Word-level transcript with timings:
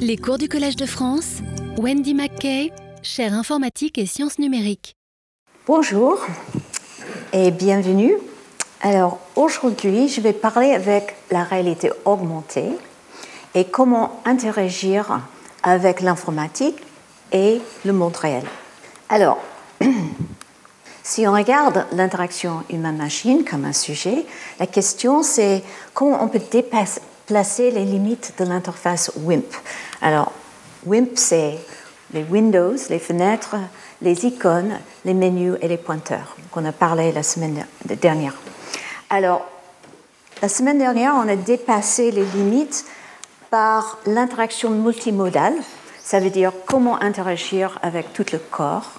Les 0.00 0.16
cours 0.16 0.38
du 0.38 0.48
Collège 0.48 0.76
de 0.76 0.86
France, 0.86 1.38
Wendy 1.76 2.14
McKay, 2.14 2.72
chaire 3.02 3.34
informatique 3.34 3.98
et 3.98 4.06
sciences 4.06 4.38
numériques. 4.38 4.96
Bonjour 5.66 6.18
et 7.32 7.50
bienvenue. 7.50 8.14
Alors 8.80 9.18
aujourd'hui, 9.36 10.08
je 10.08 10.20
vais 10.20 10.32
parler 10.32 10.72
avec 10.72 11.16
la 11.30 11.42
réalité 11.42 11.90
augmentée 12.04 12.70
et 13.54 13.64
comment 13.64 14.22
interagir 14.24 15.20
avec 15.62 16.00
l'informatique 16.00 16.76
et 17.32 17.60
le 17.84 17.92
monde 17.92 18.16
réel. 18.16 18.44
Alors, 19.08 19.38
si 21.02 21.26
on 21.26 21.32
regarde 21.32 21.86
l'interaction 21.92 22.62
humain-machine 22.70 23.44
comme 23.44 23.64
un 23.64 23.72
sujet, 23.72 24.24
la 24.60 24.66
question 24.66 25.22
c'est 25.22 25.62
comment 25.94 26.22
on 26.22 26.28
peut 26.28 26.38
déplacer 27.28 27.70
les 27.70 27.84
limites 27.84 28.32
de 28.38 28.44
l'interface 28.46 29.12
WIMP. 29.16 29.44
Alors, 30.00 30.32
WIMP, 30.86 31.10
c'est 31.14 31.58
les 32.14 32.22
windows, 32.22 32.74
les 32.88 32.98
fenêtres, 32.98 33.56
les 34.00 34.24
icônes, 34.24 34.78
les 35.04 35.12
menus 35.12 35.56
et 35.60 35.68
les 35.68 35.76
pointeurs 35.76 36.36
qu'on 36.50 36.64
a 36.64 36.72
parlé 36.72 37.12
la 37.12 37.22
semaine 37.22 37.66
dernière. 37.84 38.32
Alors, 39.10 39.44
la 40.40 40.48
semaine 40.48 40.78
dernière, 40.78 41.12
on 41.16 41.28
a 41.28 41.36
dépassé 41.36 42.10
les 42.12 42.24
limites 42.24 42.86
par 43.50 43.98
l'interaction 44.06 44.70
multimodale, 44.70 45.56
ça 46.02 46.20
veut 46.20 46.30
dire 46.30 46.52
comment 46.64 46.98
interagir 47.02 47.78
avec 47.82 48.14
tout 48.14 48.24
le 48.32 48.38
corps. 48.38 48.92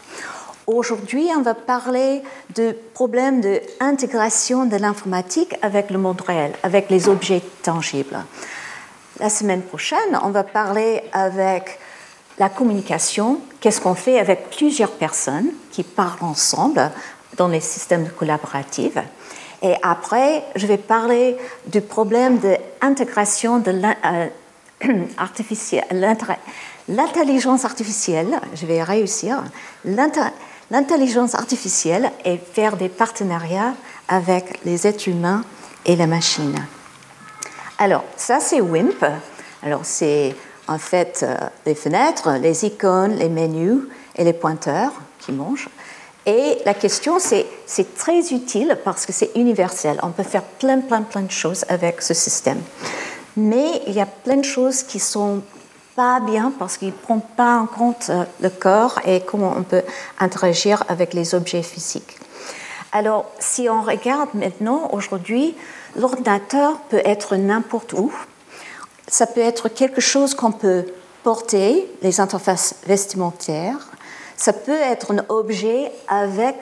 Aujourd'hui, 0.71 1.27
on 1.35 1.41
va 1.41 1.55
parler 1.55 2.21
de 2.53 2.77
problèmes 2.93 3.41
d'intégration 3.41 4.65
de 4.65 4.77
l'informatique 4.77 5.55
avec 5.63 5.89
le 5.89 5.97
monde 5.97 6.21
réel, 6.21 6.51
avec 6.61 6.91
les 6.91 7.09
objets 7.09 7.41
tangibles. 7.63 8.23
La 9.19 9.31
semaine 9.31 9.63
prochaine, 9.63 10.19
on 10.21 10.29
va 10.29 10.43
parler 10.43 11.01
avec 11.11 11.79
la 12.37 12.49
communication, 12.49 13.41
qu'est-ce 13.59 13.81
qu'on 13.81 13.95
fait 13.95 14.19
avec 14.19 14.51
plusieurs 14.51 14.91
personnes 14.91 15.47
qui 15.71 15.81
parlent 15.81 16.21
ensemble 16.21 16.91
dans 17.35 17.47
les 17.47 17.61
systèmes 17.61 18.07
collaboratifs? 18.07 18.99
Et 19.63 19.73
après, 19.81 20.43
je 20.55 20.67
vais 20.67 20.77
parler 20.77 21.35
du 21.65 21.81
problème 21.81 22.37
d'intégration 22.37 23.57
de 23.57 23.73
l'intelligence 26.87 27.65
artificielle, 27.65 28.39
je 28.53 28.67
vais 28.67 28.83
réussir, 28.83 29.43
l'intelligence 30.71 31.35
artificielle 31.35 32.11
et 32.25 32.37
faire 32.37 32.77
des 32.77 32.89
partenariats 32.89 33.73
avec 34.07 34.59
les 34.65 34.87
êtres 34.87 35.07
humains 35.07 35.43
et 35.85 35.95
la 35.95 36.07
machine. 36.07 36.55
Alors, 37.77 38.03
ça 38.17 38.39
c'est 38.39 38.61
WIMP. 38.61 39.05
Alors, 39.63 39.81
c'est 39.83 40.35
en 40.67 40.77
fait 40.77 41.21
euh, 41.23 41.35
les 41.65 41.75
fenêtres, 41.75 42.31
les 42.41 42.65
icônes, 42.65 43.15
les 43.15 43.29
menus 43.29 43.83
et 44.15 44.23
les 44.23 44.33
pointeurs 44.33 44.91
qui 45.19 45.31
mangent. 45.31 45.69
Et 46.25 46.57
la 46.65 46.73
question, 46.73 47.17
c'est, 47.17 47.45
c'est 47.65 47.95
très 47.95 48.33
utile 48.33 48.77
parce 48.83 49.05
que 49.05 49.13
c'est 49.13 49.31
universel. 49.35 49.99
On 50.03 50.11
peut 50.11 50.23
faire 50.23 50.43
plein, 50.43 50.79
plein, 50.79 51.01
plein 51.01 51.21
de 51.21 51.31
choses 51.31 51.65
avec 51.69 52.01
ce 52.01 52.13
système. 52.13 52.61
Mais 53.37 53.81
il 53.87 53.93
y 53.93 54.01
a 54.01 54.05
plein 54.05 54.37
de 54.37 54.45
choses 54.45 54.83
qui 54.83 54.99
sont 54.99 55.41
pas 55.99 56.21
bien 56.21 56.53
parce 56.57 56.77
qu'il 56.77 56.87
ne 56.87 56.93
prend 56.93 57.19
pas 57.19 57.57
en 57.57 57.65
compte 57.65 58.09
euh, 58.09 58.23
le 58.39 58.49
corps 58.49 59.01
et 59.03 59.19
comment 59.19 59.53
on 59.57 59.63
peut 59.63 59.81
interagir 60.17 60.85
avec 60.87 61.13
les 61.13 61.35
objets 61.35 61.61
physiques. 61.61 62.15
Alors, 62.93 63.25
si 63.37 63.67
on 63.67 63.81
regarde 63.81 64.29
maintenant, 64.33 64.87
aujourd'hui, 64.93 65.57
l'ordinateur 65.97 66.79
peut 66.89 67.01
être 67.03 67.35
n'importe 67.35 67.91
où. 67.91 68.13
Ça 69.09 69.27
peut 69.27 69.41
être 69.41 69.67
quelque 69.67 69.99
chose 69.99 70.35
qu'on 70.35 70.53
peut 70.53 70.85
porter, 71.23 71.85
les 72.01 72.21
interfaces 72.21 72.75
vestimentaires. 72.87 73.89
Ça 74.37 74.53
peut 74.53 74.81
être 74.93 75.11
un 75.11 75.25
objet 75.27 75.91
avec 76.07 76.55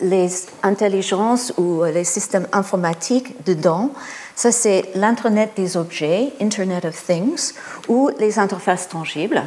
les 0.00 0.28
intelligences 0.62 1.52
ou 1.56 1.84
les 1.84 2.04
systèmes 2.04 2.46
informatiques 2.52 3.44
dedans. 3.44 3.90
Ça, 4.34 4.52
c'est 4.52 4.90
l'Internet 4.94 5.52
des 5.56 5.76
objets, 5.76 6.32
Internet 6.40 6.84
of 6.84 7.06
Things, 7.06 7.54
ou 7.88 8.10
les 8.18 8.38
interfaces 8.38 8.88
tangibles. 8.88 9.42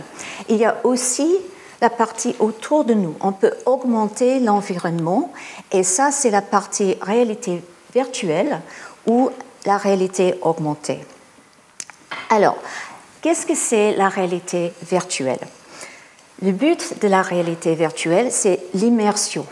Il 0.49 0.57
y 0.57 0.65
a 0.65 0.77
aussi 0.83 1.37
la 1.81 1.89
partie 1.89 2.35
autour 2.39 2.85
de 2.85 2.93
nous. 2.93 3.15
On 3.21 3.31
peut 3.31 3.53
augmenter 3.65 4.39
l'environnement, 4.39 5.31
et 5.71 5.83
ça, 5.83 6.11
c'est 6.11 6.29
la 6.29 6.41
partie 6.41 6.97
réalité 7.01 7.63
virtuelle 7.93 8.61
ou 9.07 9.29
la 9.65 9.77
réalité 9.77 10.35
augmentée. 10.41 10.99
Alors, 12.29 12.57
qu'est-ce 13.21 13.45
que 13.45 13.55
c'est 13.55 13.95
la 13.95 14.09
réalité 14.09 14.73
virtuelle? 14.83 15.39
Le 16.41 16.51
but 16.51 16.99
de 17.01 17.07
la 17.07 17.21
réalité 17.21 17.75
virtuelle, 17.75 18.31
c'est 18.31 18.59
l'immersion. 18.73 19.45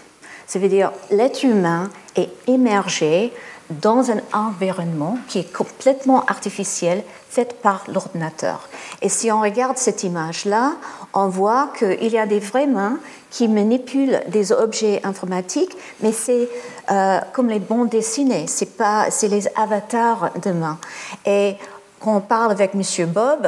Ça 0.50 0.58
veut 0.58 0.68
dire 0.68 0.92
l'être 1.12 1.44
humain 1.44 1.92
est 2.16 2.32
émergé 2.48 3.32
dans 3.70 4.10
un 4.10 4.20
environnement 4.34 5.20
qui 5.28 5.38
est 5.38 5.54
complètement 5.54 6.26
artificiel, 6.26 7.04
fait 7.30 7.62
par 7.62 7.84
l'ordinateur. 7.88 8.68
Et 9.04 9.10
si 9.10 9.32
on 9.32 9.42
regarde 9.42 9.78
cette 9.78 10.04
image-là, 10.04 10.72
on 11.14 11.28
voit 11.28 11.72
qu'il 11.78 12.08
y 12.08 12.18
a 12.18 12.26
des 12.26 12.40
vraies 12.40 12.66
mains 12.66 12.98
qui 13.30 13.48
manipulent 13.48 14.24
des 14.28 14.52
objets 14.52 15.00
informatiques, 15.04 15.78
mais 16.02 16.12
c'est 16.12 16.50
euh, 16.90 17.20
comme 17.31 17.50
les 17.50 17.60
bons 17.60 17.86
dessinés, 17.86 18.48
c'est 18.48 19.28
les 19.28 19.48
avatars 19.56 20.31
de 20.42 20.50
mains. 20.50 20.80
Et 21.28 21.58
quand 22.00 22.18
on 22.18 22.22
parle 22.22 22.52
avec 22.52 22.74
Monsieur 22.74 23.06
Bob, 23.06 23.48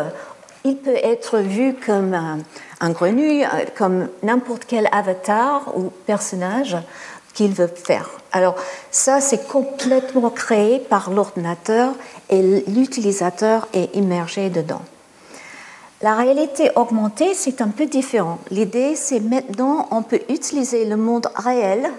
il 0.63 0.77
peut 0.77 0.97
être 1.01 1.39
vu 1.39 1.73
comme 1.83 2.13
un, 2.13 2.37
un 2.81 2.89
grenouille, 2.89 3.45
comme 3.77 4.09
n'importe 4.23 4.65
quel 4.67 4.89
avatar 4.91 5.71
ou 5.77 5.91
personnage 6.05 6.77
qu'il 7.33 7.53
veut 7.53 7.67
faire. 7.67 8.09
Alors 8.33 8.55
ça, 8.91 9.21
c'est 9.21 9.47
complètement 9.47 10.29
créé 10.29 10.79
par 10.79 11.11
l'ordinateur 11.11 11.93
et 12.29 12.41
l'utilisateur 12.67 13.67
est 13.73 13.95
immergé 13.95 14.49
dedans. 14.49 14.81
La 16.01 16.15
réalité 16.15 16.71
augmentée, 16.75 17.35
c'est 17.35 17.61
un 17.61 17.67
peu 17.67 17.85
différent. 17.85 18.39
L'idée, 18.49 18.95
c'est 18.95 19.19
maintenant, 19.19 19.87
on 19.91 20.01
peut 20.01 20.21
utiliser 20.29 20.85
le 20.85 20.97
monde 20.97 21.27
réel, 21.35 21.91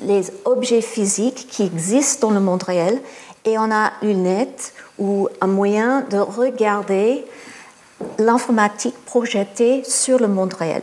les 0.00 0.24
objets 0.44 0.80
physiques 0.80 1.46
qui 1.48 1.62
existent 1.62 2.28
dans 2.28 2.34
le 2.34 2.40
monde 2.40 2.64
réel, 2.64 3.00
et 3.44 3.56
on 3.56 3.70
a 3.70 3.92
une 4.02 4.08
lunette 4.08 4.72
ou 4.98 5.28
un 5.40 5.46
moyen 5.46 6.02
de 6.10 6.18
regarder 6.18 7.24
l'informatique 8.18 8.96
projetée 9.04 9.82
sur 9.84 10.18
le 10.18 10.28
monde 10.28 10.54
réel. 10.54 10.82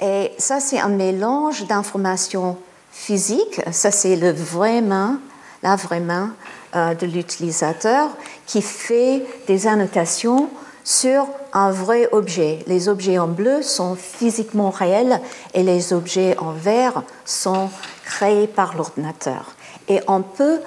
Et 0.00 0.32
ça, 0.38 0.60
c'est 0.60 0.78
un 0.78 0.88
mélange 0.88 1.66
d'informations 1.66 2.56
physiques, 2.92 3.60
ça 3.70 3.90
c'est 3.90 4.16
le 4.16 4.32
vrai 4.32 4.80
main, 4.80 5.20
la 5.62 5.76
vraie 5.76 6.00
main 6.00 6.34
euh, 6.74 6.94
de 6.94 7.06
l'utilisateur 7.06 8.10
qui 8.46 8.62
fait 8.62 9.24
des 9.46 9.66
annotations 9.66 10.48
sur 10.84 11.26
un 11.52 11.70
vrai 11.70 12.08
objet. 12.12 12.60
Les 12.66 12.88
objets 12.88 13.18
en 13.18 13.28
bleu 13.28 13.62
sont 13.62 13.94
physiquement 13.94 14.70
réels 14.70 15.20
et 15.54 15.62
les 15.62 15.92
objets 15.92 16.36
en 16.38 16.52
vert 16.52 17.02
sont 17.24 17.70
créés 18.04 18.46
par 18.46 18.76
l'ordinateur. 18.76 19.52
Et 19.88 20.00
on 20.06 20.22
peut 20.22 20.60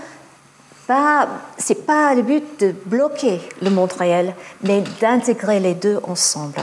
pas, 0.91 1.29
c'est 1.57 1.85
pas 1.85 2.13
le 2.13 2.21
but 2.21 2.59
de 2.59 2.75
bloquer 2.85 3.39
le 3.61 3.69
monde 3.69 3.93
réel, 3.93 4.35
mais 4.61 4.83
d'intégrer 4.99 5.61
les 5.61 5.73
deux 5.73 6.01
ensemble. 6.03 6.59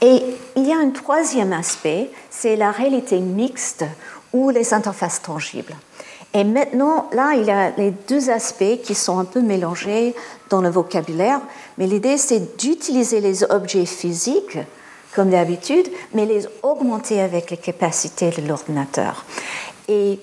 Et 0.00 0.22
il 0.56 0.66
y 0.66 0.72
a 0.72 0.78
un 0.78 0.88
troisième 0.88 1.52
aspect, 1.52 2.10
c'est 2.30 2.56
la 2.56 2.70
réalité 2.70 3.20
mixte 3.20 3.84
ou 4.32 4.48
les 4.48 4.72
interfaces 4.72 5.20
tangibles. 5.20 5.76
Et 6.32 6.42
maintenant, 6.42 7.10
là, 7.12 7.34
il 7.34 7.44
y 7.44 7.50
a 7.50 7.70
les 7.76 7.90
deux 7.90 8.30
aspects 8.30 8.80
qui 8.82 8.94
sont 8.94 9.18
un 9.18 9.26
peu 9.26 9.42
mélangés 9.42 10.14
dans 10.48 10.62
le 10.62 10.70
vocabulaire, 10.70 11.42
mais 11.76 11.86
l'idée, 11.86 12.16
c'est 12.16 12.56
d'utiliser 12.56 13.20
les 13.20 13.44
objets 13.44 13.84
physiques, 13.84 14.56
comme 15.14 15.28
d'habitude, 15.28 15.90
mais 16.14 16.24
les 16.24 16.46
augmenter 16.62 17.20
avec 17.20 17.50
les 17.50 17.58
capacités 17.58 18.30
de 18.30 18.48
l'ordinateur. 18.48 19.26
Et 19.86 20.18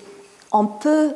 on 0.50 0.66
peut 0.66 1.12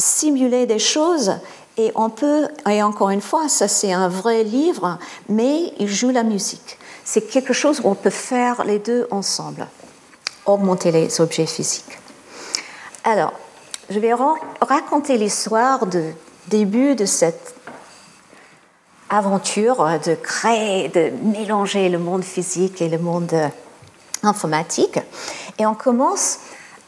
simuler 0.00 0.66
des 0.66 0.78
choses 0.78 1.34
et 1.76 1.92
on 1.94 2.10
peut, 2.10 2.48
et 2.68 2.82
encore 2.82 3.10
une 3.10 3.20
fois, 3.20 3.48
ça 3.48 3.68
c'est 3.68 3.92
un 3.92 4.08
vrai 4.08 4.42
livre, 4.42 4.98
mais 5.28 5.72
il 5.78 5.88
joue 5.88 6.10
la 6.10 6.22
musique. 6.24 6.78
C'est 7.04 7.22
quelque 7.22 7.52
chose 7.52 7.80
où 7.84 7.88
on 7.88 7.94
peut 7.94 8.10
faire 8.10 8.64
les 8.64 8.78
deux 8.78 9.06
ensemble, 9.10 9.66
augmenter 10.46 10.90
les 10.90 11.20
objets 11.20 11.46
physiques. 11.46 11.98
Alors, 13.04 13.32
je 13.88 13.98
vais 13.98 14.12
raconter 14.60 15.16
l'histoire 15.16 15.86
du 15.86 16.14
début 16.48 16.94
de 16.94 17.06
cette 17.06 17.54
aventure 19.08 19.98
de 20.04 20.14
créer, 20.14 20.88
de 20.88 21.10
mélanger 21.22 21.88
le 21.88 21.98
monde 21.98 22.22
physique 22.22 22.80
et 22.80 22.88
le 22.88 22.98
monde 22.98 23.34
informatique. 24.22 24.98
Et 25.58 25.66
on 25.66 25.74
commence 25.74 26.38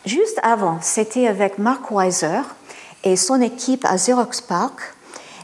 juste 0.06 0.38
avant, 0.42 0.78
c'était 0.80 1.26
avec 1.26 1.58
Mark 1.58 1.90
Weiser, 1.90 2.42
et 3.04 3.16
son 3.16 3.40
équipe 3.40 3.84
à 3.84 3.96
Xerox 3.96 4.40
Park. 4.40 4.80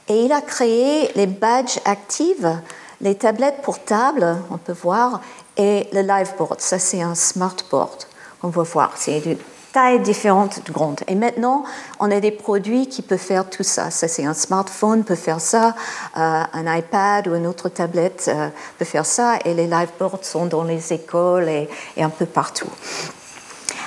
Et 0.09 0.25
il 0.25 0.33
a 0.33 0.41
créé 0.41 1.11
les 1.15 1.27
badges 1.27 1.81
actives, 1.85 2.59
les 3.01 3.15
tablettes 3.15 3.63
portables, 3.63 4.39
on 4.51 4.57
peut 4.57 4.73
voir, 4.73 5.21
et 5.57 5.89
le 5.93 6.01
liveboard. 6.01 6.61
Ça, 6.61 6.79
c'est 6.79 7.03
un 7.03 7.15
smartboard. 7.15 8.05
On 8.43 8.49
va 8.49 8.63
voir. 8.63 8.93
C'est 8.97 9.21
de 9.21 9.37
tailles 9.73 10.01
différentes 10.01 10.65
de 10.65 10.73
grandes. 10.73 11.01
Et 11.09 11.15
maintenant, 11.15 11.65
on 12.01 12.11
a 12.11 12.21
des 12.21 12.31
produits 12.31 12.89
qui 12.89 13.03
peuvent 13.03 13.19
faire 13.19 13.49
tout 13.49 13.63
ça. 13.63 13.91
Ça, 13.91 14.09
c'est 14.09 14.25
un 14.25 14.35
smartphone 14.35 15.05
peut 15.05 15.15
faire 15.15 15.41
ça, 15.41 15.75
euh, 16.17 16.43
un 16.53 16.77
iPad 16.77 17.29
ou 17.29 17.35
une 17.35 17.47
autre 17.47 17.69
tablette 17.69 18.31
euh, 18.33 18.49
peut 18.79 18.85
faire 18.85 19.05
ça. 19.05 19.39
Et 19.45 19.53
les 19.53 19.67
liveboards 19.67 20.25
sont 20.25 20.47
dans 20.47 20.65
les 20.65 20.93
écoles 20.93 21.49
et, 21.49 21.69
et 21.97 22.03
un 22.03 22.11
peu 22.11 22.27
partout. 22.27 22.71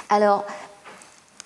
Alors, 0.10 0.46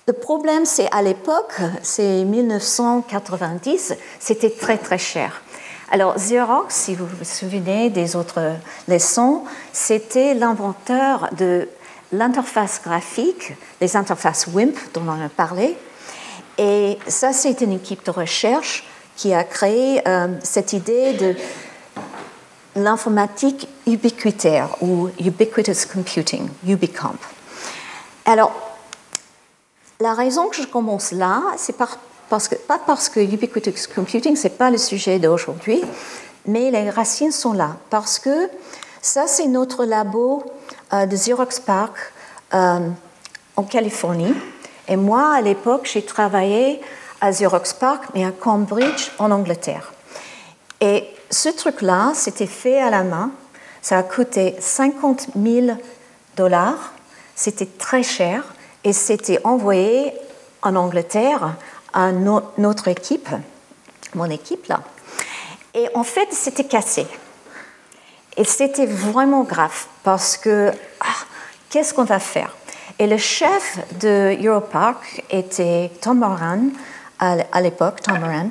le 0.06 0.12
problème, 0.12 0.64
c'est 0.66 0.88
à 0.92 1.02
l'époque, 1.02 1.60
c'est 1.82 2.24
1990, 2.24 3.94
c'était 4.20 4.50
très 4.50 4.78
très 4.78 4.98
cher. 4.98 5.42
Alors 5.90 6.14
Xerox, 6.14 6.74
si 6.74 6.94
vous 6.94 7.06
vous 7.06 7.24
souvenez 7.24 7.90
des 7.90 8.14
autres 8.14 8.54
leçons, 8.86 9.42
c'était 9.72 10.34
l'inventeur 10.34 11.28
de 11.36 11.68
l'interface 12.12 12.80
graphique, 12.84 13.52
les 13.80 13.96
interfaces 13.96 14.46
WIMP 14.46 14.74
dont 14.94 15.02
on 15.08 15.24
a 15.24 15.28
parlé. 15.28 15.76
Et 16.58 16.98
ça, 17.08 17.32
c'est 17.32 17.60
une 17.60 17.72
équipe 17.72 18.04
de 18.04 18.10
recherche 18.12 18.84
qui 19.16 19.34
a 19.34 19.42
créé 19.42 20.02
euh, 20.06 20.28
cette 20.42 20.72
idée 20.72 21.14
de 21.14 21.34
l'informatique 22.76 23.68
ubiquitaire 23.86 24.68
ou 24.80 25.08
ubiquitous 25.18 25.86
computing, 25.92 26.48
Ubicomp. 26.66 27.18
Alors, 28.24 28.75
la 30.00 30.14
raison 30.14 30.48
que 30.48 30.56
je 30.56 30.66
commence 30.66 31.12
là, 31.12 31.42
c'est 31.56 31.76
parce 31.76 32.48
que, 32.48 32.54
pas 32.54 32.78
parce 32.78 33.08
que 33.08 33.20
ubiquitous 33.20 33.86
computing, 33.94 34.36
ce 34.36 34.44
n'est 34.44 34.54
pas 34.54 34.70
le 34.70 34.78
sujet 34.78 35.18
d'aujourd'hui, 35.18 35.82
mais 36.46 36.70
les 36.70 36.90
racines 36.90 37.32
sont 37.32 37.52
là. 37.52 37.76
Parce 37.90 38.18
que 38.18 38.50
ça, 39.00 39.26
c'est 39.26 39.46
notre 39.46 39.84
labo 39.84 40.44
euh, 40.92 41.06
de 41.06 41.16
Xerox 41.16 41.60
Park 41.60 41.94
euh, 42.54 42.88
en 43.56 43.62
Californie. 43.62 44.34
Et 44.88 44.96
moi, 44.96 45.34
à 45.34 45.40
l'époque, 45.40 45.88
j'ai 45.90 46.04
travaillé 46.04 46.80
à 47.20 47.30
Xerox 47.30 47.72
Park, 47.72 48.04
mais 48.14 48.24
à 48.24 48.32
Cambridge, 48.32 49.10
en 49.18 49.30
Angleterre. 49.30 49.92
Et 50.80 51.04
ce 51.30 51.48
truc-là, 51.48 52.12
c'était 52.14 52.46
fait 52.46 52.80
à 52.80 52.90
la 52.90 53.02
main. 53.02 53.30
Ça 53.80 53.98
a 53.98 54.02
coûté 54.02 54.54
50 54.60 55.28
000 55.42 55.78
dollars. 56.36 56.92
C'était 57.34 57.66
très 57.66 58.02
cher 58.02 58.44
et 58.86 58.92
c'était 58.92 59.40
envoyé 59.42 60.12
en 60.62 60.76
Angleterre 60.76 61.56
à 61.92 62.12
notre 62.12 62.86
équipe, 62.86 63.28
mon 64.14 64.30
équipe 64.30 64.64
là. 64.68 64.80
Et 65.74 65.88
en 65.94 66.04
fait, 66.04 66.28
c'était 66.30 66.64
cassé. 66.64 67.04
Et 68.36 68.44
c'était 68.44 68.86
vraiment 68.86 69.42
grave 69.42 69.86
parce 70.04 70.36
que 70.36 70.70
ah, 71.00 71.24
qu'est-ce 71.68 71.94
qu'on 71.94 72.04
va 72.04 72.20
faire? 72.20 72.54
Et 73.00 73.08
le 73.08 73.18
chef 73.18 73.78
de 73.98 74.40
Europark 74.40 75.24
était 75.30 75.90
Tom 76.00 76.20
Moran 76.20 76.68
à 77.18 77.60
l'époque, 77.60 78.02
Tom 78.02 78.20
Moran, 78.20 78.50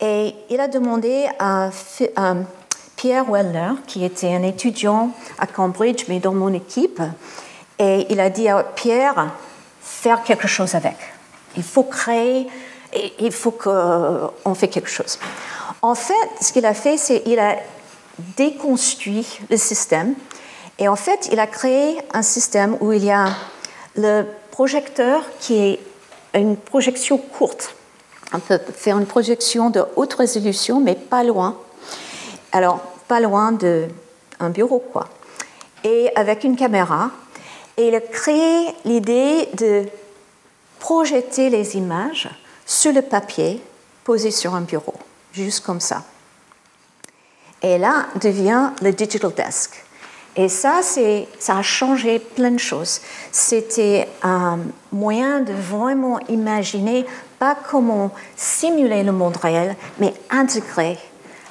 et 0.00 0.34
il 0.50 0.60
a 0.60 0.68
demandé 0.68 1.26
à, 1.40 1.70
à 2.14 2.34
Pierre 2.94 3.24
Weller, 3.24 3.72
qui 3.88 4.04
était 4.04 4.32
un 4.32 4.44
étudiant 4.44 5.10
à 5.38 5.48
Cambridge, 5.48 6.04
mais 6.08 6.20
dans 6.20 6.34
mon 6.34 6.52
équipe, 6.52 7.02
et 7.80 8.06
il 8.08 8.20
a 8.20 8.30
dit 8.30 8.48
à 8.48 8.62
Pierre, 8.62 9.32
faire 9.84 10.24
quelque 10.24 10.48
chose 10.48 10.74
avec. 10.74 10.96
Il 11.56 11.62
faut 11.62 11.84
créer, 11.84 12.48
il 13.20 13.32
faut 13.32 13.52
qu'on 13.52 14.54
fait 14.54 14.68
quelque 14.68 14.90
chose. 14.90 15.18
En 15.82 15.94
fait, 15.94 16.14
ce 16.40 16.52
qu'il 16.52 16.66
a 16.66 16.74
fait, 16.74 16.96
c'est 16.96 17.22
qu'il 17.22 17.38
a 17.38 17.56
déconstruit 18.36 19.26
le 19.50 19.56
système 19.56 20.14
et 20.78 20.88
en 20.88 20.96
fait, 20.96 21.28
il 21.30 21.38
a 21.38 21.46
créé 21.46 21.98
un 22.12 22.22
système 22.22 22.76
où 22.80 22.92
il 22.92 23.04
y 23.04 23.10
a 23.10 23.28
le 23.96 24.24
projecteur 24.50 25.22
qui 25.38 25.56
est 25.58 25.80
une 26.34 26.56
projection 26.56 27.18
courte. 27.18 27.74
On 28.32 28.40
peut 28.40 28.58
faire 28.74 28.98
une 28.98 29.06
projection 29.06 29.70
de 29.70 29.84
haute 29.94 30.14
résolution, 30.14 30.80
mais 30.80 30.96
pas 30.96 31.22
loin. 31.22 31.56
Alors, 32.50 32.80
pas 33.06 33.20
loin 33.20 33.52
d'un 33.52 34.50
bureau, 34.50 34.80
quoi. 34.80 35.08
Et 35.84 36.10
avec 36.16 36.42
une 36.42 36.56
caméra, 36.56 37.10
et 37.76 37.88
il 37.88 37.94
a 37.94 38.00
créé 38.00 38.68
l'idée 38.84 39.48
de 39.54 39.84
projeter 40.78 41.50
les 41.50 41.76
images 41.76 42.28
sur 42.66 42.92
le 42.92 43.02
papier 43.02 43.62
posé 44.04 44.30
sur 44.30 44.54
un 44.54 44.60
bureau, 44.60 44.94
juste 45.32 45.64
comme 45.64 45.80
ça. 45.80 46.02
Et 47.62 47.78
là 47.78 48.06
devient 48.20 48.70
le 48.82 48.92
Digital 48.92 49.32
Desk. 49.32 49.82
Et 50.36 50.48
ça, 50.48 50.80
ça 50.82 51.56
a 51.56 51.62
changé 51.62 52.18
plein 52.18 52.50
de 52.50 52.58
choses. 52.58 53.00
C'était 53.30 54.08
un 54.22 54.58
moyen 54.90 55.40
de 55.40 55.52
vraiment 55.52 56.18
imaginer 56.28 57.06
pas 57.38 57.56
comment 57.70 58.10
simuler 58.36 59.04
le 59.04 59.12
monde 59.12 59.36
réel, 59.36 59.76
mais 59.98 60.12
intégrer 60.30 60.98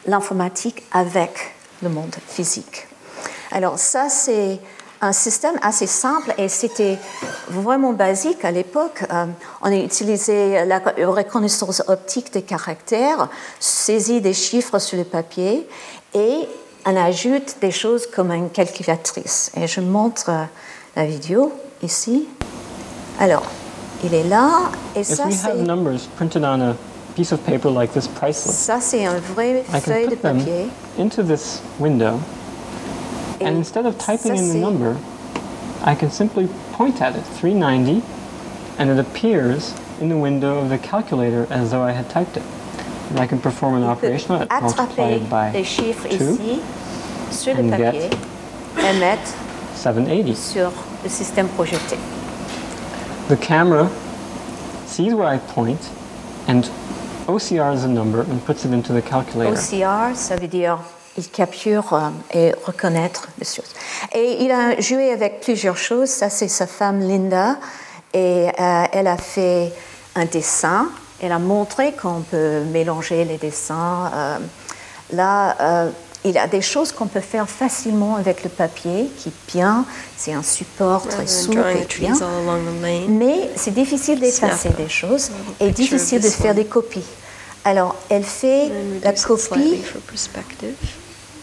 l'informatique 0.05 0.83
avec 0.91 1.53
le 1.81 1.89
monde 1.89 2.15
physique. 2.27 2.87
Alors 3.51 3.79
ça, 3.79 4.09
c'est 4.09 4.59
un 5.03 5.11
système 5.11 5.55
assez 5.61 5.85
simple 5.87 6.33
et 6.37 6.47
c'était 6.47 6.97
vraiment 7.49 7.91
basique 7.91 8.45
à 8.45 8.51
l'époque. 8.51 9.03
Euh, 9.11 9.25
on 9.61 9.67
a 9.67 9.75
utilisé 9.75 10.63
la 10.65 10.79
reconnaissance 10.79 11.83
optique 11.87 12.31
des 12.31 12.41
caractères, 12.41 13.27
saisi 13.59 14.21
des 14.21 14.33
chiffres 14.33 14.79
sur 14.79 14.97
le 14.97 15.03
papier 15.03 15.67
et 16.13 16.47
on 16.85 16.95
ajoute 16.95 17.57
des 17.61 17.71
choses 17.71 18.07
comme 18.07 18.31
une 18.31 18.49
calculatrice. 18.49 19.51
Et 19.57 19.67
je 19.67 19.81
montre 19.81 20.29
euh, 20.29 20.43
la 20.95 21.05
vidéo 21.05 21.51
ici. 21.81 22.25
Alors, 23.19 23.45
il 24.05 24.13
est 24.13 24.23
là 24.23 24.71
et 24.95 25.03
ça 25.03 25.25
c'est. 25.29 25.53
piece 27.15 27.31
of 27.31 27.39
paper 27.41 27.69
like 27.69 27.91
this 27.93 28.07
priceless. 28.07 28.55
Ça 28.55 28.79
c'est 28.81 29.05
un 29.05 29.19
vrai 29.35 29.63
feuille 29.81 30.07
de 30.07 30.15
papier. 30.15 30.67
into 30.97 31.21
this 31.21 31.61
window 31.79 32.19
and 33.41 33.57
instead 33.57 33.85
of 33.85 33.97
typing 33.97 34.35
in 34.35 34.49
the 34.49 34.55
number, 34.55 34.97
I 35.83 35.95
can 35.95 36.11
simply 36.11 36.47
point 36.71 37.01
at 37.01 37.15
it, 37.15 37.21
390, 37.21 38.01
and 38.77 38.89
it 38.89 38.99
appears 38.99 39.73
in 39.99 40.09
the 40.09 40.17
window 40.17 40.59
of 40.59 40.69
the 40.69 40.77
calculator 40.77 41.47
as 41.49 41.71
though 41.71 41.81
I 41.81 41.91
had 41.91 42.09
typed 42.09 42.37
it. 42.37 42.43
And 43.09 43.19
I 43.19 43.27
can 43.27 43.39
perform 43.39 43.75
an 43.75 43.83
operation 43.83 44.31
on 44.31 44.41
it, 44.43 44.49
multiply 44.49 45.09
it 45.11 45.29
by 45.29 45.51
les 45.51 45.63
chiffres 45.63 46.07
2, 46.07 46.33
ici 46.33 46.61
sur 47.31 47.53
le 47.55 47.69
papier 47.69 48.09
et 48.77 48.99
mettre 48.99 49.31
780. 49.75 50.35
sur 50.35 50.71
le 51.03 51.09
système 51.09 51.47
projeté. 51.49 51.97
The 53.27 53.37
camera 53.37 53.89
sees 54.87 55.13
where 55.13 55.27
I 55.27 55.37
point 55.37 55.89
and 56.47 56.63
OCR 57.27 57.73
is 57.73 57.83
a 57.83 57.87
number 57.87 58.21
and 58.21 58.43
puts 58.45 58.65
it 58.65 58.73
into 58.73 58.93
the 58.93 59.01
calculator. 59.01 59.53
OCR, 59.53 60.15
ça 60.15 60.35
veut 60.35 60.47
dire 60.47 60.79
il 61.17 61.29
capture 61.29 61.93
euh, 61.93 62.09
et 62.33 62.53
reconnaître 62.65 63.27
les 63.39 63.45
choses. 63.45 63.71
Et 64.13 64.43
il 64.43 64.51
a 64.51 64.79
joué 64.79 65.11
avec 65.11 65.41
plusieurs 65.41 65.77
choses. 65.77 66.09
Ça, 66.09 66.29
c'est 66.29 66.47
sa 66.47 66.67
femme 66.67 66.99
Linda. 66.99 67.57
Et 68.13 68.47
euh, 68.59 68.83
elle 68.91 69.07
a 69.07 69.17
fait 69.17 69.71
un 70.15 70.25
dessin. 70.25 70.87
Elle 71.21 71.31
a 71.31 71.39
montré 71.39 71.93
qu'on 71.93 72.21
peut 72.21 72.61
mélanger 72.71 73.25
les 73.25 73.37
dessins. 73.37 74.11
Euh, 74.13 74.37
là, 75.13 75.87
il 76.25 76.31
y 76.31 76.37
a 76.37 76.47
des 76.47 76.61
choses 76.61 76.91
qu'on 76.91 77.07
peut 77.07 77.21
faire 77.21 77.49
facilement 77.49 78.15
avec 78.15 78.43
le 78.43 78.49
papier, 78.49 79.09
qui 79.17 79.31
bien, 79.53 79.85
c'est 80.17 80.33
un 80.33 80.43
support 80.43 81.07
très 81.07 81.27
souple 81.27 81.63
et 81.75 81.99
bien. 81.99 82.13
Mais 83.09 83.49
c'est 83.55 83.73
difficile 83.73 84.19
d'effacer 84.19 84.69
des 84.69 84.89
choses 84.89 85.31
et 85.59 85.71
difficile 85.71 86.21
de 86.21 86.29
faire 86.29 86.55
des 86.55 86.65
copies. 86.65 87.05
Alors, 87.65 87.95
elle 88.09 88.23
fait 88.23 88.69
la 89.01 89.13
copie 89.13 89.81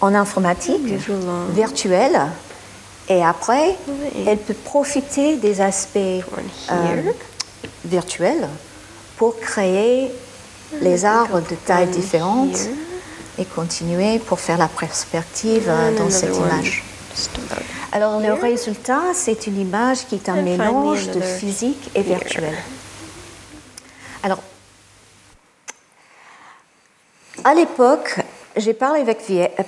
en 0.01 0.15
informatique 0.15 0.87
virtuelle 1.55 2.21
et 3.11 3.25
après, 3.25 3.77
elle 4.25 4.39
peut 4.39 4.55
profiter 4.55 5.37
des 5.37 5.61
aspects 5.61 5.99
euh, 5.99 7.03
virtuels 7.85 8.49
pour 9.17 9.39
créer 9.41 10.13
les 10.81 11.05
arbres 11.05 11.41
de 11.41 11.57
tailles 11.57 11.89
différentes 11.89 12.69
et 13.37 13.45
continuer 13.45 14.21
pour 14.21 14.39
faire 14.39 14.59
la 14.59 14.69
perspective 14.69 15.65
euh, 15.67 15.99
dans 15.99 16.09
cette 16.09 16.37
image. 16.37 16.85
Alors 17.91 18.21
le 18.21 18.33
résultat, 18.33 19.03
c'est 19.13 19.49
une 19.49 19.61
image 19.61 20.07
qui 20.07 20.15
est 20.15 20.29
un 20.29 20.43
mélange 20.43 21.09
de 21.09 21.21
physique 21.21 21.91
et 21.97 22.03
virtuel. 22.03 22.55
Alors, 24.23 24.39
à 27.43 27.55
l'époque, 27.55 28.20
j'ai 28.57 28.75
parlé 28.75 29.01
avec 29.01 29.19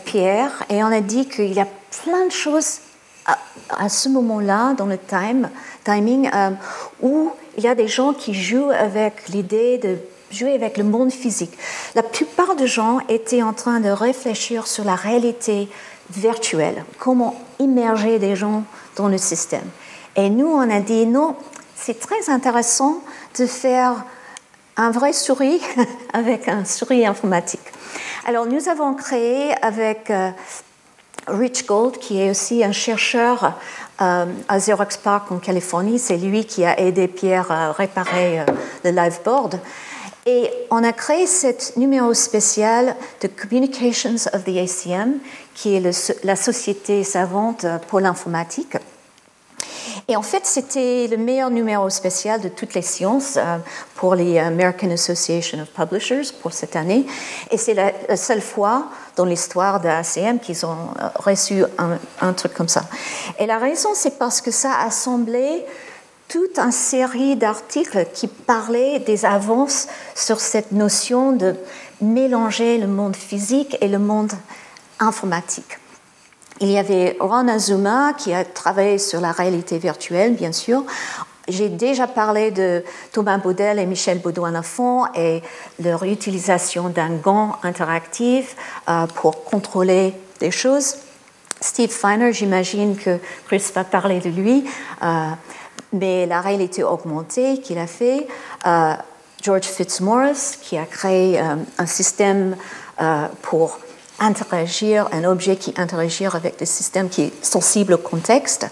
Pierre 0.04 0.64
et 0.68 0.82
on 0.82 0.88
a 0.88 1.00
dit 1.00 1.28
qu'il 1.28 1.52
y 1.52 1.60
a 1.60 1.68
plein 2.02 2.26
de 2.26 2.32
choses 2.32 2.80
à, 3.70 3.88
ce 3.88 4.08
moment-là, 4.08 4.74
dans 4.74 4.86
le 4.86 4.98
time, 4.98 5.48
timing, 5.84 6.28
euh, 6.34 6.50
où 7.00 7.30
il 7.56 7.64
y 7.64 7.68
a 7.68 7.74
des 7.74 7.88
gens 7.88 8.12
qui 8.12 8.34
jouent 8.34 8.70
avec 8.70 9.28
l'idée 9.28 9.78
de 9.78 9.98
jouer 10.30 10.54
avec 10.54 10.76
le 10.76 10.84
monde 10.84 11.12
physique. 11.12 11.52
La 11.94 12.02
plupart 12.02 12.56
des 12.56 12.66
gens 12.66 12.98
étaient 13.08 13.42
en 13.42 13.52
train 13.52 13.80
de 13.80 13.90
réfléchir 13.90 14.66
sur 14.66 14.84
la 14.84 14.94
réalité 14.94 15.68
virtuelle, 16.10 16.84
comment 16.98 17.40
immerger 17.58 18.18
des 18.18 18.34
gens 18.34 18.64
dans 18.96 19.08
le 19.08 19.18
système. 19.18 19.68
Et 20.16 20.30
nous, 20.30 20.46
on 20.46 20.68
a 20.70 20.80
dit 20.80 21.06
non, 21.06 21.36
c'est 21.76 22.00
très 22.00 22.30
intéressant 22.30 23.02
de 23.38 23.46
faire 23.46 24.04
un 24.76 24.90
vrai 24.90 25.12
souris 25.12 25.60
avec 26.12 26.48
un 26.48 26.64
souris 26.64 27.06
informatique. 27.06 27.60
Alors 28.26 28.46
nous 28.46 28.68
avons 28.68 28.94
créé 28.94 29.52
avec 29.62 30.10
euh, 30.10 30.30
Rich 31.26 31.66
Gold, 31.66 31.98
qui 31.98 32.20
est 32.20 32.30
aussi 32.30 32.64
un 32.64 32.72
chercheur 32.72 33.58
euh, 34.00 34.26
à 34.48 34.58
Xerox 34.58 34.96
Park 34.96 35.30
en 35.30 35.38
Californie, 35.38 35.98
c'est 35.98 36.16
lui 36.16 36.44
qui 36.44 36.64
a 36.64 36.78
aidé 36.80 37.08
Pierre 37.08 37.50
à 37.50 37.72
réparer 37.72 38.40
euh, 38.40 38.44
le 38.84 38.90
liveboard. 38.90 39.58
Et 40.24 40.48
on 40.70 40.84
a 40.84 40.92
créé 40.92 41.26
ce 41.26 41.78
numéro 41.78 42.14
spécial 42.14 42.94
de 43.20 43.26
Communications 43.28 44.28
of 44.32 44.44
the 44.44 44.56
ACM, 44.56 45.14
qui 45.52 45.74
est 45.74 46.22
la 46.22 46.36
société 46.36 47.02
savante 47.02 47.66
pour 47.88 47.98
l'informatique. 47.98 48.76
Et 50.08 50.16
en 50.16 50.22
fait, 50.22 50.44
c'était 50.44 51.06
le 51.08 51.16
meilleur 51.16 51.50
numéro 51.50 51.88
spécial 51.90 52.40
de 52.40 52.48
toutes 52.48 52.74
les 52.74 52.82
sciences 52.82 53.36
euh, 53.36 53.58
pour 53.94 54.14
les 54.14 54.38
American 54.38 54.90
Association 54.90 55.60
of 55.60 55.68
Publishers 55.70 56.32
pour 56.40 56.52
cette 56.52 56.76
année. 56.76 57.06
Et 57.50 57.56
c'est 57.56 57.74
la, 57.74 58.16
seule 58.16 58.40
fois 58.40 58.88
dans 59.16 59.24
l'histoire 59.24 59.80
de 59.80 59.86
l'ACM 59.86 60.40
qu'ils 60.40 60.66
ont 60.66 60.70
euh, 60.70 61.08
reçu 61.16 61.62
un, 61.78 61.98
un, 62.20 62.32
truc 62.32 62.54
comme 62.54 62.68
ça. 62.68 62.82
Et 63.38 63.46
la 63.46 63.58
raison, 63.58 63.90
c'est 63.94 64.18
parce 64.18 64.40
que 64.40 64.50
ça 64.50 64.72
a 64.72 64.86
assemblé 64.86 65.64
toute 66.28 66.58
une 66.58 66.72
série 66.72 67.36
d'articles 67.36 68.06
qui 68.14 68.26
parlaient 68.26 69.00
des 69.00 69.24
avances 69.24 69.86
sur 70.14 70.40
cette 70.40 70.72
notion 70.72 71.32
de 71.32 71.54
mélanger 72.00 72.78
le 72.78 72.86
monde 72.86 73.16
physique 73.16 73.76
et 73.80 73.88
le 73.88 73.98
monde 73.98 74.32
informatique. 74.98 75.78
Il 76.62 76.70
y 76.70 76.78
avait 76.78 77.16
Ron 77.18 77.48
Azuma 77.48 78.12
qui 78.16 78.32
a 78.32 78.44
travaillé 78.44 78.96
sur 78.98 79.20
la 79.20 79.32
réalité 79.32 79.78
virtuelle, 79.78 80.34
bien 80.34 80.52
sûr. 80.52 80.84
J'ai 81.48 81.68
déjà 81.68 82.06
parlé 82.06 82.52
de 82.52 82.84
Thomas 83.10 83.38
Baudel 83.38 83.80
et 83.80 83.86
Michel 83.86 84.20
Baudouin-Lafont 84.20 85.06
et 85.16 85.42
leur 85.82 86.04
utilisation 86.04 86.88
d'un 86.88 87.16
gant 87.16 87.56
interactif 87.64 88.54
euh, 88.88 89.08
pour 89.08 89.42
contrôler 89.42 90.14
des 90.38 90.52
choses. 90.52 90.98
Steve 91.60 91.90
Feiner, 91.90 92.32
j'imagine 92.32 92.96
que 92.96 93.18
Chris 93.48 93.64
va 93.74 93.82
parler 93.82 94.20
de 94.20 94.30
lui, 94.30 94.64
euh, 95.02 95.30
mais 95.92 96.26
la 96.26 96.40
réalité 96.40 96.84
augmentée 96.84 97.60
qu'il 97.60 97.78
a 97.78 97.88
fait. 97.88 98.28
Euh, 98.68 98.94
George 99.42 99.64
Fitzmaurice, 99.64 100.60
qui 100.62 100.78
a 100.78 100.84
créé 100.84 101.40
un 101.40 101.86
système 101.86 102.54
pour 103.42 103.80
interagir, 104.22 105.08
un 105.12 105.24
objet 105.24 105.56
qui 105.56 105.74
interagir 105.76 106.36
avec 106.36 106.58
des 106.58 106.66
systèmes 106.66 107.08
qui 107.08 107.22
est 107.22 107.44
sensible 107.44 107.94
au 107.94 107.98
contexte. 107.98 108.68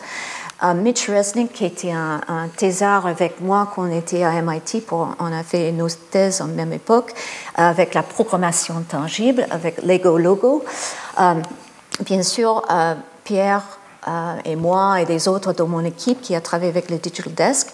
Euh, 0.63 0.75
Mitch 0.75 1.09
Resnick, 1.09 1.53
qui 1.53 1.65
était 1.65 1.91
un, 1.91 2.21
un, 2.29 2.49
thésard 2.49 3.07
avec 3.07 3.41
moi 3.41 3.71
quand 3.75 3.89
on 3.89 3.93
était 3.93 4.23
à 4.23 4.41
MIT, 4.43 4.83
pour, 4.87 5.09
on 5.19 5.33
a 5.33 5.43
fait 5.43 5.73
nos 5.73 5.89
thèses 5.89 6.41
en 6.41 6.47
même 6.47 6.73
époque, 6.73 7.13
avec 7.57 7.95
la 7.95 8.03
programmation 8.03 8.75
tangible, 8.89 9.47
avec 9.51 9.83
Lego 9.83 10.19
Logo. 10.19 10.65
Euh, 11.19 11.35
bien 12.05 12.23
sûr, 12.23 12.63
euh, 12.71 12.95
Pierre 13.25 13.63
et 14.47 14.57
moi 14.57 15.03
et 15.03 15.05
des 15.05 15.29
autres 15.29 15.53
dans 15.53 15.69
mon 15.69 15.85
équipe 15.85 16.23
qui 16.23 16.35
a 16.35 16.41
travaillé 16.41 16.71
avec 16.71 16.91
le 16.91 16.97
Digital 16.97 17.35
Desk, 17.35 17.69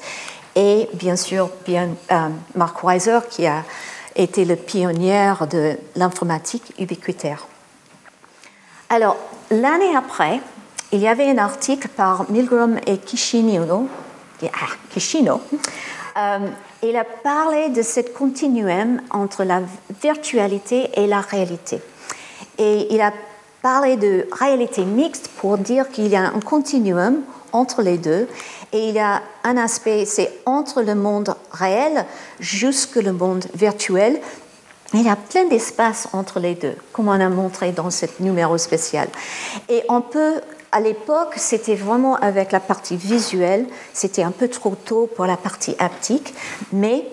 et 0.56 0.88
bien 0.92 1.14
sûr 1.14 1.50
bien, 1.64 1.90
Mark 2.56 2.82
Weiser, 2.82 3.20
qui 3.30 3.46
a 3.46 3.62
été 4.16 4.44
le 4.44 4.56
pionnier 4.56 5.34
de 5.48 5.78
l'informatique 5.94 6.74
ubiquitaire. 6.80 7.46
Alors, 8.88 9.16
l'année 9.50 9.96
après, 9.96 10.40
il 10.92 11.00
y 11.00 11.08
avait 11.08 11.28
un 11.28 11.38
article 11.38 11.88
par 11.88 12.30
Milgram 12.30 12.78
et 12.86 12.98
Kishino. 12.98 13.88
Ah, 14.44 14.66
Kishino. 14.90 15.40
Euh, 16.16 16.38
il 16.84 16.96
a 16.96 17.04
parlé 17.04 17.68
de 17.70 17.82
ce 17.82 18.00
continuum 18.00 19.00
entre 19.10 19.42
la 19.42 19.62
virtualité 20.00 20.90
et 20.94 21.08
la 21.08 21.20
réalité. 21.20 21.80
Et 22.58 22.94
il 22.94 23.00
a 23.00 23.12
parlé 23.60 23.96
de 23.96 24.28
réalité 24.30 24.84
mixte 24.84 25.28
pour 25.38 25.58
dire 25.58 25.88
qu'il 25.90 26.06
y 26.06 26.14
a 26.14 26.22
un 26.22 26.40
continuum 26.40 27.22
entre 27.52 27.82
les 27.82 27.98
deux. 27.98 28.28
Et 28.72 28.88
il 28.88 28.94
y 28.94 29.00
a 29.00 29.20
un 29.42 29.56
aspect, 29.56 30.04
c'est 30.04 30.30
entre 30.46 30.82
le 30.82 30.94
monde 30.94 31.34
réel 31.50 32.04
jusque 32.38 32.96
le 32.96 33.12
monde 33.12 33.44
virtuel, 33.54 34.20
il 34.94 35.02
y 35.02 35.08
a 35.08 35.16
plein 35.16 35.46
d'espace 35.46 36.08
entre 36.12 36.40
les 36.40 36.54
deux, 36.54 36.74
comme 36.92 37.08
on 37.08 37.12
a 37.12 37.28
montré 37.28 37.72
dans 37.72 37.90
ce 37.90 38.06
numéro 38.20 38.56
spécial. 38.58 39.08
Et 39.68 39.82
on 39.88 40.00
peut, 40.00 40.40
à 40.72 40.80
l'époque, 40.80 41.34
c'était 41.36 41.74
vraiment 41.74 42.16
avec 42.16 42.52
la 42.52 42.60
partie 42.60 42.96
visuelle, 42.96 43.66
c'était 43.92 44.22
un 44.22 44.30
peu 44.30 44.48
trop 44.48 44.74
tôt 44.74 45.08
pour 45.14 45.26
la 45.26 45.36
partie 45.36 45.74
haptique, 45.78 46.34
mais 46.72 47.04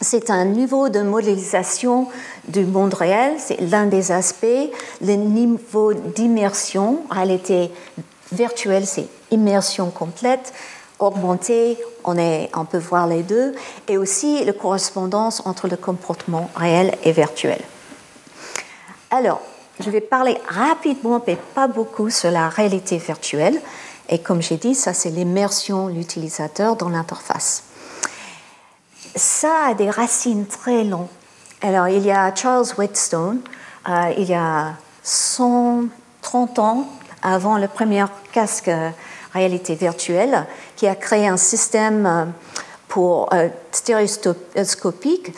c'est 0.00 0.30
un 0.30 0.44
niveau 0.44 0.88
de 0.88 1.00
modélisation 1.00 2.08
du 2.48 2.64
monde 2.64 2.94
réel, 2.94 3.34
c'est 3.38 3.60
l'un 3.60 3.86
des 3.86 4.12
aspects. 4.12 4.70
Le 5.00 5.14
niveau 5.14 5.94
d'immersion, 5.94 7.00
réalité 7.10 7.70
virtuelle, 8.32 8.86
c'est 8.86 9.08
immersion 9.30 9.90
complète 9.90 10.52
augmentée, 10.98 11.78
on, 12.04 12.64
peut 12.64 12.78
voir 12.78 13.06
les 13.06 13.22
deux, 13.22 13.54
et 13.88 13.98
aussi 13.98 14.44
la 14.44 14.52
correspondance 14.52 15.42
entre 15.44 15.68
le 15.68 15.76
comportement 15.76 16.50
réel 16.56 16.96
et 17.04 17.12
virtuel. 17.12 17.60
Alors, 19.10 19.40
je 19.80 19.90
vais 19.90 20.00
parler 20.00 20.38
rapidement, 20.48 21.22
mais 21.26 21.36
pas 21.54 21.68
beaucoup, 21.68 22.10
sur 22.10 22.30
la 22.30 22.48
réalité 22.48 22.96
virtuelle. 22.98 23.60
Et 24.08 24.20
comme 24.20 24.40
j'ai 24.40 24.56
dit, 24.56 24.74
ça 24.74 24.94
c'est 24.94 25.10
l'immersion 25.10 25.88
de 25.88 25.92
l'utilisateur 25.92 26.76
dans 26.76 26.88
l'interface. 26.88 27.64
Ça 29.14 29.68
a 29.68 29.74
des 29.74 29.90
racines 29.90 30.46
très 30.46 30.84
longues. 30.84 31.08
Alors, 31.62 31.88
il 31.88 32.04
y 32.04 32.10
a 32.10 32.34
Charles 32.34 32.66
Whetstone, 32.76 33.40
euh, 33.88 34.12
il 34.18 34.28
y 34.28 34.34
a 34.34 34.74
130 35.02 36.58
ans, 36.58 36.86
avant 37.22 37.58
le 37.58 37.66
premier 37.66 38.04
casque 38.32 38.70
réalité 39.32 39.74
virtuelle, 39.74 40.46
qui 40.76 40.86
a 40.86 40.94
créé 40.94 41.26
un 41.26 41.36
système 41.36 42.06
euh, 42.06 42.24
pour 42.86 43.32
euh, 43.32 43.48
stéréoscopique. 43.72 45.32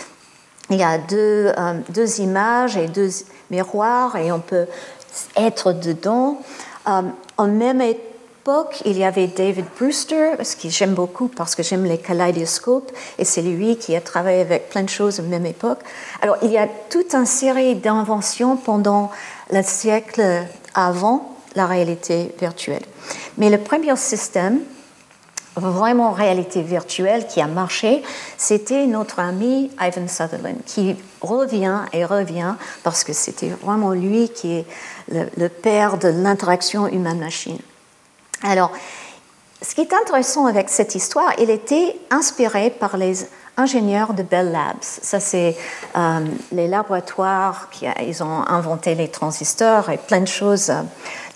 Il 0.71 0.77
y 0.77 0.83
a 0.83 0.99
deux, 0.99 1.53
euh, 1.57 1.81
deux, 1.89 2.21
images 2.21 2.77
et 2.77 2.89
deux 2.89 3.09
miroirs 3.51 4.17
et 4.17 4.31
on 4.31 4.41
peut 4.41 4.67
être 5.37 5.73
dedans. 5.73 6.43
en 6.85 7.47
même 7.47 7.81
époque, 7.81 8.83
il 8.85 8.99
y 8.99 9.05
avait 9.05 9.27
David 9.27 9.65
Brewster, 9.79 10.37
ce 10.43 10.57
que 10.57 10.69
j'aime 10.69 10.95
beaucoup 10.95 11.29
parce 11.29 11.55
que 11.55 11.63
j'aime 11.63 11.85
les 11.85 11.99
kaléidoscopes, 11.99 12.93
et 13.19 13.25
c'est 13.25 13.43
lui 13.43 13.77
qui 13.77 13.97
a 13.97 14.01
travaillé 14.01 14.41
avec 14.41 14.69
plein 14.71 14.83
de 14.83 14.89
choses 14.89 15.19
à 15.19 15.23
la 15.23 15.29
même 15.29 15.47
époque. 15.47 15.81
Alors, 16.23 16.37
il 16.43 16.51
y 16.51 16.59
a 16.59 16.69
toute 16.91 17.15
une 17.15 17.27
série 17.27 17.75
d'inventions 17.75 18.57
pendant 18.57 19.11
le 19.51 19.63
siècle 19.63 20.45
avant 20.75 21.37
la 21.55 21.67
réalité 21.67 22.35
virtuelle. 22.39 22.85
Mais 23.39 23.51
le 23.51 23.59
premier 23.59 23.97
système, 23.97 24.61
vraiment 25.59 26.13
réalité 26.13 26.63
virtuelle, 26.63 27.27
qui 27.27 27.41
a 27.41 27.47
marché, 27.47 28.03
c'était 28.37 28.87
notre 28.87 29.21
ami 29.21 29.71
Ivan 29.81 30.09
Sutherland, 30.09 30.59
qui 30.67 30.97
revient 31.21 31.81
et 31.93 32.05
revient, 32.05 32.55
parce 32.83 33.05
que 33.05 33.13
c'était 33.13 33.49
vraiment 33.49 33.93
lui 33.93 34.29
qui 34.29 34.59
est 34.59 34.67
le, 35.11 35.49
père 35.49 35.99
de 35.99 36.09
l'interaction 36.09 36.87
humaine-machine. 36.87 37.59
Alors, 38.43 38.73
ce 39.61 39.75
qui 39.75 39.81
est 39.81 39.93
intéressant 39.93 40.47
avec 40.47 40.69
cette 40.69 40.95
histoire, 40.95 41.33
il 41.39 41.51
était 41.51 41.97
inspiré 42.11 42.71
par 42.71 42.97
les 42.97 43.27
ingénieurs 43.57 44.15
de 44.15 44.23
Bell 44.23 44.53
Labs. 44.53 44.77
Ça, 44.81 45.19
c'est 45.19 45.57
euh, 45.97 46.21
les 46.53 46.69
laboratoires 46.69 47.69
qui 47.71 47.87
ils 48.07 48.23
ont 48.23 48.47
inventé 48.47 48.95
les 48.95 49.09
transistors 49.09 49.91
et 49.91 49.99
plein 49.99 50.21
de 50.21 50.29
choses 50.29 50.71
euh, 50.71 50.83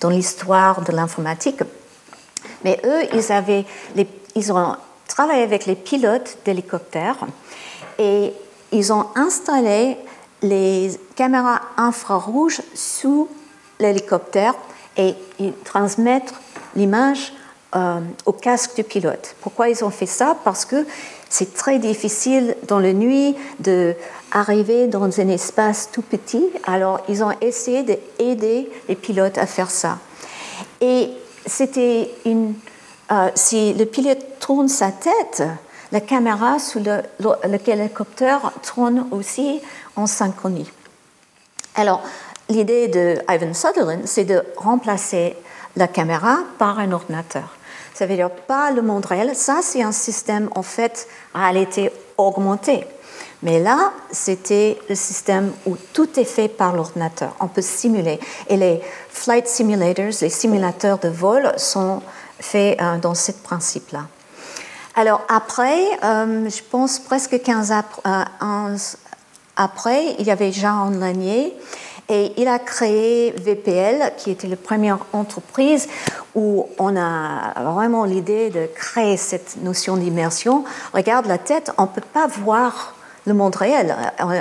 dans 0.00 0.10
l'histoire 0.10 0.82
de 0.82 0.92
l'informatique. 0.92 1.62
Mais 2.64 2.80
eux, 2.84 3.02
ils, 4.34 4.52
ont 4.52 4.76
travaillé 5.08 5.42
avec 5.42 5.66
les 5.66 5.74
pilotes 5.74 6.38
d'hélicoptères 6.44 7.18
et 7.98 8.32
ils 8.72 8.92
ont 8.92 9.06
installé 9.14 9.96
les 10.42 10.90
caméras 11.16 11.60
infrarouges 11.76 12.62
sous 12.74 13.28
l'hélicoptère 13.78 14.54
et 14.96 15.14
ils 15.38 15.52
transmettent 15.64 16.34
l'image 16.74 17.32
euh, 17.74 18.00
au 18.26 18.32
casque 18.32 18.76
du 18.76 18.84
pilote. 18.84 19.34
Pourquoi 19.40 19.68
ils 19.68 19.84
ont 19.84 19.90
fait 19.90 20.06
ça? 20.06 20.36
Parce 20.44 20.64
que 20.64 20.86
c'est 21.28 21.54
très 21.54 21.78
difficile 21.78 22.54
dans 22.68 22.78
la 22.78 22.92
nuit 22.92 23.34
d'arriver 23.58 24.86
dans 24.86 25.04
un 25.18 25.28
espace 25.28 25.88
tout 25.90 26.02
petit. 26.02 26.44
Alors, 26.64 27.00
ils 27.08 27.24
ont 27.24 27.32
essayé 27.40 27.82
d'aider 27.82 28.70
les 28.88 28.94
pilotes 28.94 29.38
à 29.38 29.46
faire 29.46 29.70
ça. 29.70 29.96
Et 30.82 31.08
c'était 31.46 32.10
une. 32.24 32.54
Euh, 33.10 33.30
si 33.34 33.74
le 33.74 33.84
pilote 33.84 34.38
tourne 34.40 34.68
sa 34.68 34.90
tête, 34.90 35.42
la 35.90 36.00
caméra 36.00 36.58
sous 36.58 36.80
le, 36.80 37.02
hélicoptère 37.66 38.52
tourne 38.62 39.06
aussi 39.10 39.60
en 39.96 40.06
synchronie. 40.06 40.70
Alors, 41.74 42.02
l'idée 42.48 42.88
de 42.88 43.18
Ivan 43.28 43.52
Sutherland, 43.52 44.02
c'est 44.06 44.24
de 44.24 44.42
remplacer 44.56 45.36
la 45.76 45.88
caméra 45.88 46.38
par 46.58 46.78
un 46.78 46.92
ordinateur. 46.92 47.56
Ça 47.92 48.06
veut 48.06 48.14
dire 48.14 48.30
pas 48.30 48.70
le 48.70 48.80
monde 48.80 49.04
réel. 49.04 49.36
Ça, 49.36 49.60
c'est 49.62 49.82
un 49.82 49.92
système 49.92 50.48
en 50.54 50.62
fait 50.62 51.06
réalité 51.34 51.92
augmentée. 52.16 52.86
Mais 53.42 53.58
là, 53.58 53.92
c'était 54.10 54.78
le 54.88 54.94
système 54.94 55.52
où 55.66 55.76
tout 55.92 56.18
est 56.18 56.24
fait 56.24 56.48
par 56.48 56.74
l'ordinateur. 56.74 57.34
On 57.40 57.48
peut 57.48 57.62
simuler. 57.62 58.20
Et 58.48 58.56
les 58.56 58.80
flight 59.08 59.48
simulators, 59.48 60.12
les 60.20 60.30
simulateurs 60.30 60.98
de 60.98 61.08
vol, 61.08 61.52
sont 61.56 62.02
faits 62.38 62.80
euh, 62.80 62.98
dans 62.98 63.14
ce 63.14 63.32
principe-là. 63.32 64.06
Alors 64.94 65.22
après, 65.28 65.78
euh, 66.04 66.48
je 66.48 66.62
pense 66.70 66.98
presque 66.98 67.40
15 67.40 67.72
ans 67.72 68.76
après, 69.56 70.16
il 70.18 70.26
y 70.26 70.30
avait 70.30 70.50
Jean 70.50 70.90
Lanier 70.90 71.54
et 72.08 72.32
il 72.36 72.48
a 72.48 72.58
créé 72.58 73.32
VPL, 73.32 74.12
qui 74.16 74.30
était 74.30 74.48
la 74.48 74.56
première 74.56 74.98
entreprise 75.12 75.88
où 76.34 76.66
on 76.78 76.96
a 76.96 77.52
vraiment 77.62 78.04
l'idée 78.04 78.50
de 78.50 78.66
créer 78.74 79.16
cette 79.16 79.58
notion 79.62 79.96
d'immersion. 79.96 80.64
Regarde 80.94 81.26
la 81.26 81.38
tête, 81.38 81.70
on 81.78 81.82
ne 81.82 81.88
peut 81.88 82.00
pas 82.00 82.26
voir 82.26 82.94
le 83.26 83.34
monde 83.34 83.54
réel, 83.56 83.96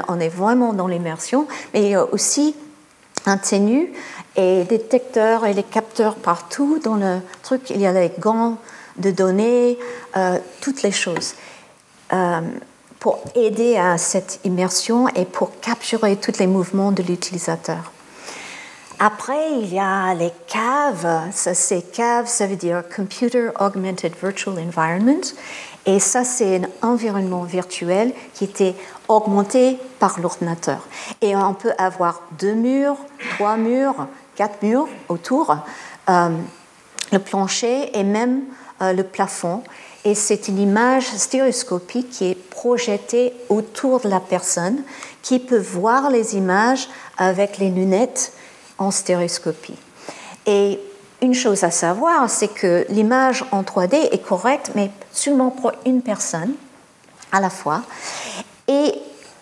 on 0.07 0.19
est 0.19 0.29
vraiment 0.29 0.73
dans 0.73 0.87
l'immersion, 0.87 1.47
mais 1.73 1.83
il 1.83 1.89
y 1.89 1.95
a 1.95 2.05
aussi 2.05 2.55
un 3.25 3.37
ténu 3.37 3.93
et 4.35 4.63
détecteurs 4.63 5.45
et 5.45 5.53
les 5.53 5.63
capteurs 5.63 6.15
partout 6.15 6.79
dans 6.79 6.95
le 6.95 7.19
truc. 7.43 7.69
Il 7.69 7.79
y 7.79 7.85
a 7.85 7.93
les 7.93 8.11
gants 8.19 8.57
de 8.97 9.11
données, 9.11 9.77
euh, 10.17 10.39
toutes 10.61 10.81
les 10.81 10.91
choses. 10.91 11.35
Euh, 12.13 12.41
pour 12.99 13.19
aider 13.33 13.77
à 13.77 13.97
cette 13.97 14.39
immersion 14.43 15.07
et 15.09 15.25
pour 15.25 15.59
capturer 15.59 16.17
tous 16.17 16.37
les 16.37 16.45
mouvements 16.45 16.91
de 16.91 17.01
l'utilisateur. 17.01 17.91
Après, 18.99 19.53
il 19.53 19.73
y 19.73 19.79
a 19.79 20.13
les 20.13 20.31
caves. 20.45 21.07
C'est 21.31 21.91
caves, 21.91 22.27
ça 22.27 22.45
veut 22.45 22.55
dire 22.55 22.83
Computer 22.95 23.49
Augmented 23.59 24.13
Virtual 24.21 24.55
Environment. 24.59 25.33
Et 25.85 25.99
ça, 25.99 26.23
c'est 26.23 26.57
un 26.57 26.87
environnement 26.87 27.43
virtuel 27.43 28.13
qui 28.33 28.43
était 28.43 28.75
augmenté 29.07 29.77
par 29.99 30.19
l'ordinateur. 30.19 30.87
Et 31.21 31.35
on 31.35 31.53
peut 31.53 31.73
avoir 31.77 32.21
deux 32.39 32.53
murs, 32.53 32.97
trois 33.35 33.57
murs, 33.57 34.07
quatre 34.35 34.61
murs 34.61 34.87
autour, 35.09 35.55
euh, 36.09 36.29
le 37.11 37.19
plancher 37.19 37.97
et 37.97 38.03
même 38.03 38.41
euh, 38.81 38.93
le 38.93 39.03
plafond. 39.03 39.63
Et 40.05 40.15
c'est 40.15 40.47
une 40.47 40.59
image 40.59 41.05
stéréoscopique 41.05 42.09
qui 42.09 42.25
est 42.25 42.49
projetée 42.49 43.33
autour 43.49 44.01
de 44.01 44.09
la 44.09 44.19
personne, 44.19 44.83
qui 45.21 45.39
peut 45.39 45.59
voir 45.59 46.09
les 46.09 46.35
images 46.35 46.89
avec 47.17 47.57
les 47.57 47.69
lunettes 47.69 48.33
en 48.77 48.91
stéréoscopie. 48.91 49.77
Et 50.45 50.79
une 51.21 51.33
chose 51.33 51.63
à 51.63 51.71
savoir, 51.71 52.29
c'est 52.29 52.47
que 52.47 52.85
l'image 52.89 53.45
en 53.51 53.61
3D 53.63 53.95
est 54.11 54.23
correcte, 54.23 54.71
mais 54.75 54.91
seulement 55.11 55.51
pour 55.51 55.71
une 55.85 56.01
personne 56.01 56.53
à 57.31 57.39
la 57.39 57.49
fois. 57.49 57.81
Et 58.67 58.93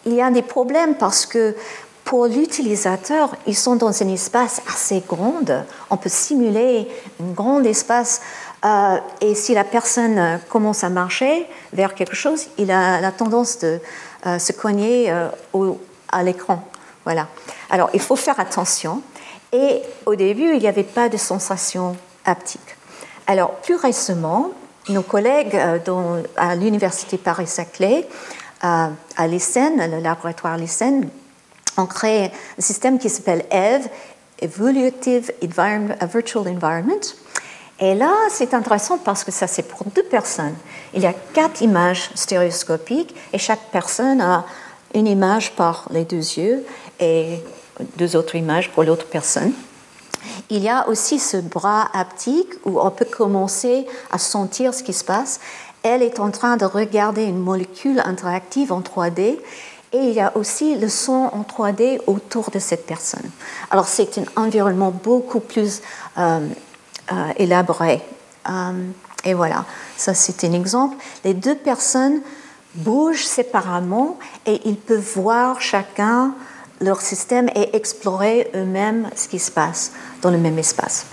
il 0.05 0.13
y 0.13 0.21
a 0.21 0.29
des 0.31 0.41
problèmes 0.41 0.95
parce 0.95 1.25
que 1.25 1.55
pour 2.03 2.25
l'utilisateur, 2.25 3.35
ils 3.45 3.55
sont 3.55 3.75
dans 3.75 4.01
un 4.01 4.07
espace 4.07 4.61
assez 4.67 5.03
grand. 5.07 5.43
On 5.89 5.97
peut 5.97 6.09
simuler 6.09 6.87
un 7.21 7.31
grand 7.33 7.63
espace 7.63 8.21
euh, 8.65 8.97
et 9.21 9.35
si 9.35 9.53
la 9.53 9.63
personne 9.63 10.39
commence 10.49 10.83
à 10.83 10.89
marcher 10.89 11.45
vers 11.71 11.93
quelque 11.93 12.15
chose, 12.15 12.47
il 12.57 12.71
a 12.71 12.99
la 12.99 13.11
tendance 13.11 13.59
de 13.59 13.79
euh, 14.25 14.39
se 14.39 14.51
cogner 14.51 15.11
euh, 15.11 15.29
à 16.11 16.23
l'écran. 16.23 16.67
Voilà. 17.05 17.27
Alors, 17.69 17.89
il 17.93 18.01
faut 18.01 18.15
faire 18.15 18.39
attention. 18.39 19.01
Et 19.51 19.81
au 20.05 20.15
début, 20.15 20.53
il 20.53 20.59
n'y 20.59 20.67
avait 20.67 20.83
pas 20.83 21.09
de 21.09 21.17
sensation 21.17 21.95
haptique. 22.25 22.75
Alors, 23.27 23.51
plus 23.55 23.75
récemment, 23.75 24.51
nos 24.89 25.01
collègues 25.01 25.55
à 26.35 26.55
l'Université 26.55 27.17
Paris-Saclay, 27.17 28.07
à 28.61 29.27
l'ICEN, 29.27 29.89
le 29.89 29.99
laboratoire 29.99 30.57
l'ICEN, 30.57 31.07
ont 31.77 31.85
créé 31.85 32.31
un 32.57 32.61
système 32.61 32.99
qui 32.99 33.09
s'appelle 33.09 33.45
EVE, 33.51 33.87
Evolutive 34.41 35.31
Virtual 35.41 36.47
Environment, 36.47 37.01
et 37.81 37.95
là, 37.95 38.13
c'est 38.29 38.53
intéressant 38.53 38.97
parce 38.97 39.23
que 39.23 39.31
ça, 39.31 39.47
c'est 39.47 39.63
pour 39.63 39.85
deux 39.85 40.03
personnes. 40.03 40.55
Il 40.93 41.01
y 41.01 41.05
a 41.05 41.13
quatre 41.33 41.61
images 41.61 42.09
stéréoscopiques 42.13 43.15
et 43.31 43.37
chaque 43.37 43.71
personne 43.71 44.19
a 44.19 44.45
une 44.93 45.07
image 45.07 45.55
par 45.55 45.87
les 45.91 46.03
deux 46.03 46.17
yeux 46.17 46.65
et 46.99 47.39
deux 47.97 48.15
autres 48.15 48.35
images 48.35 48.71
pour 48.71 48.83
l'autre 48.83 49.05
personne. 49.05 49.53
Il 50.49 50.61
y 50.63 50.69
a 50.69 50.87
aussi 50.87 51.19
ce 51.19 51.37
bras 51.37 51.89
haptique 51.93 52.53
où 52.65 52.79
on 52.79 52.91
peut 52.91 53.05
commencer 53.05 53.85
à 54.11 54.17
sentir 54.17 54.73
ce 54.73 54.83
qui 54.83 54.93
se 54.93 55.03
passe. 55.03 55.39
Elle 55.83 56.01
est 56.01 56.19
en 56.19 56.31
train 56.31 56.57
de 56.57 56.65
regarder 56.65 57.23
une 57.23 57.39
molécule 57.39 58.01
interactive 58.03 58.73
en 58.73 58.81
3D 58.81 59.37
et 59.91 59.97
il 59.97 60.11
y 60.11 60.19
a 60.19 60.35
aussi 60.37 60.75
le 60.75 60.89
son 60.89 61.29
en 61.33 61.41
3D 61.41 61.99
autour 62.05 62.51
de 62.51 62.59
cette 62.59 62.85
personne. 62.85 63.29
Alors 63.71 63.87
c'est 63.87 64.17
un 64.17 64.43
environnement 64.43 64.91
beaucoup 64.91 65.39
plus 65.39 65.81
euh, 66.17 66.47
euh, 67.11 67.15
élaboré. 67.37 68.01
Euh, 68.49 68.71
et 69.25 69.33
voilà, 69.33 69.65
ça 69.97 70.13
c'est 70.13 70.43
un 70.43 70.53
exemple. 70.53 70.97
Les 71.23 71.33
deux 71.33 71.55
personnes 71.55 72.21
bougent 72.75 73.25
séparément 73.25 74.19
et 74.45 74.61
ils 74.65 74.77
peuvent 74.77 75.13
voir 75.15 75.59
chacun 75.61 76.33
leur 76.79 77.01
système 77.01 77.49
et 77.55 77.75
explorer 77.75 78.49
eux-mêmes 78.55 79.09
ce 79.15 79.27
qui 79.27 79.39
se 79.39 79.51
passe 79.51 79.91
dans 80.21 80.31
le 80.31 80.37
même 80.37 80.57
espace. 80.57 81.05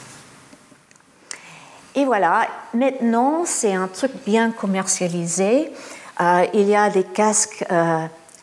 Et 1.94 2.04
voilà, 2.04 2.46
maintenant 2.74 3.44
c'est 3.44 3.74
un 3.74 3.88
truc 3.88 4.12
bien 4.26 4.50
commercialisé. 4.50 5.72
Euh, 6.20 6.46
il 6.54 6.68
y 6.68 6.76
a 6.76 6.90
des 6.90 7.04
casques 7.04 7.64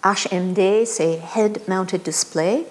HMD, 0.04 0.86
c'est 0.86 1.20
Head 1.36 1.62
Mounted 1.68 2.02
Display. 2.04 2.66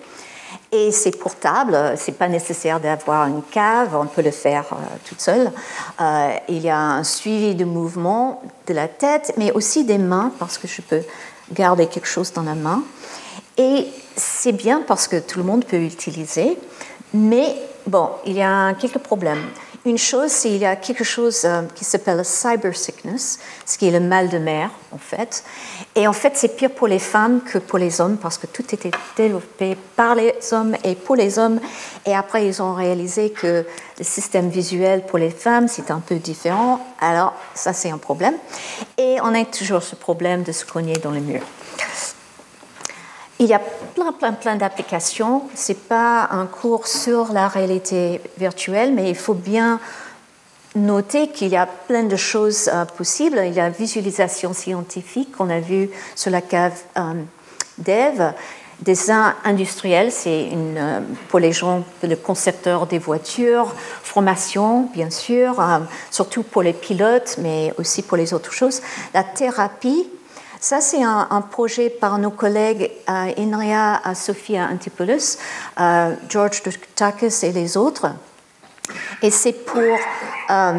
Et 0.70 0.90
c'est 0.90 1.18
portable, 1.18 1.76
c'est 1.96 2.16
pas 2.16 2.28
nécessaire 2.28 2.80
d'avoir 2.80 3.26
une 3.26 3.42
cave, 3.42 3.94
on 3.94 4.06
peut 4.06 4.22
le 4.22 4.30
faire 4.30 4.64
euh, 4.72 4.76
toute 5.06 5.20
seule. 5.20 5.52
Euh, 6.00 6.32
il 6.48 6.60
y 6.60 6.70
a 6.70 6.78
un 6.78 7.04
suivi 7.04 7.54
de 7.54 7.66
mouvement 7.66 8.42
de 8.66 8.72
la 8.72 8.88
tête, 8.88 9.34
mais 9.36 9.52
aussi 9.52 9.84
des 9.84 9.98
mains, 9.98 10.32
parce 10.38 10.56
que 10.56 10.66
je 10.66 10.80
peux 10.80 11.02
garder 11.52 11.86
quelque 11.86 12.08
chose 12.08 12.32
dans 12.32 12.42
la 12.42 12.54
main. 12.54 12.82
Et 13.58 13.86
c'est 14.16 14.52
bien 14.52 14.82
parce 14.86 15.08
que 15.08 15.18
tout 15.18 15.38
le 15.38 15.44
monde 15.44 15.64
peut 15.64 15.78
l'utiliser, 15.78 16.56
mais 17.12 17.54
bon, 17.86 18.08
il 18.26 18.34
y 18.34 18.42
a 18.42 18.74
quelques 18.74 18.98
problèmes. 18.98 19.44
Une 19.84 19.98
chose, 19.98 20.30
c'est 20.30 20.48
qu'il 20.48 20.58
y 20.58 20.64
a 20.64 20.76
quelque 20.76 21.02
chose 21.02 21.42
euh, 21.44 21.62
qui 21.74 21.84
s'appelle 21.84 22.24
cyber 22.24 22.76
sickness, 22.76 23.40
ce 23.66 23.76
qui 23.76 23.88
est 23.88 23.90
le 23.90 23.98
mal 23.98 24.28
de 24.28 24.38
mer, 24.38 24.70
en 24.92 24.98
fait. 24.98 25.42
Et 25.96 26.06
en 26.06 26.12
fait, 26.12 26.36
c'est 26.36 26.56
pire 26.56 26.70
pour 26.70 26.86
les 26.86 27.00
femmes 27.00 27.40
que 27.40 27.58
pour 27.58 27.80
les 27.80 28.00
hommes 28.00 28.16
parce 28.16 28.38
que 28.38 28.46
tout 28.46 28.62
était 28.72 28.92
développé 29.16 29.76
par 29.96 30.14
les 30.14 30.34
hommes 30.52 30.76
et 30.84 30.94
pour 30.94 31.16
les 31.16 31.36
hommes. 31.36 31.58
Et 32.06 32.14
après, 32.14 32.46
ils 32.46 32.62
ont 32.62 32.74
réalisé 32.74 33.30
que 33.30 33.66
le 33.98 34.04
système 34.04 34.50
visuel 34.50 35.04
pour 35.04 35.18
les 35.18 35.30
femmes, 35.30 35.66
c'est 35.66 35.90
un 35.90 35.98
peu 35.98 36.14
différent. 36.14 36.78
Alors, 37.00 37.34
ça, 37.52 37.72
c'est 37.72 37.90
un 37.90 37.98
problème. 37.98 38.36
Et 38.98 39.16
on 39.24 39.34
a 39.34 39.44
toujours 39.44 39.82
ce 39.82 39.96
problème 39.96 40.44
de 40.44 40.52
se 40.52 40.64
cogner 40.64 40.94
dans 40.94 41.10
les 41.10 41.20
murs. 41.20 41.42
Il 43.42 43.48
y 43.48 43.54
a 43.54 43.58
plein, 43.58 44.12
plein, 44.12 44.34
plein 44.34 44.54
d'applications. 44.54 45.42
Ce 45.56 45.72
n'est 45.72 45.78
pas 45.78 46.28
un 46.30 46.46
cours 46.46 46.86
sur 46.86 47.32
la 47.32 47.48
réalité 47.48 48.20
virtuelle, 48.38 48.94
mais 48.94 49.10
il 49.10 49.16
faut 49.16 49.34
bien 49.34 49.80
noter 50.76 51.26
qu'il 51.26 51.48
y 51.48 51.56
a 51.56 51.66
plein 51.66 52.04
de 52.04 52.14
choses 52.14 52.70
euh, 52.72 52.84
possibles. 52.84 53.42
Il 53.44 53.52
y 53.52 53.58
a 53.58 53.68
visualisation 53.68 54.52
scientifique 54.52 55.32
qu'on 55.32 55.50
a 55.50 55.58
vu 55.58 55.90
sur 56.14 56.30
la 56.30 56.40
cave 56.40 56.78
euh, 56.96 57.14
d'Eve. 57.78 58.32
Dessin 58.80 59.34
industriel, 59.44 60.12
c'est 60.12 60.50
euh, 60.52 61.00
pour 61.28 61.40
les 61.40 61.50
gens, 61.50 61.82
le 62.04 62.14
concepteur 62.14 62.86
des 62.86 63.00
voitures, 63.00 63.74
formation, 64.04 64.88
bien 64.94 65.10
sûr, 65.10 65.60
surtout 66.12 66.44
pour 66.44 66.62
les 66.62 66.72
pilotes, 66.72 67.38
mais 67.38 67.74
aussi 67.76 68.02
pour 68.02 68.16
les 68.16 68.32
autres 68.34 68.52
choses. 68.52 68.82
La 69.14 69.24
thérapie, 69.24 70.08
ça, 70.62 70.80
c'est 70.80 71.02
un, 71.02 71.40
projet 71.50 71.90
par 71.90 72.18
nos 72.18 72.30
collègues 72.30 72.88
à 73.08 73.26
INRIA, 73.36 74.00
à 74.04 74.14
Sophia 74.14 74.68
Antipoulos, 74.72 75.36
George 76.28 76.62
Dukakis 76.62 77.44
et 77.44 77.50
les 77.50 77.76
autres. 77.76 78.06
Et 79.22 79.30
c'est 79.30 79.52
pour 79.52 79.98
euh, 80.50 80.72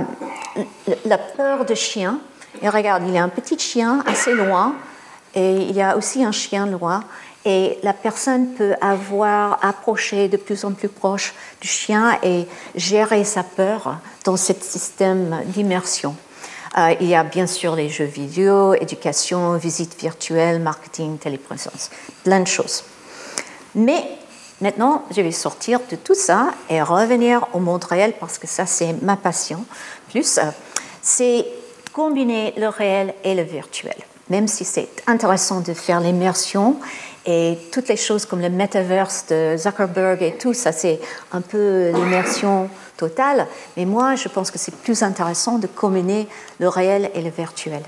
la 1.06 1.18
peur 1.18 1.66
de 1.66 1.76
chien. 1.76 2.20
Et 2.62 2.70
regarde, 2.70 3.04
il 3.08 3.14
y 3.14 3.18
a 3.18 3.24
un 3.24 3.30
petit 3.30 3.60
chien 3.60 4.02
assez 4.06 4.34
loin 4.34 4.76
et 5.36 5.58
il 5.58 5.76
y 5.76 5.82
a 5.82 5.98
aussi 5.98 6.24
un 6.24 6.32
chien 6.32 6.66
loin. 6.66 7.04
Et 7.44 7.78
la 7.84 7.92
personne 7.92 8.54
peut 8.54 8.76
avoir 8.80 9.60
approché 9.62 10.30
de 10.30 10.38
plus 10.38 10.64
en 10.64 10.72
plus 10.72 10.88
proche 10.88 11.34
du 11.60 11.68
chien 11.68 12.18
et 12.24 12.48
gérer 12.76 13.26
sa 13.26 13.44
peur 13.44 13.98
dans 14.24 14.38
ce 14.38 14.54
système 14.54 15.42
d'immersion. 15.48 16.16
Euh, 16.78 16.96
il 17.00 17.08
y 17.08 17.16
a 17.16 17.24
bien 17.24 17.46
sûr 17.46 17.76
les 17.76 17.90
jeux 17.90 18.06
vidéo, 18.06 18.74
éducation, 18.74 19.58
visite 19.58 20.00
virtuelle, 20.00 20.60
marketing, 20.60 21.18
téléprésence, 21.18 21.92
plein 22.24 22.40
de 22.40 22.48
choses. 22.48 22.84
Mais 23.76 24.04
maintenant, 24.60 25.04
je 25.12 25.22
vais 25.22 25.32
sortir 25.32 25.80
de 25.90 25.96
tout 25.96 26.16
ça 26.16 26.48
et 26.70 26.82
revenir 26.82 27.48
au 27.54 27.60
monde 27.60 27.84
réel 27.84 28.14
parce 28.20 28.40
que 28.40 28.48
ça, 28.48 28.66
c'est 28.66 28.94
ma 29.04 29.18
passion. 29.18 29.64
Plus, 30.10 30.40
euh, 30.40 30.44
c'est 31.02 31.46
combiner 31.92 32.54
le 32.58 32.68
réel 32.68 33.14
et 33.24 33.36
le 33.36 33.44
virtuel. 33.44 33.96
Même 34.30 34.48
si 34.48 34.66
c'est 34.66 34.90
intéressant 35.06 35.62
de 35.62 35.74
faire 35.74 36.00
l'immersion 36.00 36.78
et 37.26 37.58
toutes 37.72 37.88
les 37.88 37.98
choses 37.98 38.26
comme 38.26 38.42
le 38.42 38.50
metaverse 38.50 39.28
de 39.30 39.56
Zuckerberg 39.58 40.22
et 40.22 40.38
tout, 40.38 40.54
ça 40.54 40.72
c'est 40.72 41.00
un 41.32 41.42
peu 41.42 41.92
l'immersion 41.94 42.70
totale. 42.98 43.48
Mais 43.78 43.86
moi, 43.86 44.16
je 44.16 44.28
pense 44.28 44.52
que 44.52 44.58
c'est 44.58 44.76
plus 44.76 45.04
intéressant 45.04 45.58
de 45.58 45.68
combiner 45.68 46.28
le 46.60 46.68
réel 46.68 47.10
et 47.14 47.22
le 47.22 47.30
virtuel. 47.30 47.82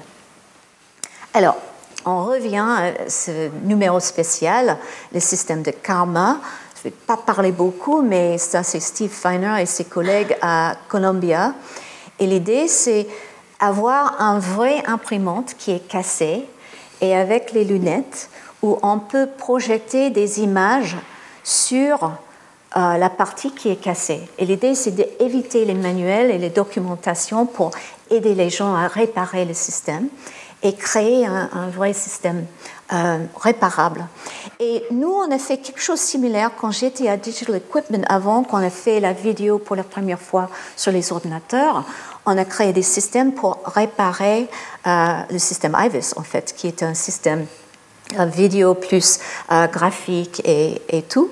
Alors, 1.33 1.57
on 2.05 2.23
revient 2.23 2.65
à 2.65 3.09
ce 3.09 3.49
numéro 3.63 3.99
spécial, 3.99 4.77
le 5.13 5.19
système 5.19 5.63
de 5.63 5.71
karma. 5.71 6.37
Je 6.75 6.87
ne 6.87 6.91
vais 6.91 6.97
pas 7.05 7.17
parler 7.17 7.51
beaucoup, 7.51 8.01
mais 8.01 8.37
ça 8.37 8.63
c'est 8.63 8.79
Steve 8.79 9.11
Feiner 9.11 9.61
et 9.61 9.65
ses 9.65 9.85
collègues 9.85 10.37
à 10.41 10.75
Columbia. 10.87 11.53
Et 12.19 12.27
l'idée, 12.27 12.67
c'est 12.67 13.07
avoir 13.59 14.21
un 14.21 14.39
vrai 14.39 14.83
imprimante 14.85 15.55
qui 15.57 15.71
est 15.71 15.87
cassé 15.87 16.45
et 17.01 17.15
avec 17.15 17.51
les 17.51 17.65
lunettes, 17.65 18.29
où 18.65 18.79
on 18.81 18.97
peut 18.97 19.27
projeter 19.27 20.09
des 20.09 20.41
images 20.41 20.97
sur 21.43 22.11
euh, 22.75 22.97
la 22.97 23.09
partie 23.11 23.51
qui 23.51 23.69
est 23.69 23.75
cassée. 23.75 24.21
Et 24.39 24.45
l'idée, 24.45 24.73
c'est 24.73 24.91
d'éviter 24.91 25.65
les 25.65 25.75
manuels 25.75 26.31
et 26.31 26.39
les 26.39 26.49
documentations 26.49 27.45
pour 27.45 27.69
aider 28.09 28.33
les 28.33 28.49
gens 28.49 28.73
à 28.73 28.87
réparer 28.87 29.45
le 29.45 29.53
système 29.53 30.07
et 30.63 30.73
créer 30.73 31.27
un, 31.27 31.69
vrai 31.69 31.93
système 31.93 32.45
euh, 32.91 33.19
réparable. 33.39 34.03
Et 34.59 34.83
nous, 34.89 35.13
on 35.13 35.29
a 35.31 35.37
fait 35.37 35.57
quelque 35.57 35.81
chose 35.81 35.99
de 35.99 36.05
similaire 36.05 36.49
quand 36.59 36.71
j'étais 36.71 37.07
à 37.07 37.17
Digital 37.17 37.57
Equipment 37.57 38.03
avant, 38.09 38.43
qu'on 38.43 38.57
a 38.57 38.71
fait 38.71 38.99
la 38.99 39.13
vidéo 39.13 39.59
pour 39.59 39.75
la 39.75 39.83
première 39.83 40.19
fois 40.19 40.49
sur 40.75 40.91
les 40.91 41.11
ordinateurs. 41.11 41.83
On 42.25 42.35
a 42.35 42.45
créé 42.45 42.73
des 42.73 42.81
systèmes 42.81 43.33
pour 43.33 43.59
réparer 43.63 44.47
euh, 44.87 45.13
le 45.29 45.37
système 45.37 45.77
IVIS, 45.79 46.13
en 46.15 46.23
fait, 46.23 46.55
qui 46.57 46.65
est 46.65 46.81
un 46.81 46.95
système 46.95 47.45
vidéo 48.27 48.73
plus 48.73 49.19
euh, 49.51 49.67
graphique 49.67 50.41
et, 50.45 50.81
et, 50.89 51.01
tout. 51.01 51.31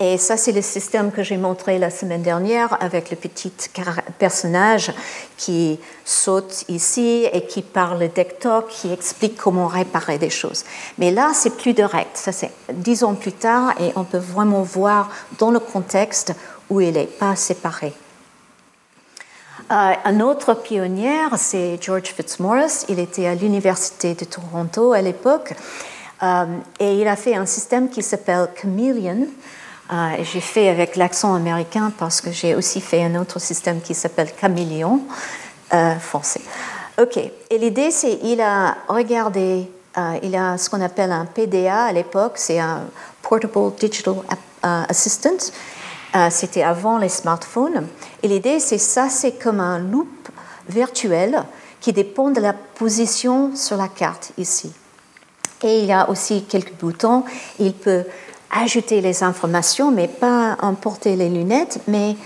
Et 0.00 0.18
ça, 0.18 0.36
c'est 0.36 0.52
le 0.52 0.60
système 0.60 1.10
que 1.10 1.22
j'ai 1.22 1.38
montré 1.38 1.78
la 1.78 1.88
semaine 1.88 2.20
dernière 2.20 2.76
avec 2.82 3.10
le 3.10 3.16
petit 3.16 3.50
personnage 4.18 4.92
qui 5.38 5.80
saute 6.04 6.64
ici 6.68 7.26
et 7.32 7.46
qui 7.46 7.62
parle 7.62 8.10
d'Ecto, 8.12 8.62
qui 8.68 8.92
explique 8.92 9.36
comment 9.36 9.66
réparer 9.66 10.18
des 10.18 10.28
choses. 10.28 10.64
Mais 10.98 11.10
là, 11.10 11.30
c'est 11.32 11.56
plus 11.56 11.72
direct. 11.72 12.18
Ça, 12.18 12.32
c'est 12.32 12.50
dix 12.70 13.02
ans 13.02 13.14
plus 13.14 13.32
tard 13.32 13.72
et 13.80 13.92
on 13.96 14.04
peut 14.04 14.18
vraiment 14.18 14.62
voir 14.62 15.10
dans 15.38 15.50
le 15.50 15.60
contexte 15.60 16.34
où 16.68 16.82
il 16.82 16.96
est, 16.96 17.18
pas 17.18 17.34
séparé. 17.34 17.94
Euh, 19.70 19.94
un 20.04 20.20
autre 20.20 20.54
pionnier, 20.54 21.18
c'est 21.36 21.78
George 21.80 22.14
Fitzmaurice. 22.16 22.86
Il 22.88 23.00
était 23.00 23.26
à 23.26 23.34
l'Université 23.34 24.14
de 24.14 24.24
Toronto 24.24 24.92
à 24.92 25.02
l'époque. 25.02 25.54
Euh, 26.22 26.44
et 26.78 27.00
il 27.00 27.08
a 27.08 27.16
fait 27.16 27.34
un 27.34 27.46
système 27.46 27.88
qui 27.88 28.02
s'appelle 28.02 28.48
Chameleon. 28.60 29.26
Euh, 29.92 30.16
j'ai 30.22 30.40
fait 30.40 30.68
avec 30.68 30.94
l'accent 30.94 31.34
américain 31.34 31.92
parce 31.98 32.20
que 32.20 32.30
j'ai 32.30 32.54
aussi 32.54 32.80
fait 32.80 33.02
un 33.02 33.16
autre 33.16 33.40
système 33.40 33.80
qui 33.80 33.94
s'appelle 33.94 34.32
Caméléon 34.32 35.00
français. 36.00 36.42
OK. 37.00 37.18
Et 37.50 37.58
l'idée, 37.58 37.90
c'est 37.90 38.18
qu'il 38.18 38.40
a 38.40 38.76
regardé, 38.86 39.68
il 40.22 40.36
a 40.36 40.56
ce 40.58 40.70
qu'on 40.70 40.80
appelle 40.80 41.10
un 41.10 41.26
PDA 41.26 41.86
à 41.86 41.92
l'époque, 41.92 42.34
c'est 42.36 42.60
un 42.60 42.82
Portable 43.20 43.74
Digital 43.78 44.14
Assistant. 44.62 45.50
Euh, 46.14 46.28
c'était 46.30 46.62
avant 46.62 46.98
les 46.98 47.08
smartphones. 47.08 47.86
Et 48.22 48.28
l'idée, 48.28 48.60
c'est 48.60 48.78
ça, 48.78 49.08
c'est 49.08 49.32
comme 49.32 49.60
un 49.60 49.78
loop 49.78 50.08
virtuel 50.68 51.42
qui 51.80 51.92
dépend 51.92 52.30
de 52.30 52.40
la 52.40 52.52
position 52.52 53.54
sur 53.54 53.76
la 53.76 53.88
carte 53.88 54.32
ici. 54.38 54.72
Et 55.62 55.80
il 55.80 55.86
y 55.86 55.92
a 55.92 56.08
aussi 56.08 56.44
quelques 56.44 56.74
boutons. 56.74 57.24
Il 57.58 57.72
peut 57.72 58.04
ajouter 58.50 59.00
les 59.00 59.22
informations, 59.22 59.90
mais 59.90 60.08
pas 60.08 60.56
emporter 60.60 61.16
les 61.16 61.28
lunettes, 61.28 61.80
mais 61.88 62.16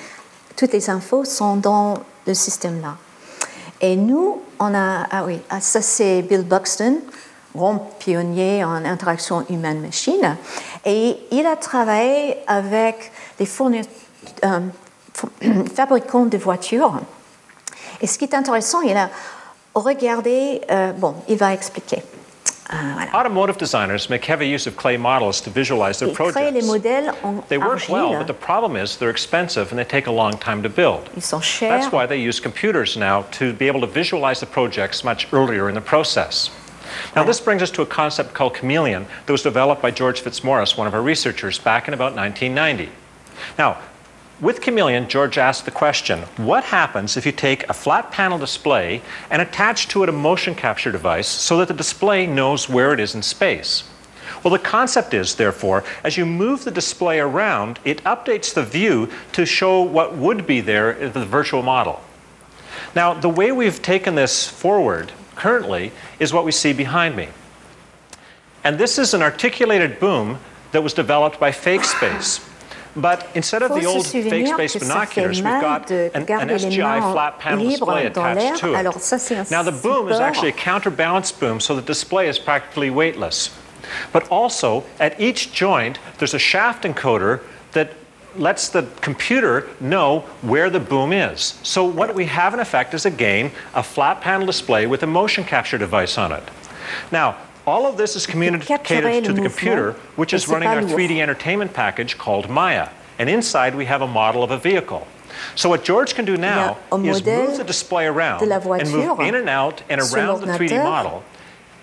toutes 0.56 0.72
les 0.72 0.90
infos 0.90 1.24
sont 1.24 1.56
dans 1.56 1.94
le 2.26 2.34
système-là. 2.34 2.96
Et 3.80 3.96
nous, 3.96 4.40
on 4.58 4.74
a, 4.74 5.06
ah 5.10 5.24
oui, 5.26 5.40
ah, 5.48 5.60
ça 5.60 5.80
c'est 5.80 6.22
Bill 6.22 6.42
Buxton, 6.42 6.98
grand 7.54 7.78
pionnier 7.98 8.64
en 8.64 8.84
interaction 8.84 9.44
humaine-machine. 9.48 10.36
Et 10.84 11.16
il 11.30 11.46
a 11.46 11.56
travaillé 11.56 12.36
avec 12.46 13.12
les 13.38 13.48
euh, 14.44 14.60
fabricants 15.74 16.26
de 16.26 16.38
voitures. 16.38 17.00
Et 18.00 18.06
ce 18.06 18.18
qui 18.18 18.24
est 18.24 18.34
intéressant, 18.34 18.80
il 18.80 18.96
a 18.96 19.10
regardé, 19.74 20.60
euh, 20.70 20.92
bon, 20.92 21.14
il 21.28 21.36
va 21.36 21.52
expliquer. 21.52 22.02
Uh, 22.72 22.92
voilà. 22.94 23.10
Automotive 23.12 23.58
designers 23.58 24.08
make 24.08 24.24
heavy 24.24 24.46
use 24.46 24.68
of 24.68 24.76
clay 24.76 24.96
models 24.96 25.40
to 25.40 25.50
visualize 25.50 25.98
their 25.98 26.14
projects. 26.14 26.52
Les 26.52 26.62
modèles 26.62 27.12
en 27.24 27.42
they 27.48 27.58
work 27.58 27.72
argile. 27.72 27.94
well, 27.94 28.18
but 28.18 28.28
the 28.28 28.32
problem 28.32 28.76
is 28.76 28.96
they're 28.96 29.10
expensive 29.10 29.72
and 29.72 29.78
they 29.78 29.84
take 29.84 30.06
a 30.06 30.12
long 30.12 30.38
time 30.38 30.62
to 30.62 30.68
build. 30.68 31.10
Ils 31.16 31.24
sont 31.24 31.42
chers. 31.42 31.68
That's 31.68 31.92
why 31.92 32.06
they 32.06 32.20
use 32.20 32.38
computers 32.38 32.96
now 32.96 33.24
to 33.32 33.52
be 33.52 33.66
able 33.66 33.80
to 33.80 33.88
visualize 33.88 34.38
the 34.38 34.46
projects 34.46 35.02
much 35.02 35.26
earlier 35.32 35.68
in 35.68 35.74
the 35.74 35.80
process. 35.80 36.50
Now, 37.14 37.24
this 37.24 37.40
brings 37.40 37.62
us 37.62 37.70
to 37.72 37.82
a 37.82 37.86
concept 37.86 38.34
called 38.34 38.54
chameleon 38.54 39.06
that 39.26 39.32
was 39.32 39.42
developed 39.42 39.82
by 39.82 39.90
George 39.90 40.20
Fitzmaurice, 40.20 40.76
one 40.76 40.86
of 40.86 40.94
our 40.94 41.02
researchers, 41.02 41.58
back 41.58 41.88
in 41.88 41.94
about 41.94 42.14
1990. 42.14 42.90
Now, 43.58 43.78
with 44.40 44.62
Chameleon, 44.62 45.08
George 45.08 45.36
asked 45.36 45.66
the 45.66 45.70
question 45.70 46.20
what 46.38 46.64
happens 46.64 47.18
if 47.18 47.26
you 47.26 47.32
take 47.32 47.68
a 47.68 47.74
flat 47.74 48.10
panel 48.10 48.38
display 48.38 49.02
and 49.28 49.42
attach 49.42 49.88
to 49.88 50.02
it 50.02 50.08
a 50.08 50.12
motion 50.12 50.54
capture 50.54 50.90
device 50.90 51.28
so 51.28 51.58
that 51.58 51.68
the 51.68 51.74
display 51.74 52.26
knows 52.26 52.66
where 52.66 52.94
it 52.94 53.00
is 53.00 53.14
in 53.14 53.22
space? 53.22 53.84
Well, 54.42 54.52
the 54.52 54.58
concept 54.58 55.12
is, 55.12 55.34
therefore, 55.34 55.84
as 56.02 56.16
you 56.16 56.24
move 56.24 56.64
the 56.64 56.70
display 56.70 57.20
around, 57.20 57.78
it 57.84 58.02
updates 58.04 58.54
the 58.54 58.62
view 58.62 59.10
to 59.32 59.44
show 59.44 59.82
what 59.82 60.16
would 60.16 60.46
be 60.46 60.62
there 60.62 60.90
in 60.90 61.12
the 61.12 61.26
virtual 61.26 61.62
model. 61.62 62.00
Now, 62.94 63.12
the 63.12 63.28
way 63.28 63.52
we've 63.52 63.82
taken 63.82 64.14
this 64.14 64.48
forward 64.48 65.12
currently 65.40 65.90
is 66.18 66.32
what 66.32 66.44
we 66.44 66.52
see 66.52 66.72
behind 66.72 67.16
me. 67.16 67.28
And 68.62 68.78
this 68.78 68.98
is 68.98 69.14
an 69.14 69.22
articulated 69.22 69.98
boom 69.98 70.38
that 70.72 70.82
was 70.82 70.92
developed 70.92 71.40
by 71.40 71.50
Fake 71.50 71.84
Space. 71.84 72.46
But 72.96 73.26
instead 73.34 73.62
of 73.62 73.70
the 73.70 73.86
old 73.86 74.04
fake-space 74.06 74.76
binoculars, 74.76 75.38
we've 75.38 75.44
got 75.44 75.90
an, 75.90 76.22
an 76.42 76.48
SGI 76.48 77.12
flat 77.12 77.38
panel 77.38 77.64
display 77.70 78.06
attached 78.06 78.60
to 78.60 78.74
it. 78.74 79.50
Now 79.50 79.62
the 79.62 79.72
boom 79.72 80.08
is 80.08 80.18
actually 80.20 80.48
a 80.48 80.52
counterbalance 80.52 81.30
boom, 81.32 81.60
so 81.60 81.74
the 81.76 81.82
display 81.82 82.28
is 82.28 82.38
practically 82.38 82.90
weightless. 82.90 83.56
But 84.12 84.28
also, 84.28 84.84
at 84.98 85.18
each 85.20 85.52
joint, 85.52 85.98
there's 86.18 86.34
a 86.34 86.38
shaft 86.38 86.82
encoder 86.84 87.40
that 87.72 87.92
lets 88.36 88.68
the 88.68 88.88
computer 89.00 89.68
know 89.80 90.20
where 90.42 90.70
the 90.70 90.80
boom 90.80 91.12
is. 91.12 91.58
So 91.62 91.84
what 91.84 92.14
we 92.14 92.26
have 92.26 92.54
in 92.54 92.60
effect 92.60 92.94
is 92.94 93.06
again 93.06 93.50
a 93.74 93.82
flat 93.82 94.20
panel 94.20 94.46
display 94.46 94.86
with 94.86 95.02
a 95.02 95.06
motion 95.06 95.44
capture 95.44 95.78
device 95.78 96.16
on 96.18 96.32
it. 96.32 96.42
Now, 97.12 97.36
all 97.66 97.86
of 97.86 97.96
this 97.96 98.16
is 98.16 98.26
communicated 98.26 99.24
to 99.24 99.32
the 99.32 99.42
computer, 99.42 99.92
which 100.16 100.32
is 100.32 100.48
running 100.48 100.68
our 100.68 100.82
3D 100.96 101.20
entertainment 101.20 101.72
package 101.74 102.16
called 102.18 102.48
Maya. 102.48 102.88
And 103.18 103.28
inside 103.28 103.74
we 103.74 103.84
have 103.84 104.00
a 104.02 104.06
model 104.06 104.42
of 104.42 104.50
a 104.50 104.58
vehicle. 104.58 105.06
So 105.54 105.68
what 105.68 105.84
George 105.84 106.14
can 106.14 106.24
do 106.24 106.36
now 106.36 106.78
is 107.04 107.24
move 107.24 107.58
the 107.58 107.64
display 107.64 108.06
around 108.06 108.40
and 108.80 108.90
move 108.92 109.20
in 109.20 109.34
and 109.34 109.48
out 109.48 109.82
and 109.88 110.00
around 110.00 110.40
the 110.40 110.46
3D 110.58 110.82
model 110.84 111.22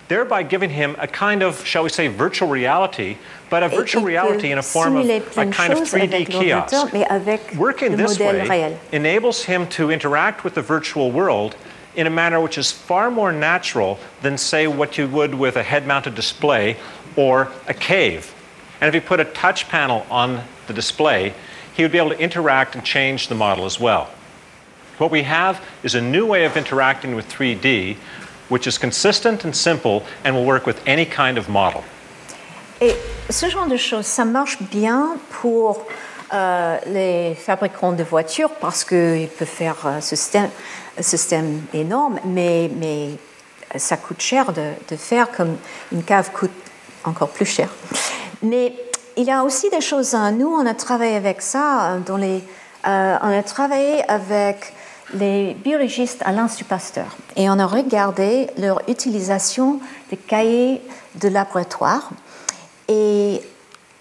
thereby 0.08 0.42
giving 0.42 0.70
him 0.70 0.96
a 0.98 1.06
kind 1.06 1.42
of, 1.42 1.64
shall 1.64 1.84
we 1.84 1.90
say, 1.90 2.08
virtual 2.08 2.48
reality, 2.48 3.16
but 3.50 3.62
a 3.62 3.68
virtual 3.68 4.02
reality 4.02 4.50
in 4.50 4.58
a 4.58 4.62
form 4.62 4.96
of 4.96 5.08
a 5.08 5.20
kind 5.50 5.72
of 5.72 5.80
3D 5.80 6.26
kiosk. 6.26 7.56
Working 7.56 7.96
this 7.96 8.18
way 8.18 8.78
enables 8.92 9.44
him 9.44 9.66
to 9.68 9.90
interact 9.90 10.44
with 10.44 10.54
the 10.54 10.62
virtual 10.62 11.10
world 11.12 11.56
in 11.94 12.06
a 12.06 12.10
manner 12.10 12.40
which 12.40 12.58
is 12.58 12.70
far 12.70 13.10
more 13.10 13.32
natural 13.32 13.98
than, 14.22 14.38
say, 14.38 14.66
what 14.66 14.98
you 14.98 15.06
would 15.08 15.34
with 15.34 15.56
a 15.56 15.62
head 15.62 15.86
mounted 15.86 16.14
display 16.14 16.76
or 17.16 17.50
a 17.66 17.74
cave. 17.74 18.34
And 18.80 18.88
if 18.88 18.94
you 18.94 19.00
put 19.00 19.20
a 19.20 19.24
touch 19.24 19.68
panel 19.68 20.06
on 20.10 20.42
the 20.68 20.72
display, 20.72 21.34
he 21.74 21.82
would 21.82 21.92
be 21.92 21.98
able 21.98 22.10
to 22.10 22.18
interact 22.18 22.74
and 22.74 22.84
change 22.84 23.28
the 23.28 23.34
model 23.34 23.64
as 23.64 23.80
well. 23.80 24.10
What 24.98 25.10
we 25.10 25.22
have 25.22 25.64
is 25.82 25.94
a 25.94 26.00
new 26.00 26.26
way 26.26 26.44
of 26.44 26.56
interacting 26.56 27.14
with 27.14 27.28
3D 27.28 27.96
which 28.48 28.66
is 28.66 28.78
consistent 28.78 29.44
and 29.44 29.52
simple 29.52 30.02
and 30.24 30.34
will 30.34 30.46
work 30.46 30.66
with 30.66 30.80
any 30.86 31.06
kind 31.06 31.38
of 31.38 31.48
model. 31.48 31.82
Et 32.80 32.94
ce 33.28 33.48
genre 33.50 33.66
de 33.66 33.76
choses, 33.76 34.06
ça 34.06 34.24
marche 34.24 34.58
bien 34.62 35.16
pour 35.40 35.84
euh, 36.32 36.76
les 36.86 37.34
fabricants 37.34 37.92
de 37.92 38.04
voitures 38.04 38.50
parce 38.60 38.84
qu'ils 38.84 39.28
peuvent 39.28 39.48
faire 39.48 39.86
un 39.86 40.00
système, 40.00 40.50
un 40.98 41.02
système 41.02 41.62
énorme, 41.72 42.20
mais, 42.24 42.70
mais 42.76 43.10
ça 43.76 43.96
coûte 43.96 44.20
cher 44.20 44.52
de, 44.52 44.96
faire 44.96 45.30
comme 45.32 45.56
une 45.92 46.02
cave 46.02 46.30
coûte 46.32 46.52
encore 47.04 47.30
plus 47.30 47.46
cher. 47.46 47.68
Mais 48.42 48.74
il 49.16 49.24
y 49.24 49.30
a 49.30 49.42
aussi 49.42 49.68
des 49.70 49.80
choses, 49.80 50.14
hein. 50.14 50.30
nous 50.32 50.48
on 50.48 50.64
a 50.66 50.74
travaillé 50.74 51.16
avec 51.16 51.42
ça, 51.42 51.96
euh, 51.96 52.38
on 53.22 53.38
a 53.38 53.42
travaillé 53.42 54.08
avec 54.08 54.72
les 55.14 55.54
biologistes 55.54 56.22
à 56.24 56.32
l'Institut 56.32 56.64
Pasteur. 56.64 57.16
Et 57.36 57.48
on 57.48 57.58
a 57.58 57.66
regardé 57.66 58.48
leur 58.58 58.80
utilisation 58.88 59.80
des 60.10 60.16
cahiers 60.16 60.82
de 61.16 61.28
laboratoire. 61.28 62.10
Et 62.88 63.40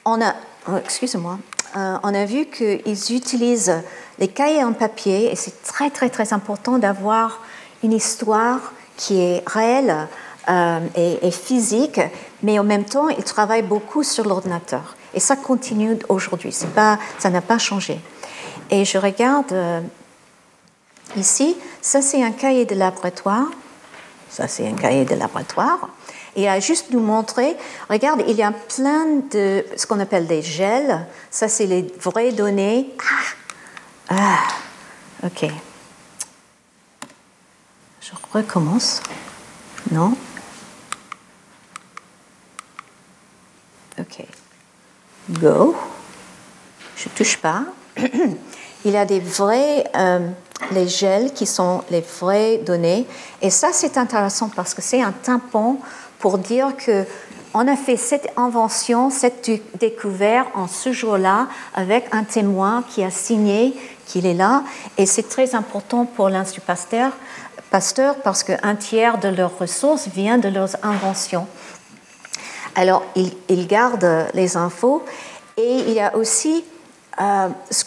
on 0.05 0.21
a, 0.21 0.33
oh, 0.69 0.77
excusez-moi, 0.77 1.39
euh, 1.75 1.97
on 2.03 2.13
a 2.13 2.25
vu 2.25 2.45
qu'ils 2.45 3.15
utilisent 3.15 3.83
les 4.19 4.27
cahiers 4.27 4.63
en 4.63 4.73
papier 4.73 5.31
et 5.31 5.35
c'est 5.35 5.61
très 5.63 5.89
très 5.89 6.09
très 6.09 6.33
important 6.33 6.77
d'avoir 6.77 7.41
une 7.83 7.93
histoire 7.93 8.73
qui 8.95 9.19
est 9.19 9.43
réelle 9.47 10.07
euh, 10.49 10.79
et, 10.95 11.29
physique, 11.31 11.99
mais 12.41 12.57
en 12.57 12.63
même 12.63 12.85
temps 12.85 13.09
ils 13.09 13.23
travaillent 13.23 13.61
beaucoup 13.61 14.03
sur 14.03 14.25
l'ordinateur. 14.27 14.95
Et 15.13 15.19
ça 15.19 15.35
continue 15.35 15.97
aujourd'hui, 16.09 16.55
pas, 16.73 16.97
ça 17.19 17.29
n'a 17.29 17.41
pas 17.41 17.57
changé. 17.57 17.99
Et 18.71 18.85
je 18.85 18.97
regarde 18.97 19.51
euh, 19.51 19.81
ici, 21.15 21.55
ça 21.81 22.01
c'est 22.01 22.23
un 22.23 22.31
cahier 22.31 22.65
de 22.65 22.75
laboratoire, 22.75 23.47
ça 24.29 24.47
c'est 24.47 24.67
un 24.67 24.75
cahier 24.75 25.05
de 25.05 25.15
laboratoire. 25.15 25.89
Et 26.37 26.47
a 26.47 26.59
juste 26.59 26.91
nous 26.91 26.99
montrer, 26.99 27.57
regarde, 27.89 28.23
il 28.27 28.35
y 28.35 28.43
a 28.43 28.51
plein 28.51 29.21
de 29.31 29.65
ce 29.75 29.87
qu'on 29.87 29.99
appelle 29.99 30.27
des 30.27 30.43
gels. 30.43 31.07
Ça, 31.31 31.47
c'est 31.47 31.65
les 31.65 31.91
vraies 31.99 32.31
données. 32.31 32.93
Ah, 34.09 34.13
ah, 34.15 35.25
ok. 35.25 35.49
Je 38.01 38.11
recommence. 38.31 39.01
Non? 39.89 40.15
Ok. 43.99 44.23
Go. 45.31 45.75
Je 46.95 47.09
touche 47.09 47.37
pas. 47.37 47.63
il 48.85 48.91
y 48.91 48.97
a 48.97 49.05
des 49.05 49.19
vrais 49.19 49.89
euh, 49.95 50.29
les 50.71 50.87
gels 50.87 51.33
qui 51.33 51.45
sont 51.45 51.83
les 51.91 52.01
vraies 52.01 52.57
données. 52.57 53.05
Et 53.41 53.49
ça, 53.49 53.69
c'est 53.71 53.97
intéressant 53.97 54.49
parce 54.55 54.73
que 54.73 54.81
c'est 54.81 55.01
un 55.01 55.11
tampon 55.11 55.77
pour 56.19 56.37
dire 56.37 56.75
que 56.77 57.05
on 57.53 57.67
a 57.67 57.75
fait 57.75 57.97
cette 57.97 58.29
invention, 58.37 59.09
cette 59.09 59.49
découverte 59.79 60.47
en 60.53 60.67
ce 60.67 60.91
jour-là 60.91 61.47
avec 61.73 62.05
un 62.11 62.23
témoin 62.23 62.83
qui 62.89 63.03
a 63.03 63.09
signé 63.09 63.73
qu'il 64.05 64.25
est 64.25 64.33
là. 64.33 64.63
Et 64.97 65.05
c'est 65.05 65.27
très 65.27 65.55
important 65.55 66.05
pour 66.05 66.29
l'Institut 66.29 66.61
Pasteur, 66.61 67.11
parce 68.23 68.43
qu'un 68.43 68.75
tiers 68.75 69.17
de 69.17 69.29
leurs 69.29 69.57
ressources 69.57 70.07
vient 70.07 70.37
de 70.37 70.49
leurs 70.49 70.75
inventions. 70.83 71.47
Alors, 72.75 73.03
ils, 73.15 73.31
ils 73.49 73.65
gardent 73.65 74.27
les 74.33 74.55
infos 74.55 75.03
et 75.57 75.77
il 75.87 75.93
y 75.93 75.99
a 75.99 76.15
aussi 76.15 76.63
euh, 77.19 77.49
ce, 77.71 77.83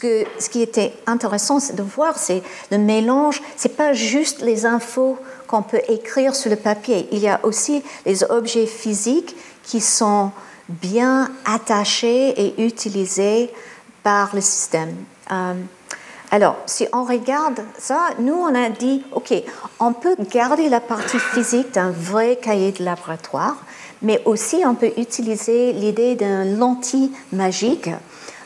qui 0.49 0.63
était 0.63 0.93
intéressant 1.07 1.59
de 1.59 1.83
voir, 1.83 2.19
c'est 2.19 2.43
le 2.71 2.79
mélange. 2.79 3.41
C'est 3.57 3.77
pas 3.77 3.93
juste 3.93 4.43
les 4.43 4.67
infos 4.67 5.19
qu'on 5.47 5.63
peut 5.63 5.81
écrire 5.89 6.35
sur 6.35 6.51
le 6.51 6.57
papier. 6.57 7.09
Il 7.13 7.19
y 7.19 7.29
a 7.29 7.41
aussi 7.45 7.83
les 8.07 8.25
objets 8.25 8.67
physiques 8.67 9.37
qui 9.63 9.81
sont 9.81 10.33
bien 10.69 11.31
attachés 11.45 12.31
et 12.41 12.65
utilisés 12.65 13.51
par 14.03 14.35
le 14.35 14.41
système. 14.41 14.95
Euh, 15.31 15.55
alors, 16.33 16.57
si 16.67 16.87
on 16.93 17.05
regarde 17.05 17.61
ça, 17.79 18.11
nous, 18.19 18.35
on 18.35 18.55
a 18.55 18.69
dit, 18.69 19.03
OK, 19.13 19.33
on 19.81 19.93
peut 19.93 20.17
garder 20.33 20.69
la 20.69 20.81
partie 20.81 21.19
physique 21.19 21.73
d'un 21.75 21.91
vrai 21.91 22.37
cahier 22.41 22.71
de 22.73 22.85
laboratoire, 22.85 23.57
mais 24.03 24.23
aussi 24.25 24.63
on 24.65 24.75
peut 24.75 24.93
utiliser 24.97 25.73
l'idée 25.73 26.15
d'un 26.15 26.45
lentille 26.45 27.11
magique 27.33 27.91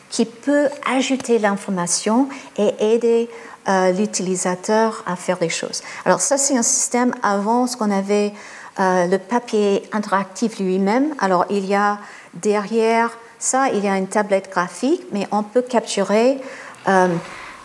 qui 0.09 0.25
peut 0.25 0.67
ajouter 0.89 1.39
l'information 1.39 2.29
et 2.57 2.73
aider 2.79 3.29
euh, 3.67 3.91
l'utilisateur 3.91 5.03
à 5.05 5.15
faire 5.15 5.37
des 5.37 5.49
choses. 5.49 5.81
Alors 6.05 6.21
ça, 6.21 6.37
c'est 6.37 6.57
un 6.57 6.63
système 6.63 7.13
avant 7.23 7.67
ce 7.67 7.75
qu'on 7.77 7.91
avait 7.91 8.33
euh, 8.79 9.07
le 9.07 9.17
papier 9.17 9.83
interactif 9.91 10.59
lui-même. 10.59 11.15
Alors 11.19 11.45
il 11.49 11.65
y 11.65 11.75
a 11.75 11.99
derrière 12.33 13.17
ça, 13.39 13.69
il 13.69 13.83
y 13.83 13.87
a 13.87 13.97
une 13.97 14.07
tablette 14.07 14.49
graphique, 14.51 15.01
mais 15.11 15.27
on 15.31 15.43
peut 15.43 15.61
capturer 15.61 16.39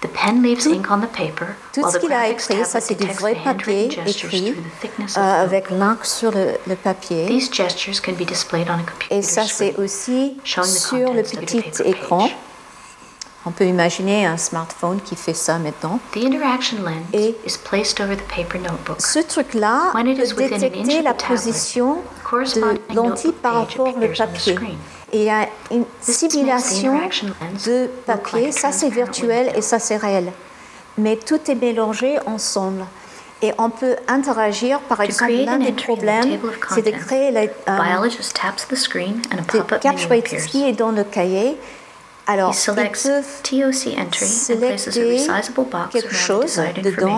The 0.03 0.09
pen 0.09 0.43
leaves 0.43 0.65
tout, 0.65 0.73
ink 0.73 0.87
on 0.91 1.01
the 1.01 1.07
paper, 1.07 1.47
tout 1.75 1.83
while 1.83 1.93
ce 1.93 1.99
qu'il 1.99 2.13
a 2.13 2.29
écrit, 2.29 2.65
ça 2.65 2.81
c'est 2.81 2.95
du 2.95 3.07
vrai 3.07 3.37
papier 3.45 3.91
écrit 4.07 4.55
euh, 5.19 5.21
avec 5.21 5.71
l'encre 5.71 6.07
sur 6.07 6.31
le, 6.31 6.53
le 6.67 6.75
papier. 6.75 7.27
These 7.27 7.53
gestures 7.53 8.01
can 8.01 8.13
be 8.13 8.25
displayed 8.25 8.69
on 8.71 8.81
a 8.81 8.83
computer 8.83 9.17
Et 9.19 9.21
ça 9.23 9.45
c'est 9.45 9.77
aussi 9.77 10.39
sur 10.45 11.13
le 11.13 11.23
petit 11.23 11.63
écran. 11.85 12.31
On 13.47 13.53
peut 13.53 13.65
imaginer 13.65 14.27
un 14.27 14.37
smartphone 14.37 15.01
qui 15.03 15.17
fait 15.17 15.35
ça 15.35 15.59
maintenant. 15.59 15.99
The 16.13 16.25
interaction 16.25 16.79
lens 16.83 17.05
Et 17.15 17.35
is 17.47 17.57
placed 17.57 18.01
over 18.01 18.15
the 18.15 18.27
paper 18.29 18.59
notebook. 18.59 19.01
Ce 19.01 19.19
truc-là 19.19 19.93
When 19.95 20.07
it 20.07 20.19
is 20.19 20.35
peut 20.35 20.43
within 20.43 20.63
an 20.63 20.67
inch 20.67 20.87
détecter 20.87 21.03
la 21.03 21.15
position 21.15 21.99
de 22.33 22.95
lentille 22.95 23.33
par 23.33 23.55
rapport 23.55 23.89
au 23.89 23.93
papier. 24.17 24.59
Il 25.13 25.23
y 25.23 25.31
a 25.31 25.49
une 25.71 25.85
simulation 26.01 27.01
de 27.67 27.89
papier, 28.07 28.53
ça 28.53 28.73
c'est 28.73 28.91
virtuel 28.91 29.53
et 29.57 29.63
ça 29.63 29.79
c'est 29.79 29.97
réel. 29.97 30.33
Mais 30.99 31.17
tout 31.17 31.41
est 31.51 31.55
mélangé 31.55 32.19
ensemble. 32.27 32.85
Et 33.43 33.53
on 33.57 33.71
peut 33.71 33.97
interagir, 34.07 34.81
par 34.81 35.01
exemple, 35.01 35.33
l'un 35.33 35.59
des 35.59 35.73
problèmes, 35.73 36.39
c'est 36.75 36.83
de 36.83 36.91
créer 36.91 37.31
la, 37.31 37.45
euh, 37.45 38.09
qui 40.47 40.65
est 40.69 40.73
dans 40.73 40.91
le 40.91 41.05
cahier. 41.05 41.57
Alors, 42.27 42.55
sélectionner 42.55 43.17
resizable 45.15 45.55
box 45.57 45.93
quelque 45.93 46.15
chose 46.15 46.61
dedans 46.83 47.17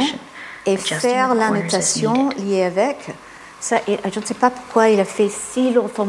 et 0.65 0.77
faire 0.77 1.35
the 1.35 1.39
la 1.39 1.49
corners 1.49 1.61
as 1.61 1.65
notation 1.65 2.29
needed. 2.29 2.47
liée 2.47 2.63
avec. 2.63 2.99
Ça, 3.59 3.79
et 3.89 3.99
je 4.13 4.21
ne 4.21 4.25
sais 4.25 4.35
pas 4.35 4.51
pourquoi 4.51 4.89
il 4.91 5.01
a 5.01 5.05
fait 5.05 5.29
si 5.29 5.73
longtemps, 5.73 6.07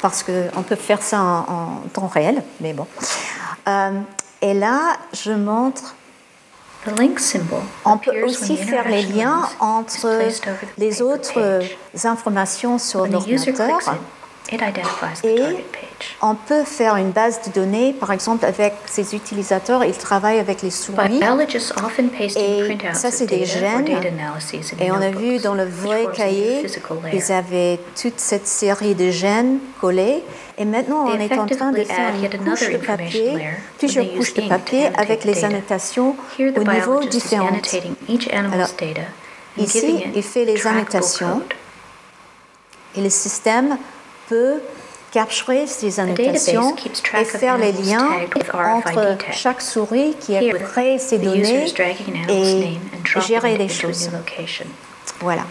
parce 0.00 0.22
qu'on 0.22 0.62
peut 0.62 0.76
faire 0.76 1.02
ça 1.02 1.20
en, 1.20 1.38
en 1.38 1.88
temps 1.92 2.08
réel, 2.08 2.42
mais 2.60 2.72
bon. 2.72 2.86
Euh, 3.68 4.00
et 4.42 4.54
là, 4.54 4.96
je 5.12 5.32
montre, 5.32 5.94
The 6.86 6.98
link 6.98 7.20
symbol 7.20 7.60
on 7.84 7.98
peut 7.98 8.22
aussi 8.24 8.56
faire 8.56 8.88
les 8.88 9.02
liens 9.02 9.42
entre 9.60 10.18
les 10.78 11.02
autres 11.02 11.34
page. 11.34 11.76
informations 12.06 12.78
sur 12.78 13.06
l'ordinateur. 13.06 13.78
It, 14.50 14.54
it 14.54 14.62
identifies 14.62 15.20
the 15.22 15.26
Et 15.26 15.36
target 15.36 15.72
page. 15.72 16.16
on 16.22 16.34
peut 16.34 16.64
faire 16.64 16.96
une 16.96 17.10
base 17.10 17.40
de 17.42 17.50
données, 17.52 17.92
par 17.92 18.12
exemple, 18.12 18.44
avec 18.44 18.74
ces 18.86 19.14
utilisateurs, 19.14 19.84
ils 19.84 19.96
travaillent 19.96 20.38
avec 20.38 20.62
les 20.62 20.70
souris. 20.70 21.20
Et 22.36 22.78
ça, 22.92 23.10
c'est 23.10 23.26
des 23.26 23.44
gènes. 23.44 23.86
Et 24.78 24.90
on 24.90 25.00
a 25.00 25.10
vu 25.10 25.38
dans 25.38 25.54
le 25.54 25.64
vrai 25.64 26.06
cahier, 26.14 26.64
ils 27.12 27.32
avaient 27.32 27.78
toute 28.00 28.18
cette 28.18 28.46
série 28.46 28.94
de 28.94 29.10
gènes 29.10 29.58
collés. 29.80 30.22
Et 30.58 30.64
maintenant, 30.64 31.06
on 31.06 31.18
est 31.18 31.32
en 31.38 31.46
train 31.46 31.72
de 31.72 31.84
faire 31.84 32.12
une 32.14 32.44
couche 32.44 32.70
de 32.70 32.76
papier, 32.76 33.38
plusieurs 33.78 34.12
couches 34.14 34.34
de 34.34 34.48
papier 34.48 34.86
avec 34.96 35.24
les 35.24 35.44
annotations 35.44 36.16
au 36.38 36.64
niveau 36.64 37.00
différent. 37.04 37.50
Alors, 38.52 38.68
ici, 39.56 40.04
il 40.14 40.22
fait 40.22 40.44
les 40.44 40.66
annotations. 40.66 41.42
Et 42.96 43.00
le 43.00 43.10
système 43.10 43.78
peut 44.30 44.60
capturer 45.10 45.66
ces 45.66 45.98
annotations 45.98 46.76
et 47.18 47.24
faire 47.24 47.58
les 47.58 47.72
liens 47.72 48.08
entre 48.54 49.18
chaque 49.32 49.60
souris 49.60 50.14
qui 50.20 50.36
a 50.36 50.52
créé 50.52 50.98
ces 50.98 51.18
the 51.18 51.34
user 51.34 51.66
données 51.76 52.78
et 53.08 53.20
gérer 53.20 53.58
les 53.58 53.68
choses. 53.68 54.08
Voilà. 55.20 55.42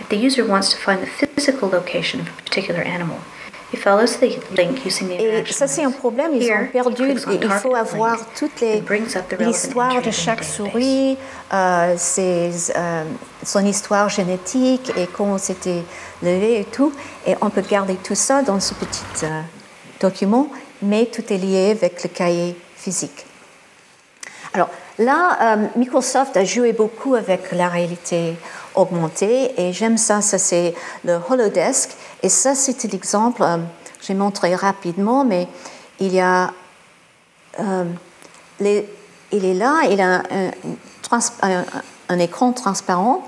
Et 3.72 5.52
ça, 5.52 5.68
c'est 5.68 5.84
un 5.84 5.92
problème. 5.92 6.32
Ils 6.34 6.52
ont 6.52 6.68
perdu. 6.72 7.16
il 7.32 7.50
faut 7.50 7.76
avoir 7.76 8.18
toute 8.38 8.62
l'histoire 9.40 10.02
de 10.02 10.12
chaque 10.12 10.44
souris, 10.44 11.18
euh, 11.54 11.94
ses, 11.98 12.72
euh, 12.76 13.04
son 13.44 13.66
histoire 13.66 14.10
génétique 14.10 14.92
et 14.98 15.08
comment 15.08 15.38
c'était 15.38 15.84
levé 16.24 16.62
et 16.62 16.66
tout. 16.66 16.92
Et 17.28 17.36
on 17.42 17.50
peut 17.50 17.62
garder 17.62 17.96
tout 17.96 18.16
ça 18.16 18.42
dans 18.42 18.60
ce 18.60 18.74
petit 18.74 19.04
euh, 19.24 19.42
document, 20.00 20.50
mais 20.82 21.06
tout 21.06 21.32
est 21.32 21.38
lié 21.38 21.72
avec 21.72 22.04
le 22.04 22.10
cahier 22.10 22.56
physique. 22.76 23.26
Alors 24.54 24.70
là, 25.00 25.56
euh, 25.56 25.68
Microsoft 25.76 26.38
a 26.38 26.46
joué 26.46 26.74
beaucoup 26.74 27.16
avec 27.16 27.52
la 27.52 27.68
réalité 27.68 28.36
augmentée 28.76 29.60
et 29.60 29.74
j'aime 29.74 29.98
ça, 29.98 30.22
ça 30.22 30.38
c'est 30.38 30.76
le 31.04 31.20
Holodesk. 31.30 31.92
Et 32.22 32.30
ça, 32.30 32.54
c'était 32.54 32.88
l'exemple, 32.88 33.42
euh, 33.42 33.58
j'ai 34.02 34.14
montré 34.14 34.54
rapidement, 34.54 35.26
mais 35.26 35.48
il 36.00 36.14
y 36.14 36.20
a 36.20 36.52
euh, 37.60 37.86
il 38.62 39.46
est 39.46 39.54
là, 39.54 39.82
il 39.90 40.02
a 40.02 40.24
un, 42.10 42.20
écran 42.20 42.52
transparent, 42.52 43.26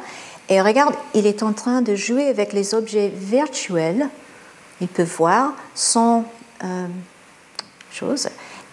et 0.50 0.62
regarde, 0.62 0.96
il 1.14 1.26
est 1.28 1.44
en 1.44 1.54
train 1.54 1.82
de 1.82 1.96
jouer 1.96 2.28
avec 2.28 2.54
les 2.54 2.74
objets 2.74 3.10
virtuels. 3.14 4.10
Il 4.82 4.88
peut 4.88 5.04
voir 5.04 5.54
son 5.76 6.26
euh, 6.64 6.88
chose. 7.92 8.28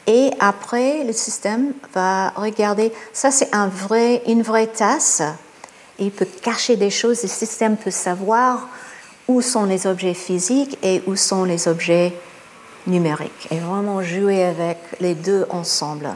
Et 0.09 0.31
après, 0.41 1.05
le 1.05 1.13
système 1.13 1.75
va 1.93 2.31
regarder, 2.31 2.93
ça 3.13 3.31
c'est 3.31 3.51
une 3.55 4.43
vraie 4.43 4.67
tasse. 4.67 5.23
Il 5.99 6.11
peut 6.11 6.27
cacher 6.43 6.77
des 6.77 6.89
choses, 6.89 7.23
le 7.23 7.29
système 7.29 7.77
peut 7.77 7.91
savoir 7.91 8.69
où 9.29 9.43
sont 9.43 9.67
les 9.67 9.87
objets 9.87 10.15
physiques 10.15 10.79
et 10.83 11.03
où 11.07 11.15
sont 11.15 11.45
les 11.45 11.69
objets 11.69 12.15
numériques. 12.87 13.49
Et 13.51 13.59
vraiment 13.59 14.03
jouer 14.03 14.45
avec 14.45 14.79
les 15.01 15.15
deux 15.15 15.47
ensemble, 15.51 16.09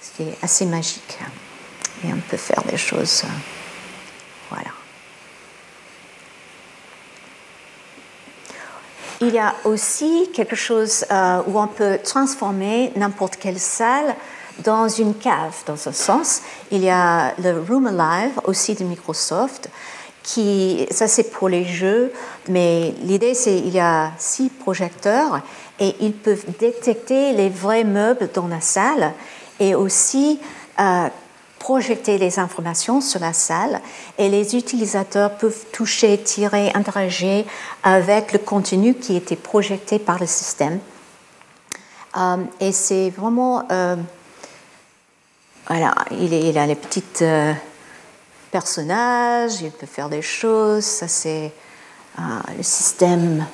ce 0.00 0.16
qui 0.16 0.22
est 0.30 0.38
assez 0.40 0.64
magique. 0.64 1.18
Et 2.02 2.08
on 2.14 2.20
peut 2.30 2.38
faire 2.38 2.62
des 2.62 2.78
choses. 2.78 3.24
Voilà. 4.48 4.70
Il 9.20 9.30
y 9.30 9.38
a 9.38 9.54
aussi 9.64 10.28
quelque 10.34 10.56
chose 10.56 11.06
euh, 11.10 11.40
où 11.46 11.58
on 11.58 11.66
peut 11.68 11.98
transformer 12.04 12.92
n'importe 12.96 13.36
quelle 13.36 13.58
salle 13.58 14.14
dans 14.62 14.88
une 14.88 15.14
cave, 15.14 15.54
dans 15.66 15.88
un 15.88 15.92
sens. 15.92 16.42
Il 16.70 16.82
y 16.82 16.90
a 16.90 17.32
le 17.42 17.64
Room 17.66 17.86
Alive 17.86 18.38
aussi 18.44 18.74
de 18.74 18.84
Microsoft, 18.84 19.70
qui, 20.22 20.86
ça 20.90 21.08
c'est 21.08 21.30
pour 21.30 21.48
les 21.48 21.64
jeux, 21.64 22.12
mais 22.48 22.94
l'idée 23.02 23.32
c'est 23.32 23.56
qu'il 23.56 23.74
y 23.74 23.80
a 23.80 24.12
six 24.18 24.50
projecteurs 24.50 25.40
et 25.78 25.94
ils 26.00 26.12
peuvent 26.12 26.44
détecter 26.58 27.32
les 27.32 27.48
vrais 27.48 27.84
meubles 27.84 28.28
dans 28.34 28.48
la 28.48 28.60
salle 28.60 29.12
et 29.60 29.74
aussi 29.74 30.40
euh, 30.78 31.08
projeter 31.66 32.16
les 32.16 32.38
informations 32.38 33.00
sur 33.00 33.18
la 33.18 33.32
salle 33.32 33.80
et 34.18 34.28
les 34.28 34.54
utilisateurs 34.54 35.36
peuvent 35.36 35.64
toucher, 35.72 36.16
tirer, 36.16 36.70
interagir 36.74 37.44
avec 37.82 38.32
le 38.32 38.38
contenu 38.38 38.94
qui 38.94 39.16
était 39.16 39.34
projeté 39.34 39.98
par 39.98 40.20
le 40.20 40.26
système. 40.26 40.78
Euh, 42.16 42.36
et 42.60 42.70
c'est 42.70 43.10
vraiment... 43.10 43.64
Euh, 43.72 43.96
voilà, 45.66 45.92
il, 46.12 46.56
a 46.56 46.66
les 46.68 46.76
petits 46.76 47.02
euh, 47.22 47.52
personnages, 48.52 49.60
il 49.60 49.72
peut 49.72 49.88
faire 49.88 50.08
des 50.08 50.22
choses, 50.22 50.84
ça 50.84 51.08
c'est 51.08 51.50
le 52.16 52.62
système 52.62 53.44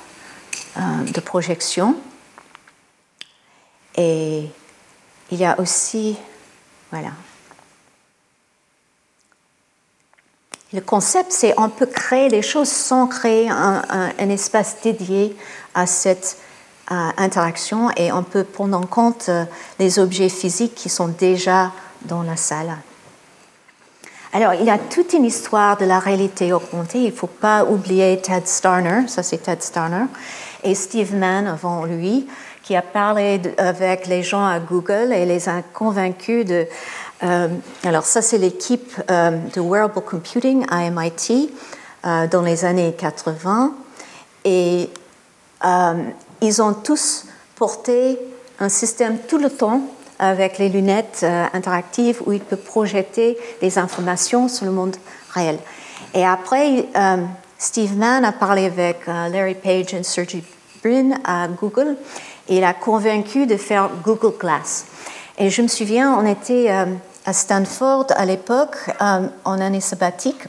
de 0.77 1.21
projection. 1.21 1.97
Et 3.97 4.45
il 5.31 5.39
y 5.39 5.47
a 5.47 5.59
aussi, 5.59 6.19
voilà, 6.91 7.13
Le 10.75 10.81
concept, 10.81 11.33
c'est 11.33 11.53
on 11.59 11.69
peut 11.69 11.87
créer 11.87 12.29
des 12.29 12.41
choses 12.41 12.71
sans 12.71 13.07
créer 13.07 13.51
un, 13.51 14.29
espace 14.31 14.77
dédié 14.83 15.37
à 15.75 15.87
cette 15.87 16.39
interaction 16.89 17.91
et 17.97 18.11
on 18.11 18.23
peut 18.23 18.45
prendre 18.45 18.77
en 18.77 18.87
compte 18.87 19.27
euh, 19.29 19.45
les 19.79 19.99
objets 19.99 20.29
physiques 20.29 20.75
qui 20.75 20.91
sont 20.91 21.09
déjà 21.09 21.73
dans 22.03 22.23
la 22.23 22.37
salle. 22.37 22.77
Alors, 24.35 24.55
il 24.55 24.65
y 24.65 24.71
a 24.71 24.79
toute 24.79 25.13
une 25.13 25.25
histoire 25.25 25.77
de 25.77 25.85
la 25.85 25.99
réalité 25.99 26.53
augmentée. 26.53 26.99
Il 26.99 27.11
ne 27.11 27.17
faut 27.17 27.27
pas 27.27 27.65
oublier 27.65 28.21
Ted 28.21 28.47
Starner, 28.47 29.09
ça 29.09 29.23
c'est 29.23 29.39
Ted 29.39 29.63
Starner, 29.63 30.05
et 30.65 30.75
Steve 30.75 31.15
Mann 31.15 31.47
avant 31.47 31.85
lui, 31.85 32.27
qui 32.63 32.77
a 32.77 32.83
parlé 32.83 33.41
avec 33.59 34.07
les 34.07 34.23
gens 34.23 34.47
à 34.47 34.59
Google 34.59 35.13
et 35.13 35.27
les 35.27 35.49
a 35.49 35.63
convaincus 35.75 36.45
de 36.45 36.67
euh, 37.23 37.49
alors 37.85 38.05
ça, 38.05 38.23
c'est 38.23 38.39
l'équipe 38.39 38.93
euh, 39.11 39.31
de 39.55 39.61
Wearable 39.61 40.01
Computing 40.03 40.67
à 40.69 40.91
MIT 40.91 41.51
euh, 42.05 42.27
dans 42.27 42.43
les 42.43 42.65
années 42.65 42.95
80. 42.97 43.75
Et 44.45 44.91
ils 46.41 46.63
ont 46.63 46.75
tous 46.75 47.27
porté 47.55 48.19
un 48.59 48.69
système 48.69 49.19
tout 49.29 49.39
le 49.39 49.49
temps 49.49 49.83
avec 50.19 50.59
les 50.59 50.69
lunettes 50.69 51.25
interactives 51.53 52.21
où 52.27 52.33
ils 52.33 52.41
peuvent 52.41 52.59
projeter 52.59 53.39
des 53.61 53.79
informations 53.79 54.49
sur 54.49 54.67
le 54.67 54.73
monde 54.73 54.97
réel. 55.31 55.59
Et 56.15 56.27
après, 56.27 56.89
Steve 57.59 57.97
Mann 57.97 58.25
a 58.25 58.33
parlé 58.33 58.67
avec 58.67 59.07
Larry 59.07 59.55
Page 59.55 59.95
et 59.95 60.03
Sergey 60.03 60.43
Brin 60.83 61.13
à 61.25 61.47
Google 61.47 61.97
et 62.49 62.57
il 62.57 62.65
a 62.65 62.75
convaincu 62.75 63.47
de 63.47 63.57
faire 63.57 63.89
Google 64.03 64.37
Glass. 64.37 64.87
Et 65.39 65.49
je 65.49 65.63
me 65.63 65.69
souviens, 65.69 66.13
on 66.19 66.27
était 66.27 66.71
à 67.25 67.33
Stanford 67.33 68.07
à 68.17 68.25
l'époque, 68.25 68.77
euh, 69.01 69.29
en 69.45 69.61
année 69.61 69.81
sabbatique. 69.81 70.43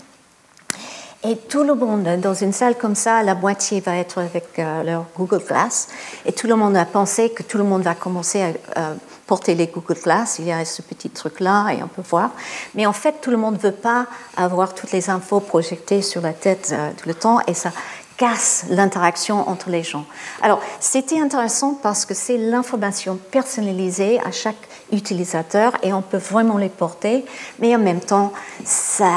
Et 1.25 1.37
tout 1.37 1.63
le 1.63 1.73
monde, 1.73 2.19
dans 2.19 2.33
une 2.33 2.51
salle 2.51 2.77
comme 2.77 2.95
ça, 2.95 3.23
la 3.23 3.33
moitié 3.33 3.79
va 3.79 3.95
être 3.95 4.19
avec 4.19 4.59
euh, 4.59 4.83
leur 4.83 5.05
Google 5.17 5.41
Glass. 5.47 5.87
Et 6.25 6.33
tout 6.33 6.47
le 6.47 6.55
monde 6.55 6.75
a 6.75 6.85
pensé 6.85 7.29
que 7.29 7.43
tout 7.43 7.57
le 7.57 7.63
monde 7.63 7.83
va 7.83 7.95
commencer 7.95 8.55
à 8.75 8.93
porter 9.27 9.55
les 9.55 9.67
Google 9.67 9.99
Glass. 10.01 10.37
Il 10.39 10.45
y 10.45 10.51
a 10.51 10.63
ce 10.65 10.81
petit 10.81 11.09
truc-là 11.09 11.71
et 11.71 11.83
on 11.83 11.87
peut 11.87 12.03
voir. 12.07 12.31
Mais 12.75 12.85
en 12.85 12.93
fait, 12.93 13.15
tout 13.21 13.31
le 13.31 13.37
monde 13.37 13.55
ne 13.55 13.59
veut 13.59 13.71
pas 13.71 14.05
avoir 14.35 14.73
toutes 14.73 14.91
les 14.91 15.09
infos 15.09 15.39
projetées 15.39 16.01
sur 16.01 16.21
la 16.21 16.33
tête 16.33 16.71
euh, 16.73 16.91
tout 16.97 17.07
le 17.07 17.15
temps. 17.15 17.39
Et 17.47 17.53
ça 17.53 17.71
casse 18.17 18.65
l'interaction 18.69 19.49
entre 19.49 19.69
les 19.69 19.83
gens. 19.83 20.05
Alors, 20.41 20.61
c'était 20.79 21.19
intéressant 21.19 21.79
parce 21.81 22.05
que 22.05 22.13
c'est 22.13 22.37
l'information 22.37 23.17
personnalisée 23.31 24.19
à 24.19 24.31
chaque 24.31 24.67
utilisateur 24.91 25.73
et 25.83 25.93
on 25.93 26.01
peut 26.01 26.17
vraiment 26.17 26.57
les 26.57 26.69
porter, 26.69 27.25
mais 27.59 27.75
en 27.75 27.79
même 27.79 28.01
temps, 28.01 28.33
ça, 28.65 29.13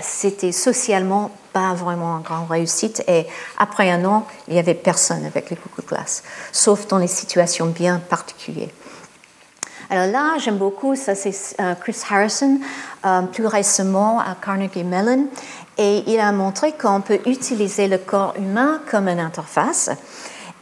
c'était 0.00 0.52
socialement 0.52 1.30
pas 1.52 1.74
vraiment 1.74 2.16
une 2.16 2.22
grande 2.22 2.48
réussite 2.48 3.02
et 3.08 3.26
après 3.58 3.90
un 3.90 4.04
an, 4.04 4.26
il 4.48 4.54
n'y 4.54 4.60
avait 4.60 4.74
personne 4.74 5.24
avec 5.24 5.50
les 5.50 5.56
Google 5.56 5.88
Glass, 5.88 6.22
sauf 6.52 6.86
dans 6.86 6.98
les 6.98 7.08
situations 7.08 7.66
bien 7.66 7.98
particulières. 7.98 8.68
Alors 9.92 10.06
là, 10.06 10.38
j'aime 10.38 10.58
beaucoup, 10.58 10.94
ça 10.94 11.16
c'est 11.16 11.34
euh, 11.58 11.74
Chris 11.74 11.96
Harrison, 12.08 12.60
euh, 13.04 13.22
plus 13.22 13.46
récemment 13.46 14.20
à 14.20 14.36
Carnegie 14.40 14.84
Mellon, 14.84 15.26
et 15.76 16.04
il 16.06 16.20
a 16.20 16.30
montré 16.30 16.72
qu'on 16.72 17.00
peut 17.00 17.18
utiliser 17.26 17.88
le 17.88 17.98
corps 17.98 18.34
humain 18.36 18.80
comme 18.88 19.08
une 19.08 19.18
interface. 19.18 19.90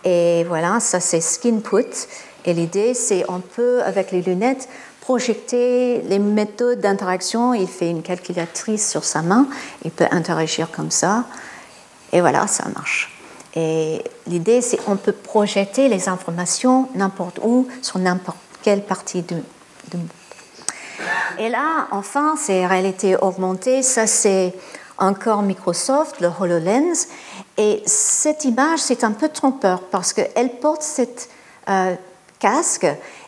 Et 0.05 0.45
voilà, 0.45 0.81
ça 0.81 1.01
c'est 1.01 1.21
SkinPut. 1.21 2.09
Et 2.49 2.55
l'idée, 2.55 2.95
c'est 2.95 3.27
on 3.29 3.41
peut, 3.41 3.83
avec 3.83 4.11
les 4.11 4.23
lunettes, 4.23 4.71
projeter 5.03 6.01
les 6.09 6.19
méthodes 6.19 6.81
d'interaction. 6.81 7.53
Il 7.53 7.69
fait 7.69 7.91
une 7.91 8.01
calculatrice 8.01 8.89
sur 8.89 9.05
sa 9.05 9.21
main, 9.21 9.47
il 9.85 9.91
peut 9.91 10.07
interagir 10.11 10.71
comme 10.71 10.91
ça. 10.91 11.25
Et 12.11 12.23
voilà, 12.23 12.47
ça 12.47 12.65
marche. 12.75 13.15
Et 13.55 14.03
l'idée, 14.27 14.63
c'est 14.63 14.79
on 14.87 14.97
peut 14.97 15.13
projeter 15.13 15.91
les 15.91 16.09
informations 16.09 16.89
n'importe 16.95 17.39
où, 17.45 17.69
sur 17.83 17.99
n'importe 17.99 18.39
quelle 18.63 18.83
partie 18.83 19.21
du, 19.21 19.35
monde. 19.35 20.09
Et 21.39 21.51
là, 21.51 21.87
enfin, 21.91 22.35
c'est 22.39 22.67
réalité 22.67 23.15
augmentée. 23.15 23.83
Ça, 23.83 24.07
c'est 24.07 24.55
encore 24.97 25.43
Microsoft, 25.43 26.19
le 26.23 26.31
HoloLens. 26.41 27.09
Et 27.59 27.83
cette 27.85 28.47
image, 28.47 28.79
c'est 28.79 29.05
un 29.05 29.13
peu 29.13 29.29
trompeur 29.29 29.83
parce 29.91 30.15
qu'elle 30.15 30.59
porte 30.61 30.81
cette 30.81 31.29
euh, 31.69 31.95
casque 32.39 32.87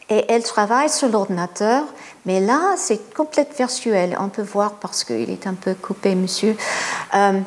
et 0.08 0.24
elle 0.28 0.42
travaille 0.42 0.88
sur 0.90 1.08
l'ordinateur. 1.08 1.84
Mais 2.26 2.40
là, 2.40 2.74
c'est 2.76 3.14
complètement 3.14 3.54
virtuel. 3.56 4.16
On 4.20 4.28
peut 4.28 4.42
voir 4.42 4.74
parce 4.74 5.04
qu'il 5.04 5.30
est 5.30 5.46
un 5.46 5.54
peu 5.54 5.74
coupé, 5.74 6.14
monsieur. 6.14 6.56
Euh, 7.14 7.40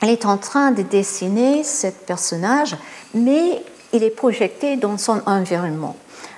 elle 0.00 0.10
est 0.10 0.26
en 0.26 0.38
train 0.38 0.70
de 0.70 0.82
dessiner 0.82 1.64
ce 1.64 1.88
personnage, 1.88 2.76
mais 3.14 3.62
il 3.92 4.04
est 4.04 4.10
projeté 4.10 4.76
dans 4.76 4.96
son 4.96 5.20
environnement. 5.26 5.96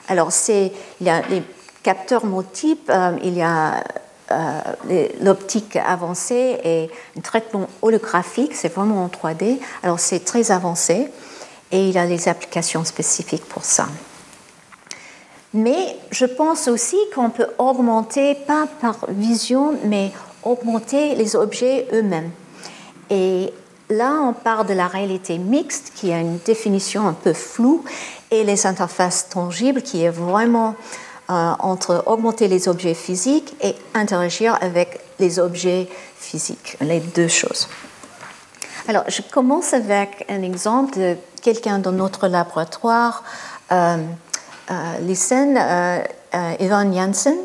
Alors, 0.09 0.33
c'est, 0.33 0.73
il 1.01 1.07
y 1.07 1.11
a 1.11 1.21
les 1.29 1.43
capteurs 1.83 2.25
multiples, 2.25 2.91
euh, 2.91 3.17
il 3.23 3.35
y 3.35 3.43
a 3.43 3.83
euh, 4.31 5.09
l'optique 5.21 5.77
avancée 5.77 6.59
et 6.63 6.91
un 7.19 7.21
traitement 7.21 7.69
holographique, 7.83 8.55
c'est 8.55 8.73
vraiment 8.73 9.05
en 9.05 9.09
3D. 9.09 9.59
Alors 9.83 9.99
c'est 9.99 10.25
très 10.25 10.53
avancé 10.53 11.09
et 11.73 11.89
il 11.89 11.99
a 11.99 12.07
des 12.07 12.29
applications 12.29 12.85
spécifiques 12.85 13.45
pour 13.47 13.65
ça. 13.65 13.89
Mais 15.53 15.97
je 16.11 16.27
pense 16.27 16.69
aussi 16.69 16.97
qu'on 17.15 17.31
peut 17.31 17.49
augmenter, 17.59 18.35
pas 18.35 18.69
par 18.81 18.97
vision, 19.09 19.75
mais 19.85 20.13
augmenter 20.45 21.15
les 21.17 21.35
objets 21.35 21.89
eux-mêmes. 21.93 22.31
Et 23.11 23.53
là, 23.89 24.21
on 24.23 24.33
parle 24.33 24.67
de 24.67 24.75
la 24.75 24.87
réalité 24.87 25.39
mixte, 25.39 25.93
qui 25.97 26.13
a 26.13 26.21
une 26.21 26.39
définition 26.39 27.07
un 27.09 27.13
peu 27.13 27.33
floue, 27.33 27.85
et 28.31 28.45
les 28.45 28.65
interfaces 28.65 29.29
tangibles, 29.29 29.83
qui 29.83 30.05
est 30.05 30.11
vraiment 30.11 30.77
euh, 31.31 31.53
entre 31.59 32.05
augmenter 32.07 32.47
les 32.47 32.69
objets 32.69 32.95
physiques 32.95 33.55
et 33.61 33.75
interagir 33.95 34.57
avec 34.61 35.01
les 35.19 35.41
objets 35.41 35.89
physiques, 36.17 36.77
les 36.81 37.01
deux 37.01 37.29
choses. 37.29 37.69
Alors, 38.87 39.05
je 39.09 39.23
commence 39.23 39.75
avec 39.75 40.25
un 40.29 40.43
exemple 40.43 40.99
de 40.99 41.17
quelqu'un 41.43 41.79
dans 41.79 41.93
notre 41.93 42.29
laboratoire. 42.29 43.25
Euh, 43.73 43.99
euh, 44.71 44.99
Lysen, 45.01 45.57
euh, 45.57 46.03
euh, 46.35 46.55
Yvonne 46.61 46.95
Janssen, 46.95 47.37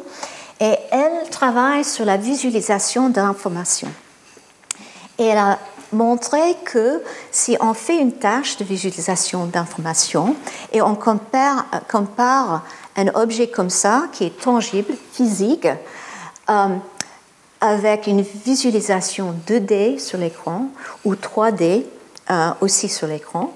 et 0.59 0.75
elle 0.91 1.29
travaille 1.29 1.83
sur 1.83 2.05
la 2.05 2.17
visualisation 2.17 3.09
d'informations. 3.09 3.91
Elle 5.17 5.37
a 5.37 5.59
montré 5.91 6.55
que 6.65 7.01
si 7.31 7.57
on 7.59 7.73
fait 7.73 7.97
une 7.97 8.13
tâche 8.13 8.57
de 8.57 8.63
visualisation 8.63 9.45
d'informations 9.45 10.35
et 10.71 10.81
on 10.81 10.95
compare, 10.95 12.63
un 12.97 13.07
objet 13.13 13.47
comme 13.47 13.69
ça, 13.69 14.03
qui 14.11 14.25
est 14.25 14.39
tangible, 14.41 14.93
physique, 15.13 15.67
avec 17.61 18.07
une 18.07 18.21
visualisation 18.21 19.33
2D 19.47 19.99
sur 19.99 20.17
l'écran 20.17 20.67
ou 21.03 21.15
3D 21.15 21.83
euh, 22.29 22.49
aussi 22.61 22.89
sur 22.89 23.07
l'écran, 23.07 23.53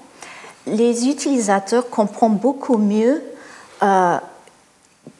les 0.66 1.08
utilisateurs 1.08 1.88
comprennent 1.88 2.36
beaucoup 2.36 2.76
mieux 2.76 3.22
euh, 3.82 4.18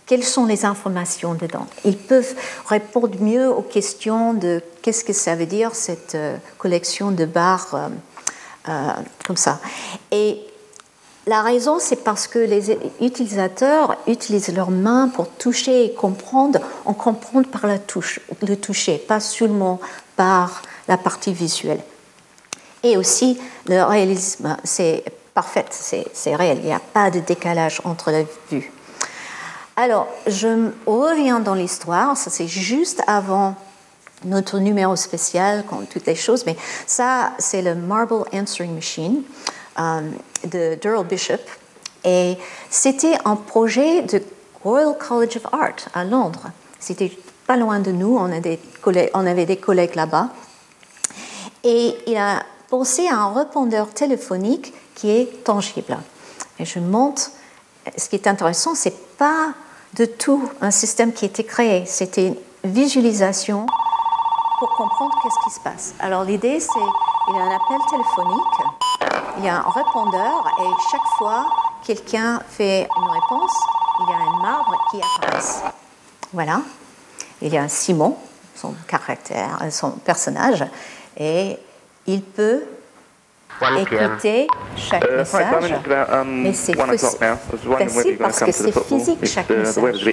quelles 0.07 0.25
sont 0.25 0.47
les 0.47 0.65
informations 0.65 1.35
dedans? 1.35 1.67
Ils 1.85 1.97
peuvent 1.97 2.35
répondre 2.67 3.21
mieux 3.21 3.49
aux 3.49 3.63
questions 3.63 4.35
de 4.35 4.61
qu'est-ce 4.83 5.05
que 5.05 5.13
ça 5.13 5.37
veut 5.37 5.47
dire 5.47 5.75
cette 5.75 6.17
euh, 6.17 6.37
collection 6.59 7.13
de 7.13 7.25
barres 7.25 7.91
euh, 8.69 8.91
comme 9.25 9.37
ça. 9.37 9.61
Et 10.11 10.41
la 11.27 11.43
raison, 11.43 11.79
c'est 11.79 12.03
parce 12.03 12.27
que 12.27 12.39
les 12.41 12.77
utilisateurs 13.01 13.97
utilisent 14.09 14.53
leurs 14.53 14.71
mains 14.71 15.09
pour 15.09 15.29
toucher 15.29 15.85
et 15.85 15.95
comprendre. 15.95 16.59
On 16.87 16.93
comprend 16.93 17.43
par 17.45 17.67
la 17.67 17.79
touche, 17.79 18.21
le 18.43 18.57
toucher, 18.57 18.99
pas 18.99 19.21
seulement 19.21 19.81
par 20.17 20.63
la 20.89 20.97
partie 20.97 21.33
visuelle. 21.33 21.81
Et 22.83 22.97
aussi, 22.97 23.39
le 23.67 23.83
réalisme, 23.83 24.57
c'est 24.65 25.05
parfait, 25.35 25.67
c'est 25.71 26.35
réel. 26.35 26.59
Il 26.61 26.67
n'y 26.67 26.73
a 26.73 26.81
pas 26.81 27.11
de 27.11 27.21
décalage 27.21 27.81
entre 27.85 28.11
la 28.11 28.23
vue 28.51 28.73
alors, 29.81 30.09
je 30.27 30.69
reviens 30.85 31.41
dans 31.41 31.55
l'histoire, 31.55 32.15
ça 32.15 32.29
c'est 32.29 32.47
juste 32.47 33.03
avant 33.07 33.55
notre 34.27 34.59
numéro 34.59 34.95
spécial, 34.95 35.65
toutes 35.91 36.07
les 36.07 36.15
choses, 36.15 36.45
mais 36.45 36.55
ça 36.87 37.33
c'est 37.39 37.63
le 37.63 37.75
Marble 37.75 38.25
Answering 38.35 38.75
Machine 38.75 39.23
euh, 39.79 40.03
de 40.45 40.75
Durrell 40.83 41.07
Bishop. 41.07 41.41
Et 42.05 42.37
c'était 42.69 43.15
un 43.25 43.37
projet 43.37 44.03
de 44.03 44.23
Royal 44.63 44.95
College 44.99 45.39
of 45.39 45.47
Art 45.51 45.89
à 45.95 46.05
Londres. 46.05 46.51
C'était 46.79 47.17
pas 47.47 47.57
loin 47.57 47.81
de 47.81 47.91
nous, 47.91 48.19
on, 48.19 48.31
on 49.15 49.27
avait 49.27 49.47
des 49.47 49.57
collègues 49.57 49.95
là-bas. 49.95 50.29
Et 51.65 51.97
il 52.07 52.19
a 52.19 52.43
pensé 52.69 53.09
à 53.09 53.17
un 53.17 53.33
répondeur 53.33 53.95
téléphonique 53.95 54.75
qui 55.01 55.11
est 55.11 55.45
tangible. 55.45 55.99
Et 56.59 56.67
je 56.67 56.79
montre, 56.79 57.31
ce 57.97 58.09
qui 58.09 58.17
est 58.17 58.27
intéressant, 58.27 58.75
c'est 58.75 59.17
pas 59.17 59.49
de 59.95 60.05
tout 60.05 60.51
un 60.61 60.71
système 60.71 61.15
qui 61.15 61.25
était 61.25 61.45
créé. 61.45 61.87
C'était 61.87 62.29
une 62.29 62.37
visualisation 62.65 63.67
pour 64.59 64.69
comprendre 64.77 65.19
qu'est-ce 65.23 65.49
qui 65.49 65.55
se 65.55 65.61
passe. 65.61 65.95
Alors 66.01 66.25
l'idée, 66.25 66.61
c'est 66.61 66.69
il 67.29 67.37
y 67.37 67.39
a 67.39 67.43
un 67.43 67.57
appel 67.57 67.79
téléphonique, 67.89 69.13
il 69.39 69.45
y 69.45 69.49
a 69.49 69.57
un 69.57 69.71
répondeur 69.71 70.47
et 70.61 70.69
chaque 70.91 71.07
fois 71.17 71.47
quelqu'un 71.83 72.41
fait 72.49 72.87
une 72.97 73.11
réponse, 73.11 73.53
il 74.01 74.11
y 74.11 74.13
a 74.13 74.17
un 74.17 74.43
marbre 74.43 74.77
qui 74.91 74.99
apparaît. 74.99 75.73
Voilà. 76.35 76.61
Il 77.41 77.55
y 77.55 77.57
a 77.57 77.63
un 77.63 77.69
Simon, 77.69 78.19
son 78.55 78.75
caractère, 78.87 79.61
son 79.71 79.93
personnage, 79.93 80.67
et 81.17 81.59
il 82.07 82.23
peut 82.23 82.65
écouter 83.79 84.47
chaque 84.77 85.05
uh, 85.05 85.17
message, 85.17 85.75
um, 86.13 86.43
mais 86.43 86.53
c'est 86.53 86.75
facile 86.75 88.17
parce 88.19 88.41
que 88.41 88.53
c'est 88.53 88.85
physique 88.85 89.27
chaque 89.27 89.51
uh, 89.51 89.59
message. 89.59 90.07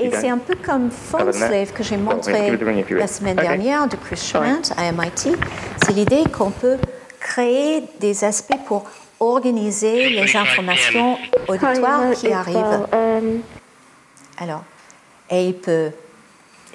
Et 0.00 0.10
c'est 0.10 0.28
un 0.28 0.38
peu 0.38 0.54
comme 0.54 0.90
Phone 0.90 1.32
Slave 1.32 1.72
que 1.72 1.82
j'ai 1.82 1.96
montré 1.96 2.56
la 2.90 3.06
semaine 3.06 3.36
dernière 3.36 3.88
de 3.88 3.96
Chris 3.96 4.16
Schrandt 4.16 4.72
à 4.76 4.92
MIT. 4.92 5.36
C'est 5.84 5.92
l'idée 5.92 6.24
qu'on 6.30 6.50
peut 6.50 6.76
créer 7.18 7.82
des 8.00 8.24
aspects 8.24 8.58
pour 8.66 8.84
organiser 9.18 10.10
les 10.10 10.36
informations 10.36 11.16
auditoires 11.48 12.12
qui 12.14 12.32
arrivent. 12.32 12.86
Um, 12.92 13.40
Alors, 14.38 14.64
et 15.30 15.48
il 15.48 15.54
peut 15.54 15.90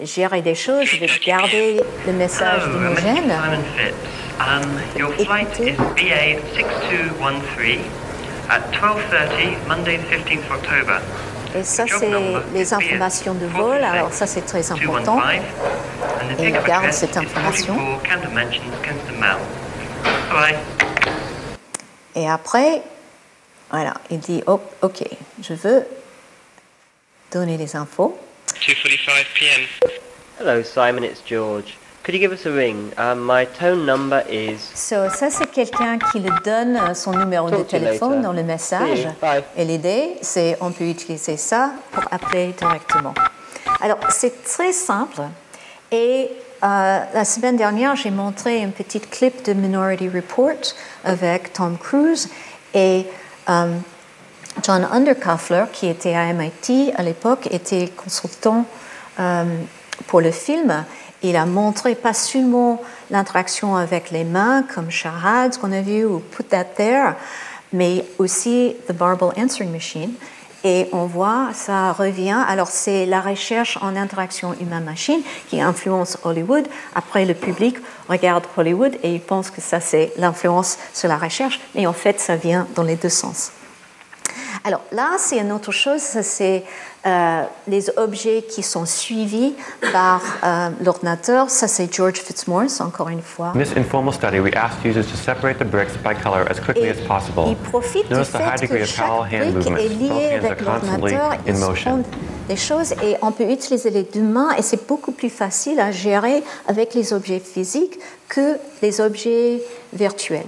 gérer 0.02 0.42
des 0.42 0.56
choses, 0.56 0.86
je 0.86 1.00
vais 1.00 1.10
garder 1.26 1.82
le 2.08 2.14
message 2.14 2.64
d'Imogène. 2.64 3.32
Um, 4.42 4.80
your 4.98 5.12
flight 5.12 5.60
is 5.60 5.78
BA 5.78 6.42
6213 6.56 7.80
at 8.50 8.64
12.30, 8.74 9.68
Monday 9.68 9.98
the 9.98 10.04
15th 10.04 10.46
of 10.46 10.52
October. 10.52 11.00
Et 11.54 11.64
ça, 11.64 11.86
c'est 11.86 12.10
les 12.52 12.74
informations 12.74 13.36
de 13.36 13.46
vol. 13.46 13.84
Alors 13.84 14.12
ça, 14.12 14.26
c'est 14.26 14.42
très 14.42 14.72
important. 14.72 15.22
Et 16.40 16.48
il 16.48 16.60
garde 16.66 16.92
cette 16.92 17.18
information. 17.18 17.78
Et 22.16 22.28
après, 22.28 22.82
voilà, 23.70 23.94
il 24.10 24.20
dit, 24.20 24.42
oh, 24.48 24.60
OK, 24.82 25.04
je 25.44 25.54
veux 25.54 25.86
donner 27.32 27.58
les 27.58 27.76
infos. 27.76 28.18
2.45 28.60 29.26
p.m. 29.36 29.92
Hello, 30.40 30.64
Simon, 30.64 31.04
it's 31.04 31.22
George. 31.24 31.78
Could 32.04 32.16
you 32.16 32.20
give 32.20 32.32
us 32.32 32.48
a 32.48 32.52
ring? 32.52 32.92
Um, 32.98 33.28
my 33.28 33.46
tone 33.46 33.86
number 33.86 34.24
is. 34.28 34.60
So, 34.74 35.08
ça, 35.10 35.30
c'est 35.30 35.52
quelqu'un 35.52 36.00
qui 36.00 36.20
le 36.20 36.32
donne 36.44 36.76
euh, 36.76 36.96
son 36.96 37.12
numéro 37.12 37.52
de 37.52 37.62
téléphone 37.62 38.24
dans 38.24 38.34
le 38.34 38.42
message. 38.42 39.08
Et 39.56 39.66
l'idée, 39.66 40.16
c'est 40.20 40.58
on 40.62 40.72
peut 40.72 40.90
utiliser 40.90 41.38
ça 41.38 41.74
pour 41.92 42.04
appeler 42.10 42.54
directement. 42.58 43.14
Alors, 43.82 44.00
c'est 44.10 44.44
très 44.44 44.72
simple. 44.72 45.22
Et 45.92 46.32
euh, 46.64 47.00
la 47.14 47.24
semaine 47.24 47.56
dernière, 47.56 47.96
j'ai 47.96 48.10
montré 48.10 48.64
un 48.64 48.70
petit 48.70 49.00
clip 49.00 49.46
de 49.46 49.54
Minority 49.54 50.10
Report 50.10 50.74
avec 51.04 51.54
Tom 51.54 51.78
Cruise 51.78 52.30
et 52.74 53.06
euh, 53.48 53.76
John 54.64 54.88
Undercuffler, 54.92 55.66
qui 55.72 55.86
était 55.86 56.16
à 56.16 56.34
MIT 56.34 56.94
à 56.98 57.04
l'époque, 57.04 57.48
était 57.52 57.90
consultant 57.90 58.66
pour 60.08 60.20
le 60.20 60.32
film 60.32 60.84
il 61.24 61.36
a 61.36 61.46
montré 61.46 61.96
pas 61.96 62.14
seulement 62.14 62.82
l'interaction 63.10 63.76
avec 63.76 64.12
les 64.12 64.24
mains, 64.24 64.64
comme 64.64 64.90
charades 64.90 65.58
qu'on 65.58 65.72
a 65.72 65.82
vu, 65.82 66.06
ou 66.06 66.20
Put 66.20 66.44
That 66.46 66.66
There, 66.76 67.14
mais 67.74 68.06
aussi 68.18 68.76
The 68.88 69.00
Marble 69.00 69.34
Answering 69.38 69.72
Machine. 69.72 70.14
Et 70.64 70.88
on 70.92 71.06
voit, 71.06 71.50
ça 71.54 71.92
revient. 71.92 72.38
Alors, 72.48 72.68
c'est 72.68 73.08
la 73.08 73.20
recherche 73.20 73.80
en 73.82 73.96
interaction 73.96 74.56
humain-machine 74.62 75.22
qui 75.50 75.60
influence 75.60 76.20
Hollywood. 76.24 76.68
Après, 76.94 77.26
le 77.26 77.34
public 77.34 77.78
regarde 78.08 78.44
Hollywood 78.56 78.98
et 79.02 79.16
il 79.16 79.22
pense 79.22 79.50
que 79.50 79.60
ça, 79.60 79.80
c'est 79.80 80.14
l'influence 80.18 80.78
sur 80.94 81.10
la 81.10 81.18
recherche. 81.18 81.60
Mais 81.74 81.88
en 81.88 81.94
fait, 81.94 82.20
ça 82.20 82.36
vient 82.36 82.68
dans 82.76 82.84
les 82.84 82.96
deux 82.96 83.10
sens. 83.10 83.52
Alors 84.64 84.82
là, 84.92 85.10
c'est 85.18 85.40
une 85.40 85.52
autre 85.52 85.72
chose, 85.72 86.02
c'est 86.02 86.64
euh, 87.04 87.44
les 87.68 87.90
objets 87.98 88.44
qui 88.48 88.62
sont 88.62 88.86
suivis 88.86 89.54
par 89.92 90.22
euh, 90.44 90.70
l'ordinateur. 90.84 91.50
Ça, 91.50 91.68
c'est 91.68 91.92
George 91.92 92.20
Fitzmaurice, 92.20 92.80
encore 92.80 93.10
une 93.10 93.24
fois. 93.24 93.54
In 93.56 93.60
this 93.60 93.76
informal 93.76 94.14
study, 94.14 94.40
we 94.40 94.54
asked 94.54 94.86
users 94.86 95.06
to 95.10 95.18
separate 95.18 95.58
the 95.58 95.66
bricks 95.66 95.98
by 96.04 96.14
color 96.14 96.46
as 96.48 96.60
quickly 96.60 96.90
as 96.90 97.02
possible. 97.08 97.46
Il 97.48 97.56
profite 97.56 98.08
du 98.08 98.24
fait 98.24 98.68
que 98.68 98.86
chaque 98.86 99.30
brique 99.30 99.80
est 99.80 99.90
liée 99.90 100.40
avec 100.44 100.62
l'ordinateur. 100.62 101.38
Ils 101.48 101.56
font 101.56 102.04
des 102.48 102.56
choses 102.56 102.92
et 103.04 103.16
on 103.24 103.32
peut 103.32 103.50
utiliser 103.50 103.90
les 103.90 104.04
deux 104.04 104.22
mains 104.22 104.52
et 104.58 104.62
c'est 104.62 104.88
beaucoup 104.88 105.12
plus 105.12 105.30
facile 105.30 105.80
à 105.80 105.92
gérer 105.92 106.44
avec 106.68 106.94
les 106.94 107.14
objets 107.14 107.40
physiques 107.40 107.98
que 108.30 108.58
les 108.84 109.02
objets 109.02 109.64
virtuels. 109.94 110.46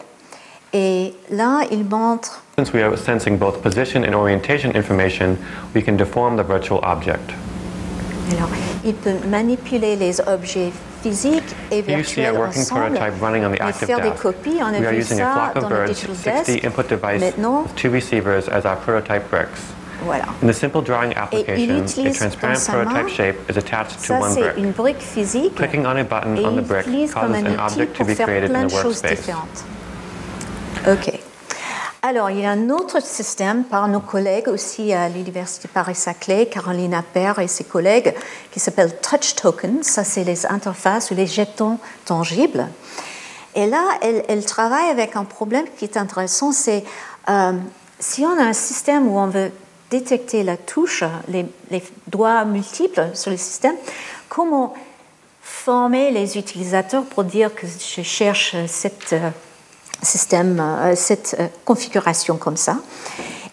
Et 0.74 1.14
là, 1.32 1.62
il 1.72 1.84
montre. 1.84 2.43
Since 2.56 2.72
we 2.72 2.84
are 2.84 2.96
sensing 2.96 3.40
both 3.40 3.64
position 3.64 4.04
and 4.04 4.14
orientation 4.14 4.76
information, 4.76 5.40
we 5.74 5.82
can 5.82 5.98
deform 5.98 6.38
the 6.38 6.44
virtual 6.44 6.80
object. 6.84 7.34
Alors, 8.32 8.50
il 8.86 8.94
peut 8.94 9.16
manipuler 9.28 9.96
les 9.96 10.22
objets 10.28 10.72
physiques 11.02 11.56
et 11.72 11.82
virtuels 11.82 12.38
ensemble 12.38 12.96
et 12.96 13.74
faire 13.74 14.02
des 14.02 14.12
copies. 14.12 14.60
On 14.62 14.72
a 14.72 14.92
vu 14.92 15.02
ça 15.02 15.52
dans 15.56 15.68
le 15.68 15.88
Digital 15.88 16.16
Desk. 16.16 17.20
Maintenant, 17.20 17.66
two 17.76 17.90
receivers 17.90 18.48
as 18.48 18.66
our 18.66 18.76
prototype 18.78 19.28
bricks. 19.32 19.74
Voilà. 20.06 20.26
In 20.44 20.48
the 20.48 20.54
simple 20.54 20.82
drawing 20.84 21.16
application, 21.16 22.06
a 22.06 22.14
transparent 22.14 22.64
prototype 22.68 23.10
shape 23.10 23.50
is 23.50 23.58
attached 23.58 23.98
to 24.00 24.14
ça, 24.14 24.20
one 24.20 24.36
brick. 24.36 24.58
Une 24.58 24.72
brique 24.72 25.02
physique. 25.02 25.56
Clicking 25.56 25.88
on 25.88 25.98
a 25.98 26.04
button 26.04 26.38
on 26.46 26.56
the 26.56 26.62
brick 26.62 26.86
causes 26.86 27.44
an 27.44 27.58
object 27.58 27.96
to 27.98 28.06
be 28.06 28.14
created 28.14 28.52
in 28.52 28.68
the 28.68 28.76
workspace. 28.76 29.26
Différentes. 30.86 31.23
Alors, 32.06 32.30
il 32.30 32.42
y 32.42 32.46
a 32.46 32.52
un 32.52 32.70
autre 32.70 33.02
système 33.02 33.64
par 33.64 33.88
nos 33.88 34.02
collègues 34.02 34.50
aussi 34.50 34.92
à 34.92 35.08
l'Université 35.08 35.70
Paris-Saclay, 35.70 36.48
Caroline 36.48 36.94
Appert 36.94 37.40
et 37.40 37.48
ses 37.48 37.64
collègues, 37.64 38.14
qui 38.52 38.60
s'appelle 38.60 39.00
Touch 39.00 39.36
Tokens. 39.36 39.84
Ça, 39.84 40.04
c'est 40.04 40.26
les 40.26 40.46
interfaces 40.46 41.12
ou 41.12 41.16
les 41.16 41.28
jetons 41.28 41.80
tangibles. 42.04 42.68
Et 43.56 43.68
là, 43.68 43.82
elle, 44.02 44.44
travaille 44.44 44.90
avec 44.90 45.16
un 45.16 45.24
problème 45.24 45.64
qui 45.78 45.86
est 45.86 45.96
intéressant, 45.96 46.52
c'est 46.52 46.84
euh, 47.30 47.54
si 48.00 48.26
on 48.26 48.38
a 48.38 48.44
un 48.44 48.54
système 48.54 49.08
où 49.08 49.18
on 49.18 49.28
veut 49.28 49.54
détecter 49.90 50.44
la 50.44 50.58
touche, 50.58 51.06
les, 51.30 51.46
doigts 52.08 52.44
multiples 52.44 53.12
sur 53.14 53.32
le 53.32 53.38
système, 53.38 53.76
comment 54.28 54.74
former 55.42 56.12
les 56.12 56.38
utilisateurs 56.38 57.06
pour 57.06 57.24
dire 57.24 57.56
que 57.56 57.66
je 57.66 58.02
cherche 58.02 58.58
cette, 58.68 59.14
euh, 59.14 59.30
système, 60.04 60.60
euh, 60.60 60.96
cette 60.96 61.36
euh, 61.40 61.48
configuration 61.66 62.38
comme 62.38 62.58
ça. 62.58 62.78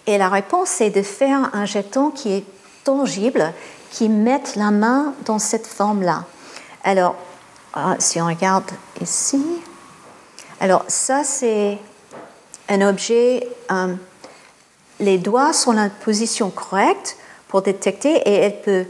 Et 0.07 0.19
la 0.19 0.29
réponse, 0.29 0.69
c'est 0.69 0.91
de 0.91 1.03
faire 1.03 1.51
un 1.53 1.65
jeton 1.65 2.11
qui 2.11 2.33
est 2.33 2.45
tangible, 2.85 3.53
qui 3.91 4.09
mette 4.09 4.57
la 4.57 4.71
main 4.71 5.15
dans 5.27 5.39
cette 5.39 5.67
forme-là. 5.67 6.25
Alors, 6.85 7.15
si 7.99 8.21
on 8.21 8.27
regarde 8.27 8.69
ici, 9.01 9.41
alors 10.59 10.85
ça 10.89 11.23
c'est 11.23 11.79
un 12.69 12.81
objet 12.81 13.47
les 15.01 15.19
doigts 15.19 15.53
sont 15.53 15.73
la 15.73 15.89
position 15.89 16.51
correcte 16.51 17.17
pour 17.49 17.63
détecter 17.63 18.17
et 18.17 18.35
elle 18.35 18.61
peut 18.61 18.85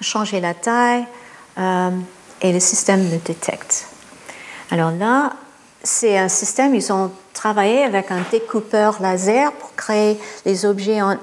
changer 0.00 0.40
la 0.40 0.54
taille 0.54 1.04
euh, 1.58 1.90
et 2.40 2.52
le 2.52 2.60
système 2.60 3.10
le 3.10 3.18
détecte. 3.18 3.86
Alors 4.70 4.92
là, 4.92 5.34
c'est 5.84 6.16
un 6.16 6.28
système, 6.28 6.74
ils 6.74 6.92
ont 6.92 7.10
travaillé 7.34 7.84
avec 7.84 8.10
un 8.10 8.22
découpeur 8.30 9.00
laser 9.02 9.52
pour 9.52 9.74
créer 9.76 10.18
les 10.46 10.64
objets 10.64 11.02
en 11.02 11.18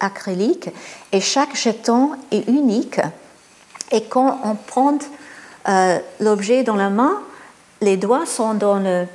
acrylique 0.00 0.70
et 1.12 1.20
chaque 1.20 1.54
jeton 1.54 2.12
est 2.30 2.48
unique. 2.48 3.00
Et 3.92 4.04
quand 4.04 4.40
on 4.42 4.54
prend 4.54 4.98
euh, 5.68 5.98
l'objet 6.18 6.62
dans 6.62 6.76
la 6.76 6.88
main, 6.88 7.20
les 7.82 7.98
doigts 7.98 8.24
sont 8.24 8.54
dans 8.54 8.78
la 8.78 8.88
euh, 8.88 9.06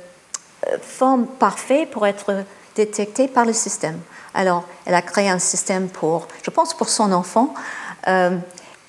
forme 0.80 1.26
parfaite 1.26 1.90
pour 1.90 2.06
être 2.06 2.44
détectés 2.76 3.26
par 3.26 3.44
le 3.44 3.52
système. 3.52 3.98
Alors, 4.34 4.64
elle 4.86 4.94
a 4.94 5.02
créé 5.02 5.28
un 5.28 5.40
système 5.40 5.88
pour, 5.88 6.28
je 6.44 6.50
pense, 6.50 6.74
pour 6.74 6.88
son 6.88 7.10
enfant. 7.10 7.54
Euh, 8.06 8.36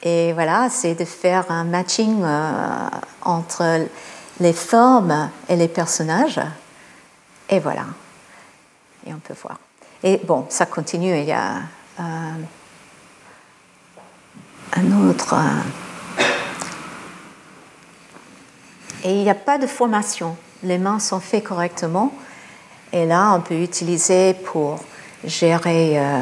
et 0.04 0.34
voilà, 0.34 0.70
c'est 0.70 0.94
de 0.94 1.06
faire 1.06 1.50
un 1.50 1.64
matching 1.64 2.24
entre 3.24 3.88
les 4.40 4.54
formes 4.54 5.30
et 5.50 5.56
les 5.56 5.68
personnages. 5.68 6.40
Et 7.50 7.60
voilà. 7.60 7.86
Et 9.06 9.14
on 9.14 9.20
peut 9.20 9.36
voir. 9.42 9.58
Et 10.04 10.20
bon, 10.24 10.46
ça 10.50 10.66
continue. 10.66 11.18
Il 11.18 11.26
y 11.26 11.32
a 11.32 11.58
euh, 12.00 12.32
un 14.74 15.10
autre. 15.10 15.36
et 19.04 19.12
il 19.12 19.24
n'y 19.24 19.30
a 19.30 19.36
pas 19.36 19.58
de 19.58 19.68
formation. 19.68 20.36
Les 20.64 20.78
mains 20.78 21.00
sont 21.00 21.20
faites 21.20 21.44
correctement. 21.44 22.14
Et 22.94 23.06
là, 23.06 23.34
on 23.34 23.42
peut 23.42 23.60
utiliser 23.60 24.34
pour 24.34 24.80
gérer 25.24 26.00
euh, 26.00 26.22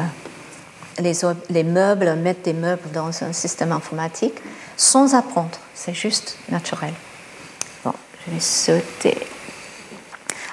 les, 1.48 1.64
meubles, 1.64 2.14
mettre 2.16 2.42
des 2.42 2.52
meubles 2.52 2.90
dans 2.92 3.08
un 3.22 3.32
système 3.32 3.72
informatique 3.72 4.34
sans 4.76 5.14
apprendre. 5.14 5.58
C'est 5.74 5.94
juste 5.94 6.38
naturel. 6.50 6.92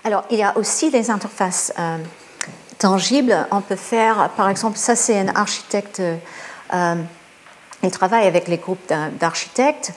Alors, 0.03 0.23
il 0.31 0.37
y 0.37 0.43
a 0.43 0.57
aussi 0.57 0.89
des 0.89 1.11
interfaces 1.11 1.73
euh, 1.77 1.97
tangibles. 2.77 3.35
On 3.51 3.61
peut 3.61 3.75
faire, 3.75 4.29
par 4.37 4.49
exemple, 4.49 4.77
ça 4.77 4.95
c'est 4.95 5.19
un 5.19 5.27
architecte, 5.35 6.01
euh, 6.73 6.95
il 7.83 7.91
travaille 7.91 8.25
avec 8.25 8.47
les 8.47 8.57
groupes 8.57 8.91
d'architectes 9.19 9.91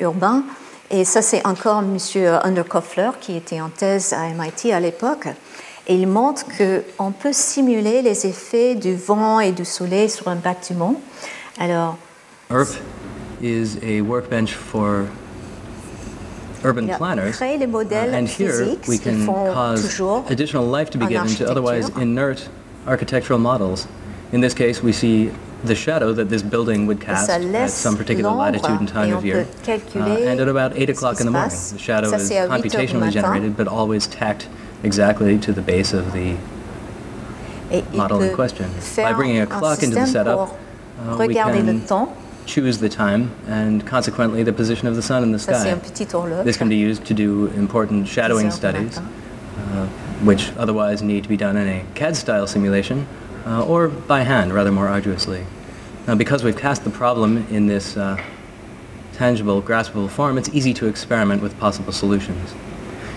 urbains. 0.00 0.44
Et 0.90 1.04
ça, 1.04 1.22
c'est 1.22 1.44
encore 1.46 1.80
M. 1.80 1.98
Underkoffler, 2.42 3.10
qui 3.20 3.36
était 3.36 3.60
en 3.60 3.70
thèse 3.70 4.12
à 4.12 4.28
MIT 4.28 4.72
à 4.72 4.80
l'époque. 4.80 5.28
Et 5.86 5.96
il 5.96 6.06
montre 6.06 6.44
qu'on 6.56 7.10
peut 7.10 7.32
simuler 7.32 8.02
les 8.02 8.26
effets 8.26 8.74
du 8.74 8.94
vent 8.94 9.40
et 9.40 9.52
du 9.52 9.64
soleil 9.64 10.08
sur 10.08 10.28
un 10.28 10.36
bâtiment. 10.36 10.94
Alors, 11.58 11.96
ERP 12.50 12.80
is 13.42 13.78
a 13.82 14.00
workbench 14.00 14.54
for 14.54 15.06
urban 16.64 16.88
planners. 16.88 17.40
Uh, 17.40 17.44
and 17.44 18.28
here 18.28 18.76
we 18.88 18.98
can 18.98 19.26
cause 19.26 19.84
additional 20.30 20.64
life 20.66 20.90
to 20.90 20.98
be 20.98 21.06
given 21.06 21.28
to 21.28 21.50
otherwise 21.50 21.88
inert 21.96 22.48
architectural 22.86 23.38
models. 23.38 23.86
In 24.32 24.40
this 24.40 24.54
case, 24.54 24.82
we 24.82 24.92
see 24.92 25.30
the 25.64 25.74
shadow 25.74 26.12
that 26.12 26.28
this 26.28 26.42
building 26.42 26.86
would 26.86 27.00
cast 27.00 27.30
at 27.30 27.70
some 27.70 27.96
particular 27.96 28.30
latitude 28.32 28.80
and 28.80 28.88
time 28.88 29.12
of 29.14 29.24
year. 29.24 29.46
Uh, 29.96 30.28
and 30.28 30.40
at 30.40 30.48
about 30.48 30.76
8 30.76 30.90
o'clock 30.90 31.20
in 31.20 31.26
the 31.26 31.30
morning, 31.32 31.50
the 31.72 31.78
shadow 31.78 32.08
is 32.12 32.30
computationally 32.30 33.10
generated, 33.12 33.56
but 33.56 33.68
always 33.68 34.06
tacked 34.06 34.48
exactly 34.82 35.38
to 35.38 35.52
the 35.52 35.62
base 35.62 35.92
of 35.94 36.12
the 36.12 36.36
model 37.94 38.20
in 38.20 38.34
question. 38.34 38.70
By 38.96 39.12
bringing 39.14 39.38
a 39.40 39.46
clock 39.46 39.82
into 39.82 39.96
the 39.96 40.06
setup, 40.06 40.58
uh, 40.98 41.16
we 41.28 41.34
can 41.34 41.86
choose 42.46 42.78
the 42.78 42.88
time 42.88 43.34
and 43.46 43.86
consequently 43.86 44.42
the 44.42 44.52
position 44.52 44.86
of 44.86 44.96
the 44.96 45.02
sun 45.02 45.22
in 45.22 45.32
the 45.32 45.38
sky. 45.38 45.52
This 46.44 46.56
can 46.56 46.68
be 46.68 46.76
used 46.76 47.04
to 47.06 47.14
do 47.14 47.46
important 47.48 48.06
shadowing 48.08 48.50
studies, 48.50 48.98
uh, 48.98 49.86
which 50.22 50.52
otherwise 50.56 51.02
need 51.02 51.22
to 51.22 51.28
be 51.28 51.36
done 51.36 51.56
in 51.56 51.68
a 51.68 51.84
CAD-style 51.94 52.46
simulation 52.46 53.06
uh, 53.46 53.64
or 53.66 53.88
by 53.88 54.20
hand 54.22 54.52
rather 54.52 54.72
more 54.72 54.88
arduously. 54.88 55.44
Now, 56.06 56.14
because 56.14 56.44
we've 56.44 56.56
cast 56.56 56.84
the 56.84 56.90
problem 56.90 57.46
in 57.50 57.66
this 57.66 57.96
uh, 57.96 58.22
tangible, 59.14 59.62
graspable 59.62 60.10
form, 60.10 60.36
it's 60.36 60.50
easy 60.50 60.74
to 60.74 60.86
experiment 60.86 61.42
with 61.42 61.58
possible 61.58 61.92
solutions. 61.92 62.54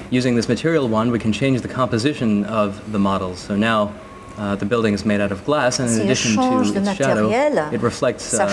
Using 0.09 0.35
this 0.35 0.47
material 0.47 0.87
one, 0.87 1.11
we 1.11 1.19
can 1.19 1.33
change 1.33 1.61
the 1.61 1.67
composition 1.67 2.45
of 2.45 2.91
the 2.93 2.99
models. 2.99 3.39
So 3.39 3.57
now 3.57 3.93
uh, 4.37 4.55
the 4.55 4.65
building 4.65 4.93
is 4.93 5.05
made 5.05 5.19
out 5.19 5.31
of 5.31 5.43
glass, 5.45 5.79
and 5.79 5.89
in 5.89 6.01
addition 6.01 6.35
to 6.35 6.61
its 6.61 6.95
shadow, 6.95 7.29
it 7.29 7.81
reflects 7.81 8.33
uh, 8.33 8.47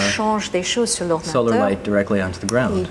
solar 1.22 1.58
light 1.58 1.82
directly 1.82 2.20
onto 2.20 2.40
the 2.40 2.46
ground. 2.46 2.86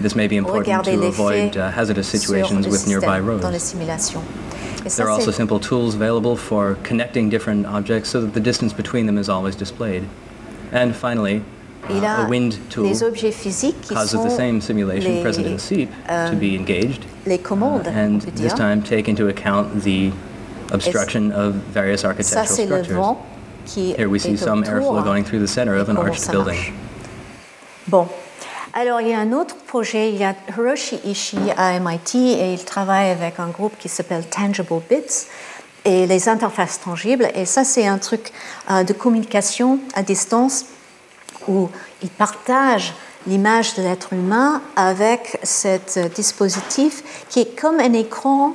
This 0.00 0.14
may 0.14 0.26
be 0.26 0.36
important 0.36 0.84
to 0.84 1.06
avoid 1.06 1.56
uh, 1.56 1.70
hazardous 1.70 2.08
situations 2.08 2.66
with 2.66 2.86
nearby 2.86 3.20
roads. 3.20 3.74
There 4.96 5.06
are 5.06 5.10
also 5.10 5.30
simple 5.30 5.60
tools 5.60 5.94
available 5.94 6.36
for 6.36 6.76
connecting 6.82 7.28
different 7.28 7.66
objects 7.66 8.08
so 8.08 8.22
that 8.22 8.32
the 8.32 8.40
distance 8.40 8.72
between 8.72 9.04
them 9.06 9.18
is 9.18 9.28
always 9.28 9.54
displayed. 9.54 10.08
And 10.72 10.96
finally, 10.96 11.42
Il 11.88 12.04
a 12.04 12.20
uh, 12.20 12.26
a 12.26 12.28
wind 12.28 12.58
tool 12.68 12.92
objets 13.02 13.32
physiques 13.32 13.88
qui 13.88 13.94
causes 13.94 14.22
the 14.22 14.30
same 14.30 14.60
simulation 14.60 15.14
les, 15.14 15.22
present 15.22 15.46
in 15.46 15.58
SEEP 15.58 15.88
to 16.06 16.36
be 16.36 16.54
um, 16.54 16.60
engaged. 16.60 17.04
Les 17.26 17.38
commandes, 17.38 17.86
uh, 17.86 17.90
and 17.90 18.20
this 18.36 18.52
time 18.52 18.82
take 18.82 19.08
into 19.08 19.28
account 19.28 19.82
the 19.82 20.12
obstruction 20.72 21.32
of 21.32 21.54
various 21.72 22.04
architectural 22.04 22.46
ça, 22.46 22.64
structures. 22.64 23.96
Here 23.96 24.08
we 24.08 24.18
see 24.18 24.36
some 24.36 24.64
airflow 24.64 25.04
going 25.04 25.24
through 25.24 25.40
the 25.40 25.48
center 25.48 25.76
of 25.76 25.88
an 25.88 25.96
arched 25.96 26.30
building. 26.30 26.74
Bon. 27.86 28.08
Alors, 28.72 29.00
il 29.00 29.08
y 29.08 29.14
a 29.14 29.18
un 29.18 29.32
autre 29.32 29.56
projet, 29.66 30.10
il 30.10 30.16
y 30.16 30.24
a 30.24 30.34
Hiroshi 30.48 31.00
Ishii 31.04 31.50
à 31.56 31.78
MIT 31.80 32.14
et 32.14 32.54
il 32.54 32.64
travaille 32.64 33.10
avec 33.10 33.40
un 33.40 33.48
groupe 33.48 33.76
qui 33.78 33.88
s'appelle 33.88 34.24
Tangible 34.26 34.80
Bits 34.88 35.26
et 35.84 36.06
les 36.06 36.28
interfaces 36.28 36.80
tangibles. 36.80 37.28
Et 37.34 37.46
ça, 37.46 37.64
c'est 37.64 37.86
un 37.86 37.98
truc 37.98 38.32
euh, 38.70 38.84
de 38.84 38.92
communication 38.92 39.80
à 39.94 40.02
distance 40.02 40.66
où 41.48 41.68
il 42.02 42.10
partage 42.10 42.94
l'image 43.26 43.74
de 43.74 43.82
l'être 43.82 44.12
humain 44.12 44.62
avec 44.76 45.40
ce 45.42 46.08
dispositif 46.08 47.26
qui 47.28 47.40
est 47.40 47.60
comme 47.60 47.80
un 47.80 47.92
écran, 47.92 48.54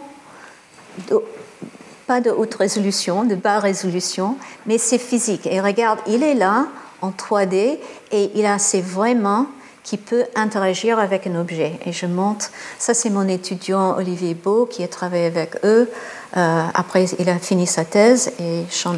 pas 2.07 2.21
de 2.21 2.29
haute 2.29 2.55
résolution, 2.55 3.23
de 3.23 3.35
bas 3.35 3.59
résolution, 3.59 4.37
mais 4.65 4.77
c'est 4.77 4.97
physique. 4.97 5.47
Et 5.47 5.59
regarde, 5.59 5.99
il 6.07 6.23
est 6.23 6.35
là 6.35 6.67
en 7.01 7.11
3D 7.11 7.79
et 8.11 8.31
il 8.35 8.45
a 8.45 8.59
ses 8.59 8.81
vraies 8.81 9.15
mains 9.15 9.47
qui 9.83 9.97
peut 9.97 10.25
interagir 10.35 10.97
avec 10.97 11.27
un 11.27 11.35
objet. 11.35 11.79
Et 11.85 11.91
je 11.91 12.07
montre, 12.07 12.49
ça 12.79 12.93
c'est 12.93 13.11
mon 13.11 13.27
étudiant 13.27 13.95
Olivier 13.97 14.33
Beau 14.33 14.65
qui 14.65 14.83
a 14.83 14.87
travaillé 14.87 15.25
avec 15.25 15.57
eux. 15.63 15.89
Euh, 16.37 16.63
après, 16.73 17.05
il 17.19 17.29
a 17.29 17.37
fini 17.37 17.67
sa 17.67 17.85
thèse 17.85 18.31
et 18.39 18.63
Sean 18.69 18.97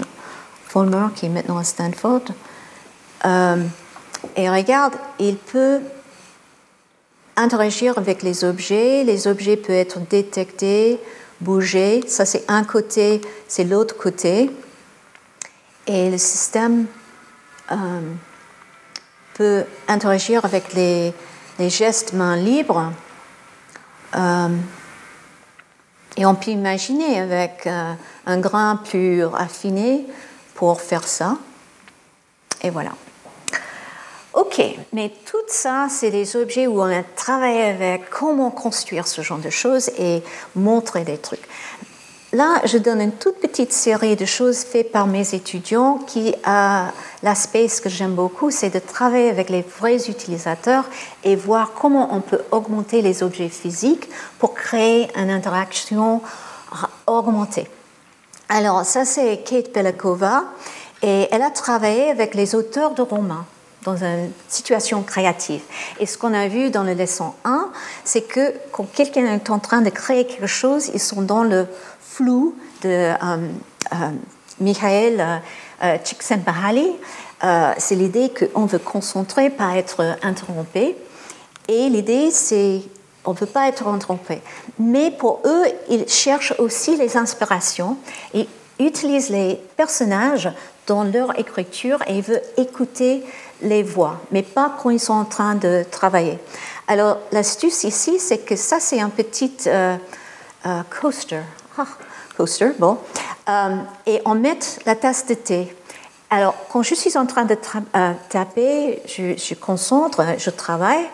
Fulmer 0.66 1.08
qui 1.16 1.26
est 1.26 1.30
maintenant 1.30 1.58
à 1.58 1.66
Stanford. 1.66 2.22
Euh, 3.26 3.64
et 4.36 4.50
regarde, 4.50 4.94
il 5.20 5.36
peut 5.36 5.82
interagir 7.36 7.98
avec 7.98 8.24
les 8.24 8.46
objets. 8.46 9.04
Les 9.04 9.28
objets 9.28 9.58
peuvent 9.58 9.76
être 9.76 10.00
détectés, 10.00 11.00
bouger. 11.42 12.08
Ça, 12.08 12.26
c'est 12.26 12.44
un 12.48 12.64
côté, 12.64 13.22
c'est 13.48 13.64
l'autre 13.64 13.96
côté. 13.98 14.50
Et 15.86 16.10
le 16.10 16.18
système 16.18 16.86
euh, 17.72 18.02
peut 19.34 19.64
interagir 19.88 20.44
avec 20.46 20.74
les, 20.74 21.14
gestes 21.60 22.14
mains 22.14 22.36
libres. 22.36 22.92
Euh, 24.16 24.50
et 26.18 26.26
on 26.26 26.36
peut 26.36 26.52
imaginer 26.52 27.20
avec 27.20 27.68
euh, 27.68 27.94
un 28.26 28.40
grain 28.40 28.78
plus 28.78 29.24
affiné 29.36 30.06
pour 30.56 30.82
faire 30.82 31.08
ça. 31.08 31.38
Et 32.64 32.70
voilà. 32.70 32.92
Ok, 34.38 34.62
mais 34.94 35.12
tout 35.26 35.38
ça, 35.48 35.88
c'est 35.90 36.12
des 36.12 36.36
objets 36.36 36.68
où 36.68 36.80
on 36.80 36.96
a 36.96 37.02
travaillé 37.02 37.64
avec 37.64 38.08
comment 38.12 38.52
construire 38.52 39.08
ce 39.08 39.24
genre 39.24 39.40
de 39.40 39.50
choses 39.50 39.90
et 39.98 40.22
montrer 40.56 41.04
des 41.04 41.18
trucs. 41.18 41.48
là, 42.34 42.62
je 42.66 42.78
donne 42.78 43.02
une 43.02 43.14
toute 43.14 43.40
petite 43.40 43.74
série 43.74 44.16
de 44.16 44.26
choses 44.26 44.60
faites 44.60 44.92
par 44.92 45.08
mes 45.08 45.34
étudiants 45.34 45.98
qui 46.06 46.36
a 46.44 46.92
l'aspect, 47.24 47.68
ce 47.68 47.82
que 47.82 47.90
j'aime 47.90 48.14
beaucoup, 48.14 48.52
c'est 48.52 48.70
de 48.70 48.78
travailler 48.78 49.32
avec 49.32 49.50
les 49.50 49.66
vrais 49.80 50.08
utilisateurs 50.08 50.86
et 51.24 51.36
voir 51.36 51.72
comment 51.74 52.14
on 52.14 52.22
peut 52.22 52.42
augmenter 52.52 53.02
les 53.02 53.24
objets 53.24 53.50
physiques 53.50 54.08
pour 54.38 54.54
créer 54.54 55.08
une 55.16 55.32
interaction 55.32 56.22
augmentée. 57.08 57.68
Alors, 58.50 58.86
ça, 58.86 59.04
c'est 59.04 59.44
Kate 59.44 59.74
Belakova 59.74 60.44
et 61.02 61.28
elle 61.32 61.42
a 61.42 61.50
travaillé 61.50 62.12
avec 62.12 62.36
les 62.36 62.54
auteurs 62.54 62.92
de 62.92 63.02
romans 63.02 63.46
dans 63.88 64.04
une 64.04 64.32
situation 64.50 65.02
créative. 65.02 65.62
Et 66.00 66.06
ce 66.06 66.18
qu'on 66.18 66.34
a 66.34 66.50
vu 66.50 66.70
dans 66.70 66.84
le 66.84 66.94
leçon 66.94 67.34
1, 67.46 67.70
c'est 68.04 68.22
que 68.22 68.54
quand 68.74 68.86
quelqu'un 68.92 69.26
est 69.26 69.50
en 69.50 69.60
train 69.60 69.82
de 69.82 69.90
créer 69.90 70.28
quelque 70.28 70.46
chose, 70.46 70.92
ils 70.94 71.00
sont 71.00 71.22
dans 71.22 71.44
le 71.44 71.68
flou 72.02 72.56
de 72.84 72.90
euh, 72.90 73.14
euh, 73.24 73.96
Michael 74.60 75.42
euh, 75.84 75.98
Csikszentmihalyi. 76.04 76.96
c'est 77.78 77.96
l'idée 77.96 78.30
qu'on 78.38 78.66
veut 78.66 78.80
concentrer, 78.80 79.50
pas 79.50 79.78
être 79.78 80.18
interrompu. 80.22 80.94
Et 81.70 81.90
l'idée, 81.90 82.30
c'est 82.32 82.82
on 83.24 83.32
ne 83.32 83.38
peut 83.38 83.46
pas 83.46 83.68
être 83.68 83.88
interrompu. 83.88 84.36
Mais 84.80 85.12
pour 85.12 85.42
eux, 85.46 85.64
ils 85.90 86.08
cherchent 86.08 86.54
aussi 86.60 86.96
les 86.96 87.18
inspirations 87.18 87.98
et 88.34 88.48
utilisent 88.80 89.30
les 89.30 89.60
personnages 89.76 90.50
dans 90.88 91.04
leur 91.04 91.38
écriture 91.38 92.00
et 92.08 92.22
veulent 92.22 92.42
écouter 92.58 93.24
les 93.62 93.84
voix, 93.84 94.22
mais 94.32 94.44
pas 94.44 94.76
quand 94.82 94.90
ils 94.90 95.00
sont 95.00 95.14
en 95.14 95.26
train 95.26 95.56
de 95.56 95.84
travailler. 95.90 96.40
Alors, 96.88 97.18
l'astuce 97.32 97.84
ici, 97.84 98.20
c'est 98.20 98.40
que 98.40 98.56
ça, 98.56 98.80
c'est 98.80 99.02
un 99.02 99.10
petit 99.10 99.52
coaster. 100.90 101.42
Ah, 101.78 101.86
coaster, 102.36 102.72
bon. 102.80 102.98
Euh, 103.50 103.78
et 104.06 104.22
on 104.26 104.36
met 104.36 104.60
la 104.86 104.96
tasse 104.96 105.26
de 105.26 105.34
thé. 105.34 105.74
Alors, 106.30 106.56
quand 106.70 106.84
je 106.84 106.96
suis 106.96 107.18
en 107.18 107.26
train 107.26 107.46
de 107.46 107.56
euh, 107.96 108.14
taper, 108.30 109.02
je, 109.06 109.38
je, 109.38 109.54
concentre, 109.56 110.22
je 110.38 110.50
travaille. 110.50 111.06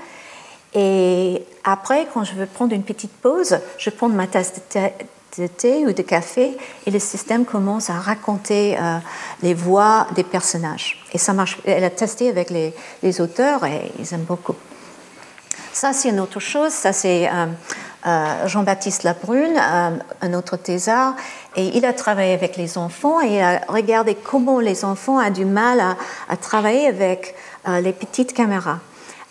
Et 0.74 1.46
après, 1.64 2.08
quand 2.12 2.24
je 2.24 2.34
veux 2.34 2.48
prendre 2.48 2.74
une 2.74 2.84
petite 2.84 3.12
pause, 3.12 3.60
je 3.78 3.90
prends 3.92 4.10
ma 4.10 4.26
tasse 4.26 4.54
de 4.54 4.60
thé, 4.60 4.94
ou 5.40 5.94
de 5.94 6.02
café 6.02 6.58
et 6.86 6.92
le 6.92 7.00
système 7.00 7.46
commence 7.46 7.90
à 7.90 7.94
raconter 7.94 8.78
euh, 8.78 8.98
les 9.42 9.54
voix 9.54 10.08
des 10.16 10.24
personnages. 10.24 11.04
Et 11.14 11.18
ça 11.18 11.34
marche. 11.34 11.58
Elle 11.66 11.84
a 11.84 11.90
testé 11.90 12.30
avec 12.30 12.50
les, 12.50 13.22
auteurs 13.22 13.66
et 13.66 13.92
ils 14.00 14.14
aiment 14.14 14.24
beaucoup. 14.24 14.56
Ça, 15.72 15.92
c'est 15.94 16.10
une 16.10 16.20
autre 16.20 16.40
chose. 16.40 16.72
Ça, 16.72 16.94
c'est 16.94 17.28
euh, 18.06 18.48
Jean-Baptiste 18.48 19.04
Labrune, 19.04 19.58
euh, 19.58 19.92
un 20.22 20.34
autre 20.34 20.58
thésard, 20.58 21.16
et 21.56 21.78
il 21.78 21.86
a 21.86 21.94
travaillé 21.94 22.34
avec 22.34 22.58
les 22.58 22.78
enfants 22.78 23.22
et 23.22 23.38
il 23.38 23.42
a 23.42 23.62
regardé 23.70 24.16
comment 24.16 24.60
les 24.60 24.84
enfants 24.84 25.26
ont 25.26 25.30
du 25.30 25.46
mal 25.46 25.82
à, 26.28 26.36
travailler 26.36 26.88
avec 26.88 27.34
euh, 27.66 27.80
les 27.80 27.94
petites 27.94 28.34
caméras. 28.34 28.80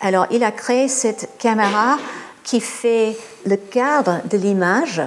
Alors, 0.01 0.25
il 0.31 0.43
a 0.43 0.51
créé 0.51 0.87
cette 0.87 1.37
caméra 1.37 1.97
qui 2.43 2.61
fait 2.61 3.15
le 3.45 3.57
cadre 3.57 4.21
de 4.25 4.37
l'image 4.37 5.03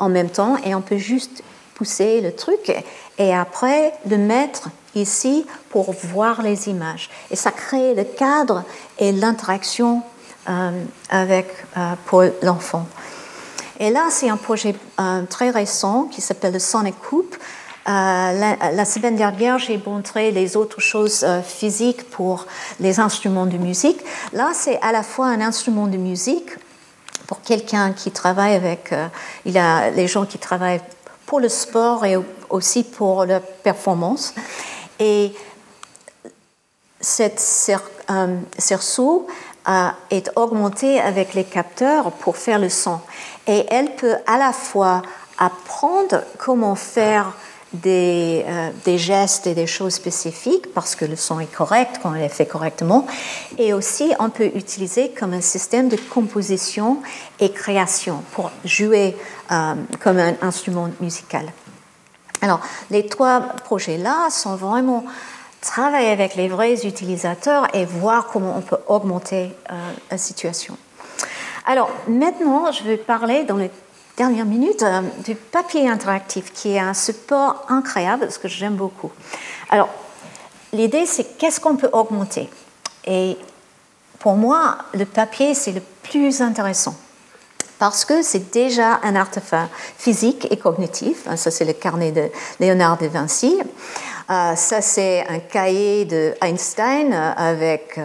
en 0.00 0.08
même 0.08 0.30
temps 0.30 0.56
et 0.64 0.74
on 0.74 0.80
peut 0.80 0.96
juste 0.96 1.44
pousser 1.74 2.20
le 2.20 2.34
truc 2.34 2.72
et 3.18 3.34
après 3.34 3.92
le 4.08 4.18
mettre 4.18 4.68
ici 4.94 5.46
pour 5.70 5.92
voir 5.92 6.42
les 6.42 6.68
images. 6.68 7.08
Et 7.30 7.36
ça 7.36 7.52
crée 7.52 7.94
le 7.94 8.04
cadre 8.04 8.64
et 8.98 9.12
l'interaction 9.12 10.02
euh, 10.48 10.84
avec, 11.10 11.46
euh, 11.76 11.94
pour 12.06 12.24
l'enfant. 12.42 12.86
Et 13.78 13.90
là, 13.90 14.08
c'est 14.10 14.28
un 14.28 14.36
projet 14.36 14.74
euh, 14.98 15.22
très 15.28 15.50
récent 15.50 16.04
qui 16.04 16.20
s'appelle 16.20 16.52
le 16.52 16.58
Sonic 16.58 16.96
Coupe. 16.98 17.36
la, 17.86 18.84
semaine 18.84 19.16
dernière, 19.16 19.58
j'ai 19.58 19.80
montré 19.84 20.32
les 20.32 20.56
autres 20.56 20.80
choses 20.80 21.26
physiques 21.44 22.08
pour 22.10 22.46
les 22.78 23.00
instruments 23.00 23.46
de 23.46 23.56
musique. 23.56 24.00
Là, 24.32 24.50
c'est 24.54 24.78
à 24.82 24.92
la 24.92 25.02
fois 25.02 25.26
un 25.26 25.40
instrument 25.40 25.86
de 25.86 25.96
musique 25.96 26.50
pour 27.30 27.42
quelqu'un 27.42 27.92
qui 27.92 28.10
travaille 28.10 28.54
avec. 28.54 28.92
il 29.44 29.52
y 29.52 29.58
a 29.60 29.90
les 29.90 30.08
gens 30.08 30.26
qui 30.26 30.38
travaillent 30.38 30.80
pour 31.26 31.38
le 31.38 31.48
sport 31.48 32.04
et 32.04 32.16
aussi 32.48 32.82
pour 32.82 33.24
la 33.24 33.38
performance. 33.38 34.34
Et 34.98 35.32
cette 37.00 37.38
cerceau 37.38 39.28
est 40.10 40.28
augmentée 40.34 41.00
avec 41.00 41.34
les 41.34 41.44
capteurs 41.44 42.10
pour 42.10 42.36
faire 42.36 42.58
le 42.58 42.68
son. 42.68 42.98
Et 43.46 43.64
elle 43.70 43.94
peut 43.94 44.16
à 44.26 44.36
la 44.36 44.52
fois 44.52 45.02
apprendre 45.38 46.24
comment 46.36 46.74
faire 46.74 47.32
des, 47.72 48.44
euh, 48.46 48.70
des, 48.84 48.98
gestes 48.98 49.46
et 49.46 49.54
des 49.54 49.66
choses 49.66 49.94
spécifiques 49.94 50.72
parce 50.74 50.96
que 50.96 51.04
le 51.04 51.16
son 51.16 51.40
est 51.40 51.52
correct 51.52 52.00
quand 52.02 52.14
elle 52.14 52.22
est 52.22 52.28
fait 52.28 52.46
correctement. 52.46 53.06
Et 53.58 53.72
aussi, 53.72 54.12
on 54.18 54.30
peut 54.30 54.50
utiliser 54.54 55.10
comme 55.10 55.32
un 55.32 55.40
système 55.40 55.88
de 55.88 55.96
composition 55.96 56.98
et 57.38 57.50
création 57.50 58.22
pour 58.32 58.50
jouer 58.64 59.16
euh, 59.52 59.74
comme 60.00 60.18
un 60.18 60.34
instrument 60.42 60.90
musical. 61.00 61.52
Alors, 62.42 62.60
les 62.90 63.06
trois 63.06 63.40
projets-là 63.40 64.30
sont 64.30 64.56
vraiment 64.56 65.04
travailler 65.60 66.10
avec 66.10 66.34
les 66.36 66.48
vrais 66.48 66.86
utilisateurs 66.86 67.68
et 67.74 67.84
voir 67.84 68.28
comment 68.28 68.56
on 68.56 68.62
peut 68.62 68.78
augmenter 68.88 69.52
euh, 69.70 69.74
la 70.10 70.18
situation. 70.18 70.76
Alors 71.66 71.90
maintenant, 72.08 72.72
je 72.72 72.82
vais 72.82 72.96
parler 72.96 73.44
dans 73.44 73.56
les 73.56 73.70
dernières 74.16 74.44
minutes 74.44 74.82
euh, 74.82 75.02
du 75.24 75.34
papier 75.34 75.88
interactif, 75.88 76.52
qui 76.52 76.74
est 76.74 76.78
un 76.78 76.94
support 76.94 77.64
incroyable, 77.68 78.30
ce 78.30 78.38
que 78.38 78.48
j'aime 78.48 78.74
beaucoup. 78.74 79.10
Alors, 79.70 79.88
l'idée, 80.72 81.06
c'est 81.06 81.38
qu'est-ce 81.38 81.60
qu'on 81.60 81.76
peut 81.76 81.90
augmenter? 81.92 82.48
Et 83.06 83.36
pour 84.18 84.34
moi, 84.34 84.76
le 84.94 85.06
papier, 85.06 85.54
c'est 85.54 85.72
le 85.72 85.82
plus 86.02 86.42
intéressant 86.42 86.94
parce 87.78 88.04
que 88.04 88.20
c'est 88.20 88.52
déjà 88.52 89.00
un 89.02 89.16
artefact 89.16 89.70
physique 89.96 90.46
et 90.50 90.58
cognitif. 90.58 91.26
Ça, 91.36 91.50
c'est 91.50 91.64
le 91.64 91.72
carnet 91.72 92.12
de 92.12 92.28
Léonard 92.58 92.98
de 92.98 93.06
Vinci. 93.06 93.58
Euh, 94.30 94.54
ça, 94.54 94.82
c'est 94.82 95.26
un 95.26 95.38
cahier 95.38 96.04
de 96.04 96.34
Einstein 96.42 97.10
euh, 97.10 97.32
avec 97.38 97.98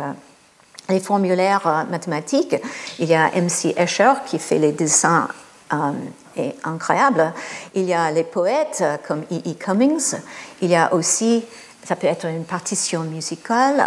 les 0.88 1.02
formulaires 1.02 1.86
mathématiques. 1.90 2.56
Il 3.00 3.10
y 3.10 3.16
a 3.16 3.32
M.C. 3.34 3.74
Escher 3.76 4.14
qui 4.26 4.40
fait 4.40 4.60
les 4.60 4.72
dessins 4.72 5.28
et 6.38 6.56
incroyables. 6.64 7.34
Il 7.74 7.84
y 7.84 7.94
a 7.94 8.12
les 8.12 8.24
poètes 8.24 8.84
comme 9.08 9.22
E. 9.32 9.42
E. 9.46 9.54
Cummings. 9.54 10.16
Il 10.62 10.70
y 10.70 10.76
a 10.76 10.94
aussi, 10.94 11.44
ça 11.86 11.96
peut 11.96 12.08
être 12.08 12.26
une 12.26 12.46
partition 12.46 13.02
musicale. 13.02 13.86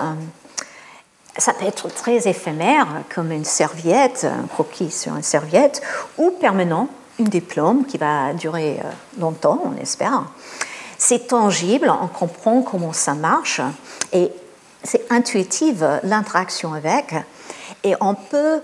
ça 1.36 1.52
peut 1.52 1.66
être 1.66 1.88
très 1.94 2.28
éphémère, 2.28 2.88
comme 3.14 3.30
une 3.30 3.44
serviette, 3.44 4.24
un 4.24 4.46
croquis 4.48 4.90
sur 4.90 5.14
une 5.14 5.22
serviette, 5.22 5.80
ou 6.16 6.32
permanent, 6.32 6.88
une 7.18 7.28
diplôme 7.28 7.84
qui 7.84 7.96
va 7.96 8.32
durer 8.32 8.80
longtemps, 9.18 9.60
on 9.64 9.80
espère. 9.80 10.24
C'est 10.98 11.28
tangible, 11.28 11.92
on 12.02 12.08
comprend 12.08 12.62
comment 12.62 12.92
ça 12.92 13.14
marche 13.14 13.60
et 14.12 14.32
c'est 14.82 15.06
intuitif 15.10 15.76
l'interaction 16.02 16.74
avec. 16.74 17.14
Et 17.84 17.94
on 18.00 18.14
peut 18.14 18.60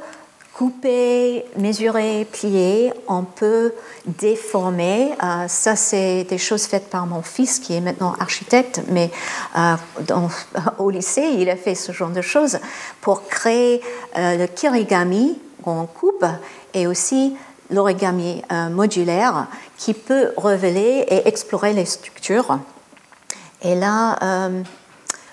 couper, 0.55 1.45
mesurer, 1.59 2.27
plier, 2.31 2.93
on 3.09 3.25
peut 3.25 3.75
déformer. 4.07 5.13
Euh, 5.23 5.49
ça, 5.49 5.75
c'est 5.75 6.25
des 6.25 6.39
choses 6.39 6.65
faites 6.67 6.89
par 6.89 7.07
mon 7.07 7.23
fils 7.23 7.59
qui 7.59 7.75
est 7.75 7.81
maintenant 7.81 8.15
architecte, 8.21 8.83
mais 8.89 9.11
euh, 9.59 9.75
au 10.79 10.91
lycée, 10.91 11.35
il 11.39 11.51
a 11.51 11.57
fait 11.57 11.75
ce 11.75 11.91
genre 11.91 12.11
de 12.11 12.23
choses 12.23 12.59
pour 13.01 13.27
créer 13.27 13.81
euh, 14.17 14.37
le 14.37 14.47
kirigami, 14.47 15.37
on 15.67 15.87
coupe, 15.87 16.25
et 16.73 16.87
aussi 16.87 17.37
l'origami 17.71 18.43
modulaire 18.71 19.47
qui 19.79 19.95
peut 19.95 20.33
révéler 20.37 21.07
et 21.09 21.27
explorer 21.27 21.73
les 21.73 21.87
structures. 21.87 22.59
Et 23.63 23.75
là, 23.75 24.19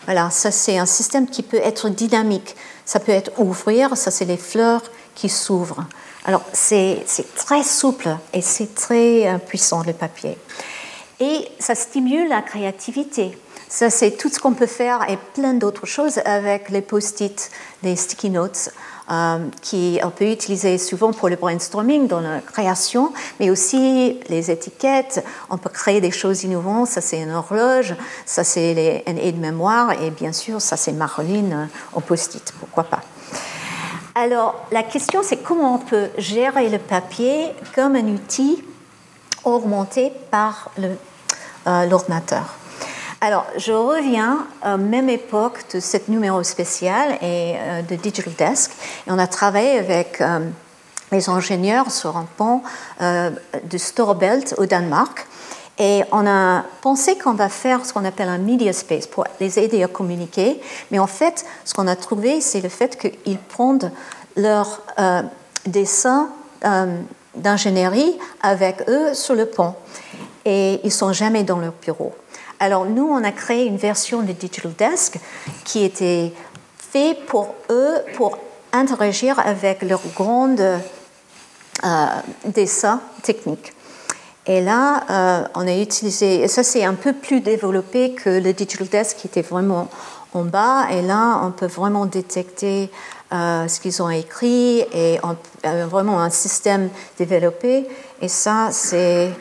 voilà, 0.05 0.29
ça 0.29 0.49
c'est 0.49 0.77
un 0.77 0.85
système 0.85 1.27
qui 1.27 1.43
peut 1.43 1.59
être 1.61 1.89
dynamique. 1.89 2.55
Ça 2.85 3.01
peut 3.01 3.11
être 3.11 3.31
ouvrir, 3.37 3.97
ça 3.97 4.11
c'est 4.11 4.25
les 4.25 4.37
fleurs 4.37 4.83
qui 5.15 5.29
s'ouvrent. 5.29 5.85
Alors 6.25 6.43
c'est 6.53 7.03
très 7.35 7.63
souple 7.63 8.09
et 8.33 8.41
c'est 8.41 8.75
très 8.75 9.27
euh, 9.27 9.37
puissant 9.37 9.83
le 9.83 9.93
papier. 9.93 10.37
Et 11.19 11.47
ça 11.59 11.75
stimule 11.75 12.29
la 12.29 12.41
créativité. 12.41 13.37
Ça, 13.69 13.89
c'est 13.89 14.11
tout 14.11 14.27
ce 14.27 14.37
qu'on 14.37 14.53
peut 14.53 14.65
faire 14.65 15.09
et 15.09 15.17
plein 15.33 15.53
d'autres 15.53 15.85
choses 15.85 16.19
avec 16.25 16.69
les 16.69 16.81
post-it, 16.81 17.49
les 17.83 17.95
sticky 17.95 18.29
notes. 18.29 18.69
Euh, 19.09 19.39
qui 19.61 19.99
on 20.03 20.09
peut 20.09 20.31
utiliser 20.31 20.77
souvent 20.77 21.11
pour 21.11 21.27
le 21.27 21.35
brainstorming 21.35 22.07
dans 22.07 22.21
la 22.21 22.39
création, 22.39 23.11
mais 23.39 23.49
aussi 23.49 24.19
les 24.29 24.51
étiquettes. 24.51 25.25
On 25.49 25.57
peut 25.57 25.69
créer 25.69 25.99
des 25.99 26.11
choses 26.11 26.43
innovantes. 26.43 26.87
Ça, 26.87 27.01
c'est 27.01 27.19
une 27.19 27.31
horloge, 27.31 27.95
ça, 28.25 28.45
c'est 28.45 29.03
un 29.07 29.17
aide-mémoire, 29.17 30.01
et 30.01 30.11
bien 30.11 30.31
sûr, 30.31 30.61
ça, 30.61 30.77
c'est 30.77 30.93
Marilyn 30.93 31.51
euh, 31.51 31.65
au 31.93 31.99
post-it. 31.99 32.53
Pourquoi 32.59 32.85
pas? 32.85 33.01
Alors, 34.13 34.65
la 34.71 34.83
question, 34.83 35.21
c'est 35.23 35.37
comment 35.37 35.75
on 35.75 35.77
peut 35.77 36.09
gérer 36.17 36.69
le 36.69 36.79
papier 36.79 37.53
comme 37.73 37.95
un 37.95 38.07
outil 38.07 38.63
augmenté 39.45 40.11
par 40.29 40.71
l'ordinateur. 41.65 42.55
Alors, 43.21 43.45
je 43.55 43.71
reviens 43.71 44.47
à 44.61 44.77
même 44.77 45.09
époque 45.09 45.63
de 45.73 45.79
cette 45.79 46.09
numéro 46.09 46.43
spécial 46.43 47.17
et 47.21 47.55
de 47.87 47.95
Digital 47.95 48.33
Desk. 48.33 48.71
Et 49.07 49.11
on 49.11 49.19
a 49.19 49.27
travaillé 49.27 49.77
avec 49.77 50.21
les 51.11 51.29
ingénieurs 51.29 51.91
sur 51.91 52.17
un 52.17 52.27
pont 52.37 52.61
de 52.99 53.77
Storebelt 53.77 54.55
au 54.57 54.65
Danemark. 54.65 55.25
Et 55.79 56.03
on 56.11 56.27
a 56.27 56.63
pensé 56.81 57.17
qu'on 57.17 57.33
va 57.33 57.49
faire 57.49 57.85
ce 57.85 57.93
qu'on 57.93 58.05
appelle 58.05 58.29
un 58.29 58.37
media 58.37 58.73
space 58.73 59.07
pour 59.07 59.25
les 59.39 59.57
aider 59.57 59.83
à 59.83 59.87
communiquer. 59.87 60.61
Mais 60.91 60.99
en 60.99 61.07
fait, 61.07 61.45
ce 61.65 61.73
qu'on 61.73 61.87
a 61.87 61.95
trouvé, 61.95 62.41
c'est 62.41 62.61
le 62.61 62.69
fait 62.69 62.97
qu'ils 62.97 63.37
prennent 63.37 63.91
leurs 64.35 64.81
euh, 64.99 65.23
dessins 65.65 66.29
euh, 66.65 66.97
d'ingénierie 67.35 68.17
avec 68.41 68.87
eux 68.87 69.13
sur 69.13 69.35
le 69.35 69.45
pont. 69.45 69.73
Et 70.45 70.79
ils 70.83 70.91
sont 70.91 71.13
jamais 71.13 71.43
dans 71.43 71.57
leur 71.57 71.73
bureau. 71.81 72.13
Alors 72.59 72.85
nous, 72.85 73.07
on 73.07 73.23
a 73.23 73.31
créé 73.31 73.65
une 73.65 73.77
version 73.77 74.21
de 74.21 74.33
Digital 74.33 74.73
Desk 74.73 75.19
qui 75.63 75.83
était 75.83 76.31
fait 76.77 77.17
pour 77.27 77.55
eux, 77.69 77.95
pour 78.15 78.37
interagir 78.71 79.39
avec 79.39 79.81
leurs 79.81 80.01
grands 80.15 80.55
euh, 80.59 80.77
dessins 82.45 83.01
techniques. 83.23 83.73
Et 84.51 84.59
là, 84.59 85.05
euh, 85.09 85.47
on 85.55 85.65
a 85.65 85.77
utilisé, 85.77 86.41
et 86.41 86.49
ça 86.49 86.61
c'est 86.61 86.83
un 86.83 86.93
peu 86.93 87.13
plus 87.13 87.39
développé 87.39 88.11
que 88.11 88.29
le 88.29 88.51
Digital 88.51 88.85
Desk 88.89 89.15
qui 89.15 89.27
était 89.27 89.43
vraiment 89.43 89.87
en 90.33 90.43
bas. 90.43 90.87
Et 90.91 91.01
là, 91.01 91.39
on 91.45 91.51
peut 91.51 91.67
vraiment 91.67 92.05
détecter 92.05 92.89
euh, 93.31 93.69
ce 93.69 93.79
qu'ils 93.79 94.03
ont 94.03 94.09
écrit 94.09 94.83
et 94.93 95.19
on, 95.23 95.37
euh, 95.65 95.85
vraiment 95.89 96.19
un 96.19 96.29
système 96.29 96.89
développé. 97.17 97.87
Et 98.21 98.27
ça, 98.27 98.71
c'est 98.71 99.31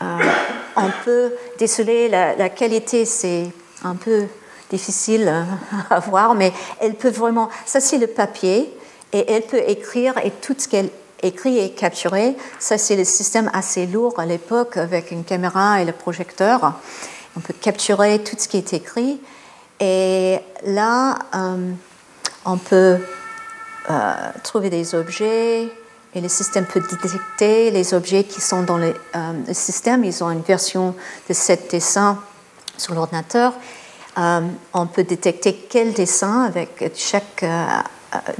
un 0.00 0.90
peu, 1.04 1.30
désolé, 1.58 2.08
la, 2.08 2.34
la 2.34 2.48
qualité 2.48 3.04
c'est 3.04 3.50
un 3.84 3.96
peu 3.96 4.28
difficile 4.70 5.30
à 5.90 6.00
voir, 6.00 6.34
mais 6.34 6.54
elle 6.80 6.94
peut 6.94 7.10
vraiment, 7.10 7.50
ça 7.66 7.80
c'est 7.80 7.98
le 7.98 8.06
papier, 8.06 8.74
et 9.12 9.30
elle 9.30 9.42
peut 9.42 9.62
écrire 9.66 10.14
et 10.24 10.30
tout 10.30 10.54
ce 10.56 10.68
qu'elle 10.68 10.88
écrit 11.22 11.58
et 11.58 11.70
capturé. 11.70 12.36
Ça, 12.58 12.78
c'est 12.78 12.96
le 12.96 13.04
système 13.04 13.50
assez 13.52 13.86
lourd 13.86 14.14
à 14.18 14.26
l'époque 14.26 14.76
avec 14.76 15.10
une 15.10 15.24
caméra 15.24 15.80
et 15.80 15.84
le 15.84 15.92
projecteur. 15.92 16.74
On 17.36 17.40
peut 17.40 17.54
capturer 17.60 18.22
tout 18.22 18.36
ce 18.38 18.48
qui 18.48 18.56
est 18.56 18.72
écrit. 18.72 19.20
Et 19.80 20.38
là, 20.64 21.18
euh, 21.34 21.72
on 22.44 22.56
peut 22.56 22.98
euh, 23.90 24.12
trouver 24.42 24.70
des 24.70 24.94
objets 24.94 25.68
et 26.14 26.20
le 26.20 26.28
système 26.28 26.66
peut 26.66 26.80
détecter 26.80 27.70
les 27.70 27.94
objets 27.94 28.24
qui 28.24 28.40
sont 28.40 28.62
dans 28.62 28.76
le, 28.76 28.94
euh, 29.14 29.32
le 29.46 29.54
système. 29.54 30.04
Ils 30.04 30.24
ont 30.24 30.30
une 30.30 30.42
version 30.42 30.94
de 31.28 31.34
cet 31.34 31.70
dessin 31.70 32.18
sur 32.76 32.94
l'ordinateur. 32.94 33.52
on 34.16 34.86
peut 34.86 35.04
détecter 35.04 35.66
quel 35.68 35.92
dessin 35.92 36.42
avec 36.42 36.92
chaque 36.96 37.44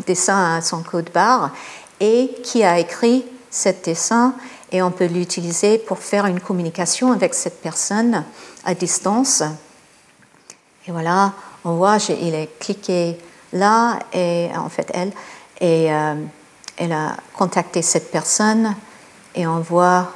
dessin 0.06 0.56
à 0.56 0.60
son 0.60 0.82
code 0.82 1.10
barre 1.12 1.52
et 2.00 2.30
qui 2.42 2.64
a 2.64 2.78
écrit 2.78 3.24
cet 3.50 3.84
dessin 3.84 4.34
et 4.70 4.82
on 4.82 4.90
peut 4.90 5.06
l'utiliser 5.06 5.78
pour 5.78 5.98
faire 5.98 6.26
une 6.26 6.40
communication 6.40 7.12
avec 7.12 7.32
cette 7.34 7.62
personne 7.62 8.24
à 8.64 8.74
distance. 8.74 9.42
Et 10.86 10.92
voilà, 10.92 11.32
on 11.64 11.76
voit, 11.76 11.96
il 12.08 12.34
est 12.34 12.58
cliqué 12.58 13.16
là 13.52 13.98
et 14.12 14.50
en 14.56 14.68
fait 14.68 14.90
elle, 14.92 15.12
et 15.60 15.92
euh, 15.92 16.14
elle 16.76 16.92
a 16.92 17.16
contacté 17.34 17.82
cette 17.82 18.10
personne 18.10 18.74
et 19.34 19.46
on 19.46 19.60
voit 19.60 20.12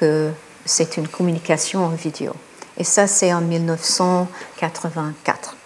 que 0.00 0.30
c'est 0.64 0.96
une 0.96 1.08
communication 1.08 1.84
en 1.84 1.90
vidéo. 1.90 2.32
Et 2.76 2.84
ça, 2.84 3.08
c'est 3.08 3.32
en 3.32 3.40
1984. 3.40 5.57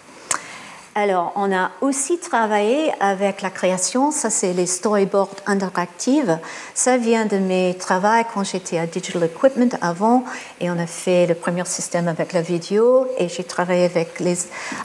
Alors, 0.95 1.33
on 1.37 1.51
a 1.55 1.71
aussi 1.81 2.19
travaillé 2.19 2.93
avec 3.01 3.41
la 3.41 3.49
création, 3.49 4.11
ça 4.11 4.29
c'est 4.29 4.53
les 4.53 4.67
storyboards 4.67 5.37
interactives. 5.47 6.39
Ça 6.75 6.99
vient 6.99 7.25
de 7.25 7.39
mes 7.39 7.75
travaux 7.79 8.23
quand 8.35 8.45
j'étais 8.45 8.77
à 8.77 8.87
Digital 8.87 9.25
Equipment 9.25 9.79
avant, 9.81 10.23
et 10.61 10.71
on 10.71 10.79
a 10.79 10.87
fait 10.87 11.27
le 11.27 11.35
premier 11.35 11.65
système 11.65 12.09
avec 12.09 12.35
la 12.35 12.43
vidéo, 12.43 13.07
et 13.17 13.31
j'ai 13.31 13.45
travaillé 13.45 13.87
avec 13.87 14.21
les 14.21 14.37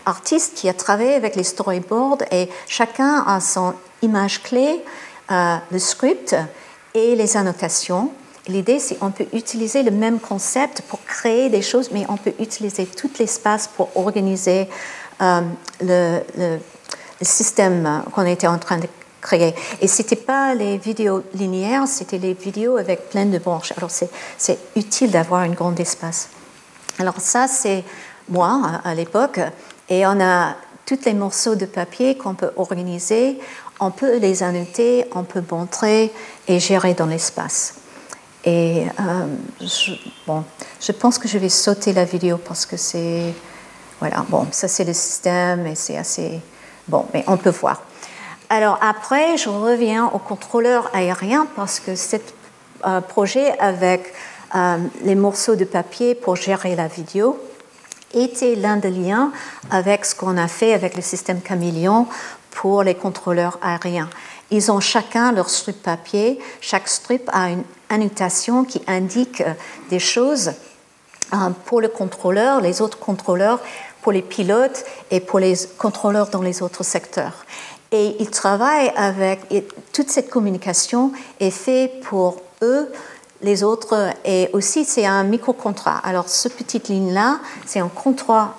artistes 0.06 0.56
qui 0.56 0.70
ont 0.70 0.74
travaillé 0.74 1.16
avec 1.16 1.36
les 1.36 1.44
storyboards, 1.44 2.20
et 2.32 2.48
chacun 2.68 3.26
a 3.28 3.42
son 3.42 3.74
image 4.02 4.44
clé, 4.44 4.82
euh, 5.30 5.58
le 5.72 5.80
script 5.80 6.34
et 6.94 7.18
les 7.18 7.36
annotations. 7.36 8.12
L'idée, 8.48 8.80
c'est 8.80 8.96
qu'on 8.96 9.12
peut 9.12 9.28
utiliser 9.34 9.84
le 9.84 9.92
même 9.92 10.22
concept 10.22 10.82
pour 10.84 11.04
créer 11.04 11.50
des 11.50 11.62
choses, 11.62 11.90
mais 11.92 12.06
on 12.08 12.16
peut 12.16 12.34
utiliser 12.40 12.86
tout 12.86 13.10
l'espace 13.20 13.68
pour 13.68 13.90
organiser 13.98 14.70
euh, 15.22 15.42
le, 15.82 16.60
système 17.22 18.04
qu'on 18.14 18.26
était 18.26 18.48
en 18.48 18.60
train 18.60 18.78
de 18.78 18.88
créer. 19.22 19.56
Et 19.82 19.88
ce 19.88 20.02
n'était 20.02 20.16
pas 20.16 20.54
les 20.54 20.78
vidéos 20.78 21.24
linéaires, 21.34 21.88
c'était 21.88 22.20
les 22.20 22.34
vidéos 22.34 22.78
avec 22.78 23.10
plein 23.10 23.26
de 23.26 23.40
branches. 23.40 23.74
Alors 23.76 23.90
c'est 23.90 24.60
utile 24.76 25.10
d'avoir 25.10 25.42
un 25.42 25.50
grand 25.50 25.78
espace. 25.80 26.30
Alors 27.00 27.20
ça, 27.20 27.48
c'est 27.48 27.84
moi 28.30 28.82
à, 28.84 28.94
l'époque. 28.94 29.40
Et 29.90 30.06
on 30.06 30.20
a 30.22 30.56
tous 30.86 31.00
les 31.06 31.14
morceaux 31.14 31.56
de 31.56 31.66
papier 31.66 32.16
qu'on 32.18 32.36
peut 32.36 32.52
organiser, 32.56 33.40
on 33.80 33.92
peut 33.92 34.18
les 34.18 34.44
annoter, 34.44 35.06
on 35.14 35.24
peut 35.24 35.44
montrer 35.52 36.12
et 36.48 36.60
gérer 36.60 36.94
dans 36.94 37.06
l'espace. 37.08 37.76
Et 38.46 38.86
euh, 39.00 39.28
bon, 40.26 40.44
je 40.80 40.92
pense 40.92 41.18
que 41.18 41.28
je 41.28 41.38
vais 41.38 41.50
sauter 41.50 41.94
la 41.94 42.06
vidéo 42.06 42.38
parce 42.38 42.66
que 42.66 42.78
c'est 42.78 43.34
voilà, 44.00 44.26
bon, 44.30 44.48
ça 44.52 44.68
c'est 44.68 44.84
le 44.84 44.94
système 44.94 45.66
et 45.68 45.76
c'est 45.76 45.98
assez 45.98 46.40
bon, 46.88 47.06
mais 47.14 47.24
on 47.28 47.38
peut 47.38 47.50
voir. 47.50 47.82
Alors 48.50 48.80
après, 48.82 49.38
je 49.38 49.50
reviens 49.50 50.06
au 50.06 50.20
contrôleur 50.20 50.90
aérien 50.94 51.48
parce 51.56 51.80
que 51.80 51.96
ce 51.96 52.16
euh, 52.86 53.02
projet 53.02 53.58
avec 53.60 54.14
euh, 54.56 54.78
les 55.04 55.16
morceaux 55.16 55.56
de 55.56 55.66
papier 55.66 56.16
pour 56.16 56.38
gérer 56.38 56.76
la 56.76 56.88
vidéo 56.88 57.38
était 58.14 58.56
l'un 58.56 58.78
des 58.78 58.92
liens 58.92 59.34
avec 59.70 60.06
ce 60.06 60.16
qu'on 60.16 60.38
a 60.38 60.48
fait 60.48 60.74
avec 60.74 60.96
le 60.96 61.02
système 61.02 61.42
Caméléon 61.42 62.08
pour 62.52 62.84
les 62.84 62.96
contrôleurs 62.96 63.60
aériens. 63.62 64.10
Ils 64.50 64.72
ont 64.72 64.80
chacun 64.80 65.34
leur 65.34 65.50
strip 65.50 65.84
papier. 65.84 66.40
Chaque 66.62 66.88
strip 66.88 67.30
a 67.34 67.50
une 67.50 67.64
annotation 67.90 68.64
qui 68.64 68.82
indique 68.88 69.42
euh, 69.42 69.54
des 69.90 70.00
choses 70.00 70.54
pour 71.66 71.82
le 71.82 71.90
contrôleur. 71.90 72.62
Les 72.62 72.82
autres 72.82 73.00
contrôleurs 73.00 73.60
pour 74.08 74.14
les 74.14 74.22
pilotes 74.22 74.86
et 75.12 75.20
pour 75.20 75.38
les 75.38 75.54
contrôleurs 75.78 76.30
dans 76.30 76.42
les 76.42 76.62
autres 76.62 76.84
secteurs. 76.84 77.44
Et 77.92 78.16
ils 78.22 78.30
travaillent 78.30 78.94
avec, 78.96 79.42
toute 79.92 80.10
cette 80.10 80.30
communication 80.30 81.12
est 81.42 81.52
faite 81.52 82.00
pour 82.04 82.38
eux, 82.62 82.90
les 83.42 83.66
autres, 83.66 84.14
et 84.24 84.50
aussi 84.54 84.86
c'est 84.86 85.06
un 85.06 85.26
micro-contrat. 85.26 86.00
Alors, 86.06 86.30
ce 86.30 86.48
petite 86.48 86.88
ligne-là, 86.88 87.40
c'est 87.66 87.82
un 87.82 87.90
contrat 87.90 88.56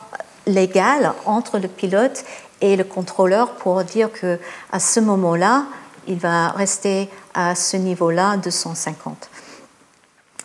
légal 0.47 1.15
entre 1.25 1.59
le 1.59 1.69
pilote 1.69 2.27
et 2.61 2.77
le 2.77 2.85
contrôleur 2.85 3.53
pour 3.53 3.83
dire 3.85 4.13
que 4.13 4.39
à 4.71 4.81
ce 4.81 5.01
moment-là, 5.01 5.65
il 6.07 6.19
va 6.19 6.49
rester 6.49 7.09
à 7.33 7.55
ce 7.55 7.79
niveau-là 7.79 8.37
de 8.37 8.51
150. 8.51 9.31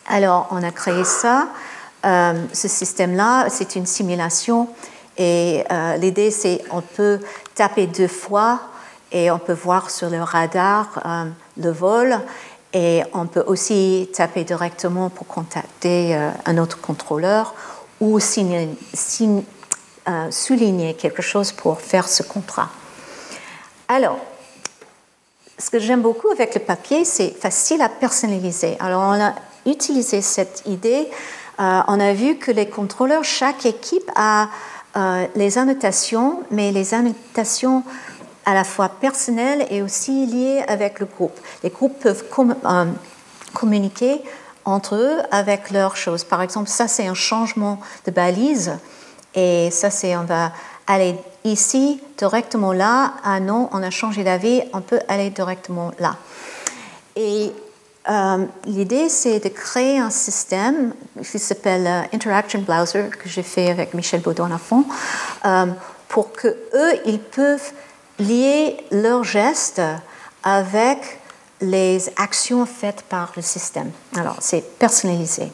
Alors, 0.08 0.48
on 0.50 0.62
a 0.62 0.70
créé 0.70 1.04
ça. 1.04 1.48
Euh, 2.06 2.32
ce 2.54 2.68
système-là, 2.68 3.50
c'est 3.50 3.76
une 3.76 3.84
simulation 3.84 4.68
et 5.16 5.64
euh, 5.70 5.96
l'idée, 5.96 6.30
c'est 6.30 6.62
on 6.70 6.80
peut 6.80 7.20
taper 7.54 7.86
deux 7.86 8.08
fois 8.08 8.60
et 9.12 9.30
on 9.30 9.38
peut 9.38 9.52
voir 9.52 9.90
sur 9.90 10.10
le 10.10 10.22
radar 10.22 11.00
euh, 11.04 11.24
le 11.56 11.70
vol. 11.70 12.18
Et 12.72 13.02
on 13.12 13.26
peut 13.26 13.44
aussi 13.46 14.10
taper 14.12 14.42
directement 14.42 15.08
pour 15.08 15.28
contacter 15.28 16.16
euh, 16.16 16.30
un 16.44 16.58
autre 16.58 16.80
contrôleur 16.80 17.54
ou 18.00 18.18
souligner 20.30 20.94
quelque 20.94 21.22
chose 21.22 21.52
pour 21.52 21.80
faire 21.80 22.08
ce 22.08 22.24
contrat. 22.24 22.68
Alors, 23.86 24.18
ce 25.56 25.70
que 25.70 25.78
j'aime 25.78 26.02
beaucoup 26.02 26.28
avec 26.30 26.52
le 26.56 26.60
papier, 26.60 27.04
c'est 27.04 27.30
facile 27.30 27.80
à 27.80 27.88
personnaliser. 27.88 28.76
Alors, 28.80 29.02
on 29.02 29.22
a 29.22 29.34
utilisé 29.64 30.20
cette 30.20 30.64
idée. 30.66 31.08
on 31.58 32.00
a 32.00 32.12
vu 32.12 32.36
que 32.36 32.50
les 32.50 32.68
contrôleurs, 32.68 33.22
chaque 33.22 33.64
équipe 33.64 34.10
a 34.16 34.48
euh, 34.96 35.26
les 35.34 35.58
annotations, 35.58 36.42
mais 36.50 36.72
les 36.72 36.94
annotations 36.94 37.82
à 38.46 38.54
la 38.54 38.64
fois 38.64 38.88
personnelles 38.88 39.66
et 39.70 39.82
aussi 39.82 40.26
liées 40.26 40.62
avec 40.68 41.00
le 41.00 41.06
groupe. 41.06 41.38
Les 41.62 41.70
groupes 41.70 41.98
peuvent 42.00 42.24
euh, 42.38 42.84
communiquer 43.54 44.20
entre 44.64 44.96
eux 44.96 45.18
avec 45.30 45.70
leurs 45.70 45.96
choses. 45.96 46.24
Par 46.24 46.42
exemple, 46.42 46.68
ça 46.68 46.88
c'est 46.88 47.06
un 47.06 47.14
changement 47.14 47.80
de 48.06 48.10
balise 48.10 48.72
et 49.34 49.70
ça 49.70 49.90
c'est 49.90 50.16
on 50.16 50.24
va 50.24 50.52
aller 50.86 51.16
ici 51.44 52.00
directement 52.18 52.72
là. 52.72 53.14
Ah 53.24 53.40
non, 53.40 53.68
on 53.72 53.82
a 53.82 53.90
changé 53.90 54.24
d'avis, 54.24 54.62
on 54.72 54.80
peut 54.80 55.00
aller 55.08 55.30
directement 55.30 55.90
là. 55.98 56.16
L'idée, 58.66 59.08
c'est 59.08 59.40
de 59.40 59.48
créer 59.48 59.98
un 59.98 60.10
système 60.10 60.92
qui 61.22 61.38
s'appelle 61.38 62.08
Interaction 62.12 62.60
Browser, 62.60 63.08
que 63.10 63.28
j'ai 63.28 63.42
fait 63.42 63.70
avec 63.70 63.94
Michel 63.94 64.20
Baudon 64.20 64.50
à 64.52 64.58
fond, 64.58 64.84
pour 66.08 66.32
que 66.32 66.48
eux, 66.48 66.92
ils 67.06 67.20
peuvent 67.20 67.72
lier 68.18 68.76
leurs 68.90 69.24
gestes 69.24 69.80
avec 70.42 71.18
les 71.60 72.08
actions 72.16 72.66
faites 72.66 73.02
par 73.02 73.32
le 73.36 73.42
système. 73.42 73.90
Alors, 74.16 74.36
c'est 74.40 74.78
personnalisé. 74.78 75.50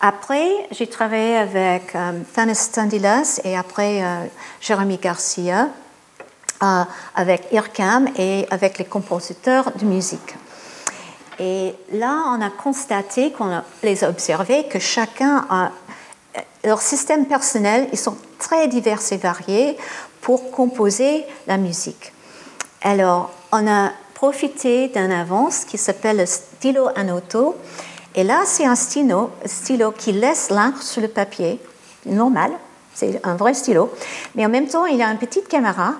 Après, 0.00 0.48
j'ai 0.72 0.88
travaillé 0.88 1.36
avec 1.36 1.94
euh, 1.94 2.20
Thanis 2.34 2.56
Standilas 2.56 3.40
et 3.44 3.56
après 3.56 4.02
euh, 4.02 4.24
Jérémy 4.60 4.98
Garcia, 4.98 5.68
euh, 6.62 6.84
avec 7.14 7.46
IRCAM 7.52 8.08
et 8.16 8.46
avec 8.50 8.78
les 8.78 8.84
compositeurs 8.84 9.70
de 9.76 9.84
musique. 9.84 10.34
Et 11.38 11.74
là, 11.92 12.24
on 12.28 12.40
a 12.40 12.50
constaté, 12.50 13.32
qu'on 13.32 13.62
les 13.82 14.04
a 14.04 14.08
observés, 14.08 14.66
que 14.68 14.78
chacun 14.78 15.46
a 15.48 15.70
leur 16.64 16.80
système 16.80 17.26
personnel, 17.26 17.88
ils 17.92 17.98
sont 17.98 18.16
très 18.38 18.68
divers 18.68 19.00
et 19.10 19.16
variés 19.16 19.76
pour 20.20 20.50
composer 20.50 21.24
la 21.46 21.56
musique. 21.56 22.12
Alors, 22.82 23.30
on 23.50 23.66
a 23.66 23.90
profité 24.14 24.88
d'un 24.88 25.10
avance 25.10 25.64
qui 25.64 25.78
s'appelle 25.78 26.18
le 26.18 26.26
stylo 26.26 26.88
anoto. 26.94 27.56
Et 28.14 28.22
là, 28.22 28.42
c'est 28.44 28.64
un 28.64 28.76
stylo, 28.76 29.30
stylo 29.44 29.90
qui 29.90 30.12
laisse 30.12 30.50
l'encre 30.50 30.82
sur 30.82 31.02
le 31.02 31.08
papier, 31.08 31.58
normal, 32.06 32.52
c'est 32.94 33.20
un 33.24 33.34
vrai 33.34 33.54
stylo. 33.54 33.90
Mais 34.34 34.46
en 34.46 34.48
même 34.48 34.68
temps, 34.68 34.86
il 34.86 35.00
a 35.02 35.10
une 35.10 35.18
petite 35.18 35.48
caméra 35.48 35.94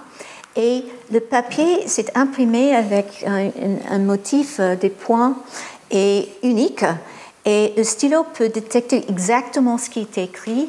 et 0.57 0.85
le 1.11 1.21
papier 1.21 1.87
s'est 1.89 2.17
imprimé 2.17 2.75
avec 2.75 3.25
un, 3.27 3.99
motif 3.99 4.61
euh, 4.61 4.77
des 4.77 4.91
points 4.91 5.37
et 5.91 6.29
unique. 6.43 6.85
Et 7.45 7.73
le 7.77 7.85
stylo 7.85 8.25
peut 8.35 8.49
détecter 8.49 9.05
exactement 9.09 9.79
ce 9.79 9.91
qui 9.91 10.01
est 10.01 10.19
écrit 10.19 10.69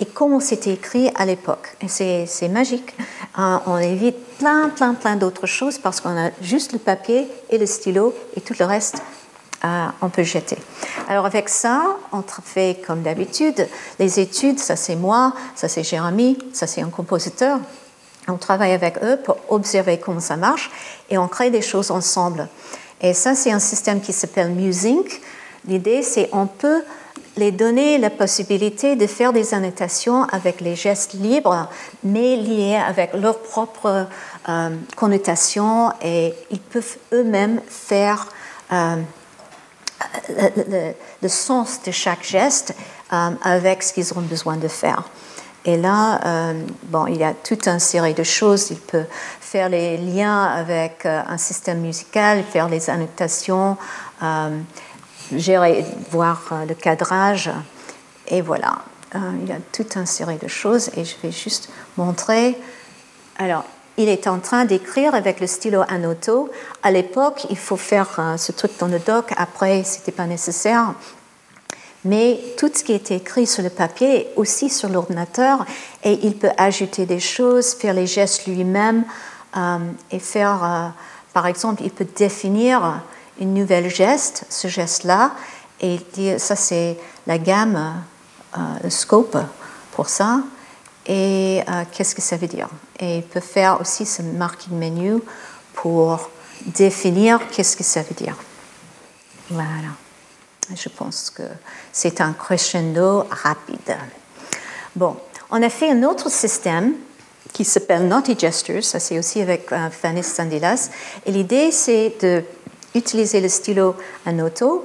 et 0.00 0.06
comment 0.06 0.40
c'était 0.40 0.72
écrit 0.72 1.10
à 1.14 1.26
l'époque. 1.26 1.76
Et 1.80 1.88
c'est 1.88 2.48
magique. 2.48 2.94
Euh, 3.38 3.58
on 3.66 3.78
évite 3.78 4.16
plein, 4.38 4.68
plein, 4.70 4.94
plein 4.94 5.16
d'autres 5.16 5.46
choses 5.46 5.78
parce 5.78 6.00
qu'on 6.00 6.16
a 6.16 6.30
juste 6.40 6.72
le 6.72 6.78
papier 6.78 7.28
et 7.50 7.58
le 7.58 7.66
stylo 7.66 8.14
et 8.36 8.40
tout 8.40 8.54
le 8.58 8.64
reste, 8.64 9.02
euh, 9.64 9.86
on 10.00 10.08
peut 10.08 10.22
jeter. 10.22 10.58
Alors 11.08 11.26
avec 11.26 11.48
ça, 11.48 11.96
on 12.12 12.22
fait 12.22 12.82
comme 12.86 13.02
d'habitude 13.02 13.66
les 13.98 14.20
études, 14.20 14.58
ça 14.58 14.76
c'est 14.76 14.96
moi, 14.96 15.34
ça 15.54 15.68
c'est 15.68 15.82
Jérémy, 15.82 16.38
ça 16.52 16.66
c'est 16.66 16.82
un 16.82 16.90
compositeur. 16.90 17.58
On 18.28 18.36
travaille 18.36 18.72
avec 18.72 19.02
eux 19.02 19.18
pour 19.22 19.36
observer 19.48 19.98
comment 19.98 20.20
ça 20.20 20.36
marche 20.36 20.70
et 21.10 21.18
on 21.18 21.28
crée 21.28 21.50
des 21.50 21.62
choses 21.62 21.90
ensemble. 21.90 22.48
Et 23.00 23.12
ça, 23.12 23.34
c'est 23.34 23.50
un 23.50 23.58
système 23.58 24.00
qui 24.00 24.12
s'appelle 24.12 24.50
Musing. 24.50 25.04
L'idée, 25.66 26.02
c'est 26.02 26.28
on 26.32 26.46
peut 26.46 26.82
les 27.36 27.50
donner 27.50 27.98
la 27.98 28.10
possibilité 28.10 28.96
de 28.96 29.06
faire 29.06 29.32
des 29.32 29.54
annotations 29.54 30.24
avec 30.24 30.60
les 30.60 30.76
gestes 30.76 31.14
libres, 31.14 31.68
mais 32.04 32.36
liés 32.36 32.76
avec 32.76 33.12
leurs 33.14 33.40
propres 33.40 34.06
euh, 34.48 34.70
connotations 34.94 35.90
et 36.02 36.32
ils 36.50 36.60
peuvent 36.60 36.96
eux-mêmes 37.12 37.60
faire 37.68 38.28
euh, 38.72 38.96
le, 41.22 41.28
sens 41.28 41.82
de 41.82 41.90
chaque 41.90 42.24
geste 42.24 42.74
euh, 43.12 43.30
avec 43.42 43.82
ce 43.82 43.92
qu'ils 43.92 44.12
auront 44.12 44.22
besoin 44.22 44.56
de 44.56 44.68
faire. 44.68 45.02
Et 45.64 45.76
là, 45.78 46.52
bon, 46.84 47.06
il 47.06 47.16
y 47.16 47.24
a 47.24 47.32
toute 47.32 47.66
une 47.68 47.78
série 47.78 48.12
de 48.12 48.22
choses. 48.22 48.70
Il 48.70 48.78
peut 48.78 49.06
faire 49.40 49.70
les 49.70 49.96
liens 49.96 50.44
avec 50.44 51.06
un 51.06 51.38
système 51.38 51.80
musical, 51.80 52.44
faire 52.44 52.68
les 52.68 52.90
annotations 52.90 53.78
gérer, 55.32 55.84
voir 56.10 56.42
euh, 56.52 56.64
le 56.66 56.74
cadrage. 56.74 57.50
Et 58.28 58.40
voilà, 58.40 58.78
euh, 59.14 59.18
il 59.42 59.48
y 59.48 59.52
a 59.52 59.58
toute 59.72 59.96
une 59.96 60.06
série 60.06 60.38
de 60.38 60.48
choses 60.48 60.90
et 60.96 61.04
je 61.04 61.14
vais 61.22 61.32
juste 61.32 61.68
montrer. 61.96 62.56
Alors, 63.38 63.64
il 63.96 64.08
est 64.08 64.26
en 64.26 64.38
train 64.38 64.64
d'écrire 64.64 65.14
avec 65.14 65.40
le 65.40 65.46
stylo 65.46 65.82
Anoto. 65.88 66.50
À 66.82 66.90
l'époque, 66.90 67.46
il 67.50 67.58
faut 67.58 67.76
faire 67.76 68.08
euh, 68.18 68.36
ce 68.36 68.52
truc 68.52 68.72
dans 68.78 68.88
le 68.88 68.98
doc. 68.98 69.32
Après, 69.36 69.84
ce 69.84 69.98
n'était 69.98 70.12
pas 70.12 70.26
nécessaire. 70.26 70.94
Mais 72.04 72.38
tout 72.58 72.70
ce 72.74 72.84
qui 72.84 72.92
est 72.92 73.10
écrit 73.10 73.46
sur 73.46 73.62
le 73.62 73.70
papier 73.70 74.16
est 74.16 74.32
aussi 74.36 74.68
sur 74.68 74.88
l'ordinateur 74.88 75.64
et 76.02 76.18
il 76.22 76.36
peut 76.36 76.50
ajouter 76.58 77.06
des 77.06 77.20
choses, 77.20 77.72
faire 77.72 77.94
les 77.94 78.06
gestes 78.06 78.46
lui-même 78.46 79.04
et 80.10 80.18
faire, 80.18 80.92
par 81.32 81.46
exemple, 81.46 81.82
il 81.82 81.90
peut 81.90 82.06
définir 82.16 83.00
une 83.40 83.54
nouvelle 83.54 83.88
geste, 83.88 84.44
ce 84.48 84.68
geste-là, 84.68 85.32
et 85.80 85.98
dire 86.12 86.40
ça 86.40 86.56
c'est 86.56 86.96
la 87.26 87.38
gamme, 87.38 87.94
euh, 88.56 88.60
le 88.82 88.90
scope 88.90 89.36
pour 89.92 90.08
ça, 90.08 90.40
et 91.06 91.62
euh, 91.68 91.84
qu'est-ce 91.92 92.14
que 92.14 92.22
ça 92.22 92.36
veut 92.36 92.46
dire? 92.46 92.68
Et 92.98 93.18
il 93.18 93.22
peut 93.22 93.40
faire 93.40 93.80
aussi 93.80 94.06
ce 94.06 94.22
marking 94.22 94.78
menu 94.78 95.18
pour 95.74 96.30
définir 96.66 97.40
qu'est-ce 97.50 97.76
que 97.76 97.84
ça 97.84 98.02
veut 98.02 98.14
dire. 98.14 98.36
Voilà. 99.50 100.03
Je 100.74 100.88
pense 100.88 101.30
que 101.30 101.42
c'est 101.92 102.20
un 102.20 102.32
crescendo 102.32 103.24
rapide. 103.30 103.96
Bon, 104.96 105.16
on 105.50 105.62
a 105.62 105.68
fait 105.68 105.90
un 105.90 106.02
autre 106.04 106.30
système 106.30 106.94
qui 107.52 107.64
s'appelle 107.64 108.08
Naughty 108.08 108.38
Gestures, 108.38 108.84
ça 108.84 108.98
c'est 108.98 109.18
aussi 109.18 109.40
avec 109.40 109.70
euh, 109.72 109.90
Fanny 109.90 110.22
Sandilas, 110.24 110.90
et 111.26 111.32
l'idée 111.32 111.70
c'est 111.70 112.14
de 112.20 112.42
utiliser 112.94 113.40
le 113.40 113.48
stylo 113.48 113.94
en 114.26 114.38
auto 114.40 114.84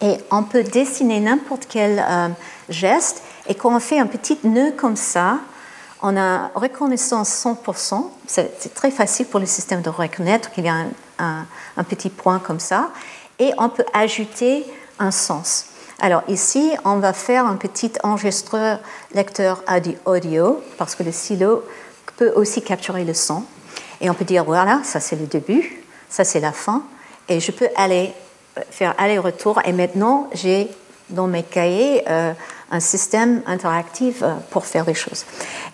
et 0.00 0.16
on 0.30 0.42
peut 0.42 0.62
dessiner 0.62 1.20
n'importe 1.20 1.66
quel 1.68 1.98
euh, 1.98 2.28
geste 2.68 3.22
et 3.46 3.54
quand 3.54 3.74
on 3.74 3.80
fait 3.80 3.98
un 3.98 4.06
petit 4.06 4.38
nœud 4.44 4.72
comme 4.76 4.96
ça, 4.96 5.38
on 6.02 6.16
a 6.16 6.50
reconnaissance 6.54 7.30
100%. 7.44 8.04
C'est 8.26 8.74
très 8.74 8.90
facile 8.90 9.26
pour 9.26 9.40
le 9.40 9.46
système 9.46 9.80
de 9.80 9.90
reconnaître 9.90 10.50
qu'il 10.50 10.64
y 10.64 10.68
a 10.68 10.84
un, 11.18 11.46
petit 11.88 12.10
point 12.10 12.38
comme 12.38 12.60
ça 12.60 12.90
et 13.38 13.52
on 13.58 13.68
peut 13.68 13.84
ajouter 13.92 14.64
un 14.98 15.10
sens. 15.10 15.66
Alors 16.00 16.22
ici, 16.28 16.72
on 16.84 16.96
va 16.96 17.12
faire 17.12 17.46
un 17.46 17.56
petit 17.56 17.92
enregistreur 18.02 18.80
lecteur 19.14 19.62
audio 20.04 20.62
parce 20.78 20.94
que 20.94 21.02
le 21.02 21.12
stylo 21.12 21.64
peut 22.16 22.32
aussi 22.34 22.62
capturer 22.62 23.04
le 23.04 23.14
son. 23.14 23.44
Et 24.00 24.10
on 24.10 24.14
peut 24.14 24.24
dire, 24.24 24.44
voilà, 24.44 24.80
ça 24.84 25.00
c'est 25.00 25.16
le 25.16 25.26
début, 25.26 25.84
ça, 26.14 26.22
c'est 26.22 26.38
la 26.38 26.52
fin. 26.52 26.84
Et 27.28 27.40
je 27.40 27.50
peux 27.50 27.68
aller 27.74 28.12
faire 28.70 28.94
aller-retour. 28.98 29.60
Et 29.64 29.72
maintenant, 29.72 30.28
j'ai 30.32 30.68
dans 31.10 31.26
mes 31.26 31.42
cahiers 31.42 32.04
euh, 32.08 32.32
un 32.70 32.80
système 32.80 33.42
interactif 33.46 34.22
euh, 34.22 34.34
pour 34.50 34.64
faire 34.64 34.84
des 34.84 34.94
choses. 34.94 35.24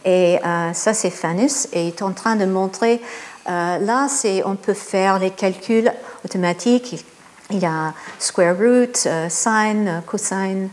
Et 0.05 0.39
euh, 0.45 0.73
ça, 0.73 0.95
c'est 0.95 1.11
Fanus. 1.11 1.69
Et 1.73 1.83
il 1.83 1.89
est 1.89 2.03
en 2.03 2.13
train 2.13 2.37
de 2.37 2.47
montrer. 2.47 3.01
là, 3.47 4.09
c'est 4.09 4.43
on 4.45 4.57
peut 4.57 4.75
faire 4.75 5.19
les 5.19 5.31
calculs 5.31 5.93
automatiques. 6.25 7.05
Il 7.51 7.59
y 7.59 7.67
a 7.67 7.93
square 8.19 8.57
root, 8.57 9.09
sine, 9.29 10.03
cosine, 10.07 10.71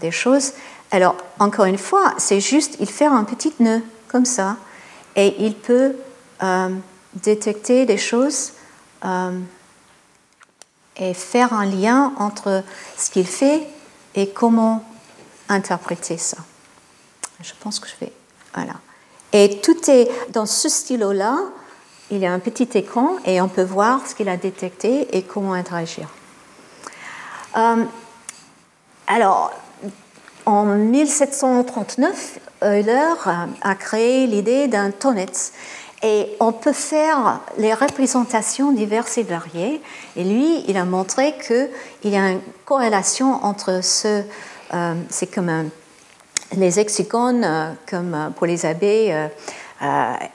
des 0.00 0.10
choses. 0.10 0.52
Alors, 0.90 1.16
encore 1.38 1.64
une 1.64 1.78
fois, 1.78 2.14
c'est 2.18 2.40
juste, 2.40 2.76
il 2.80 2.88
fait 2.88 3.06
un 3.06 3.24
petit 3.24 3.52
nœud 3.60 3.82
comme 4.08 4.24
ça. 4.24 4.56
Et 5.16 5.34
il 5.44 5.54
peut 5.54 5.96
détecter 7.14 7.86
des 7.86 7.98
choses 7.98 8.52
euh, 9.04 9.38
et 10.96 11.14
faire 11.14 11.52
un 11.52 11.66
lien 11.66 12.12
entre 12.18 12.62
ce 12.96 13.10
qu'il 13.10 13.26
fait 13.26 13.66
et 14.14 14.30
comment 14.30 14.84
interpréter 15.48 16.18
ça. 16.18 16.38
Je 17.42 17.52
pense 17.60 17.80
que 17.80 17.88
je 17.88 18.04
vais. 18.04 18.12
Voilà. 18.54 18.74
Et 19.32 19.60
tout 19.60 19.90
est 19.90 20.08
dans 20.30 20.46
ce 20.46 20.68
stylo-là. 20.68 21.38
Il 22.10 22.18
y 22.18 22.26
a 22.26 22.32
un 22.32 22.38
petit 22.38 22.68
écran 22.74 23.16
et 23.24 23.40
on 23.40 23.48
peut 23.48 23.62
voir 23.62 24.06
ce 24.06 24.14
qu'il 24.14 24.28
a 24.28 24.36
détecté 24.36 25.16
et 25.16 25.22
comment 25.22 25.54
interagir. 25.54 26.08
Euh, 27.56 27.84
alors, 29.06 29.52
en 30.46 30.64
1739, 30.64 32.38
Euler 32.62 33.14
a 33.62 33.74
créé 33.74 34.26
l'idée 34.26 34.68
d'un 34.68 34.90
tonnet 34.90 35.26
et 36.02 36.36
on 36.38 36.52
peut 36.52 36.74
faire 36.74 37.40
les 37.56 37.72
représentations 37.72 38.72
diverses 38.72 39.16
et 39.16 39.22
variées. 39.22 39.80
Et 40.16 40.24
lui, 40.24 40.62
il 40.68 40.76
a 40.76 40.84
montré 40.84 41.34
qu'il 41.38 42.10
y 42.10 42.16
a 42.16 42.32
une 42.32 42.40
corrélation 42.66 43.42
entre 43.42 43.82
ce, 43.82 44.22
euh, 44.74 44.94
c'est 45.08 45.34
comme 45.34 45.70
les 46.54 46.78
hexagones, 46.78 47.44
euh, 47.44 47.72
comme 47.88 48.32
pour 48.36 48.46
les 48.46 48.66
abeilles, 48.66 49.14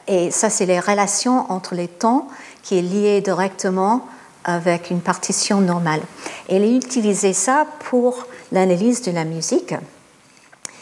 et 0.08 0.32
ça, 0.32 0.50
c'est 0.50 0.66
les 0.66 0.80
relations 0.80 1.52
entre 1.52 1.76
les 1.76 1.88
temps 1.88 2.28
qui 2.62 2.78
est 2.78 2.82
lié 2.82 3.22
directement 3.22 4.06
avec 4.44 4.90
une 4.90 5.02
partition 5.02 5.62
normale. 5.62 6.02
Il 6.50 6.62
a 6.62 6.68
utilisé 6.68 7.34
ça 7.34 7.66
pour 7.90 8.26
l'analyse 8.52 9.02
de 9.02 9.12
la 9.12 9.26
musique. 9.26 9.76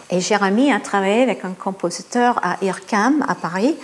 Et 0.10 0.22
Jérémy 0.22 0.72
a 0.72 0.80
travaillé 0.80 1.24
avec 1.24 1.44
un 1.44 1.52
compositeur 1.52 2.40
à 2.44 2.58
IRCAM 2.62 3.26
à 3.28 3.36
Paris 3.36 3.76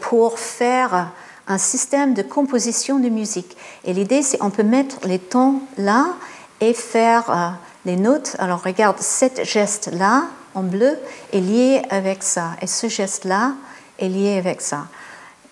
pour 0.00 0.38
faire 0.38 1.10
un 1.48 1.58
système 1.58 2.14
de 2.14 2.22
composition 2.22 2.98
de 2.98 3.08
musique. 3.08 3.56
Et 3.84 3.92
l'idée, 3.92 4.22
c'est 4.22 4.42
on 4.42 4.50
peut 4.50 4.64
mettre 4.64 4.96
les 5.04 5.18
tons 5.18 5.60
là 5.78 6.06
et 6.60 6.74
faire 6.74 7.30
euh, 7.30 7.48
les 7.84 7.96
notes. 7.96 8.36
Alors 8.38 8.62
regarde, 8.62 8.98
cet 8.98 9.44
geste-là, 9.44 10.24
en 10.54 10.62
bleu, 10.62 10.98
est 11.32 11.40
lié 11.40 11.82
avec 11.90 12.22
ça. 12.22 12.50
Et 12.60 12.66
ce 12.66 12.88
geste-là 12.88 13.52
est 13.98 14.08
lié 14.08 14.38
avec 14.38 14.60
ça. 14.60 14.86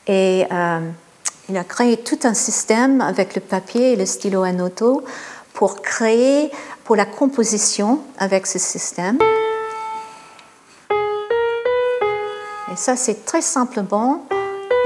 Et 0.07 0.47
euh, 0.53 0.80
il 1.49 1.57
a 1.57 1.64
créé 1.64 1.97
tout 1.97 2.18
un 2.24 2.34
système 2.34 3.01
avec 3.01 3.34
le 3.34 3.40
papier 3.40 3.92
et 3.92 3.97
le 3.97 4.07
stylo 4.07 4.42
anoto 4.42 5.05
pour 5.53 5.82
créer, 5.82 6.51
pour 6.84 6.97
la 6.97 7.07
composition 7.07 8.01
avec 8.18 8.47
ce 8.47 8.59
système. 8.59 9.18
Et 12.72 12.76
ça, 12.76 12.97
c'est 12.97 13.24
très 13.24 13.42
simplement 13.42 14.26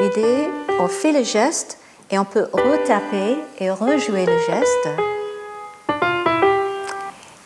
l'idée, 0.00 0.48
on 0.78 0.88
fait 0.88 1.12
le 1.12 1.24
geste 1.24 1.78
et 2.10 2.18
on 2.18 2.24
peut 2.24 2.48
retaper 2.52 3.36
et 3.58 3.70
rejouer 3.70 4.26
le 4.26 4.38
geste. 4.46 4.88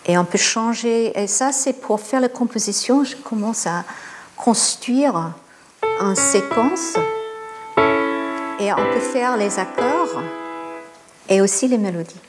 Et 0.07 0.19
on 0.19 0.25
peut 0.25 0.39
changer. 0.39 1.13
Et 1.19 1.27
ça, 1.27 1.53
c'est 1.53 1.75
pour 1.75 2.01
faire 2.01 2.21
la 2.21 2.29
composition. 2.29 3.05
Je 3.05 3.17
commence 3.17 3.67
à 3.67 3.85
construire 4.37 5.33
en 6.03 6.17
séquence. 6.17 6.97
Et 8.59 8.73
on 8.73 8.93
peut 8.93 9.01
faire 9.01 9.37
les 9.37 9.59
accords 9.59 10.21
et 11.29 11.41
aussi 11.41 11.69
les 11.69 11.79
mélodies. 11.79 12.21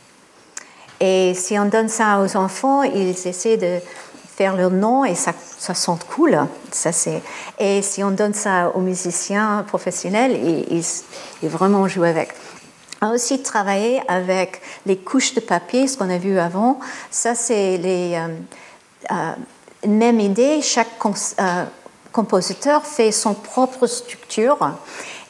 Et 0.99 1.33
si 1.33 1.57
on 1.57 1.65
donne 1.65 1.89
ça 1.89 2.21
aux 2.21 2.37
enfants, 2.37 2.83
ils 2.83 3.09
essaient 3.27 3.57
de 3.57 3.79
faire 4.35 4.55
leur 4.55 4.69
nom 4.69 5.03
et 5.03 5.15
ça, 5.15 5.33
ça 5.57 5.73
sent 5.73 5.97
cool. 6.15 6.39
Ça, 6.71 6.91
c'est... 6.91 7.21
Et 7.59 7.81
si 7.81 8.03
on 8.03 8.11
donne 8.11 8.33
ça 8.33 8.71
aux 8.75 8.79
musiciens 8.79 9.65
professionnels, 9.67 10.39
ils, 10.71 10.83
ils, 11.41 11.49
vraiment 11.49 11.87
jouent 11.87 12.03
avec. 12.03 12.29
On 13.01 13.07
a 13.07 13.13
aussi 13.13 13.41
travaillé 13.41 14.01
avec 14.07 14.61
les 14.85 14.97
couches 14.97 15.33
de 15.33 15.39
papier, 15.39 15.87
ce 15.87 15.97
qu'on 15.97 16.09
a 16.09 16.19
vu 16.19 16.37
avant. 16.37 16.79
Ça, 17.09 17.35
c'est 17.35 17.77
les, 17.77 18.15
euh, 18.15 18.27
euh, 19.11 19.33
même 19.87 20.19
idée. 20.19 20.61
Chaque 20.61 20.87
euh, 21.05 21.65
compositeur 22.13 22.85
fait 22.85 23.11
son 23.11 23.33
propre 23.33 23.87
structure 23.87 24.71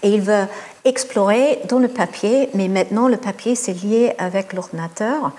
et 0.03 0.09
il 0.09 0.21
veut 0.21 0.45
explorer 0.85 1.61
dans 1.67 1.79
le 1.79 1.87
papier, 1.87 2.49
mais 2.53 2.67
maintenant 2.67 3.07
le 3.07 3.17
papier 3.17 3.55
c'est 3.55 3.73
lié 3.73 4.13
avec 4.19 4.53
l'ordinateur 4.53 5.31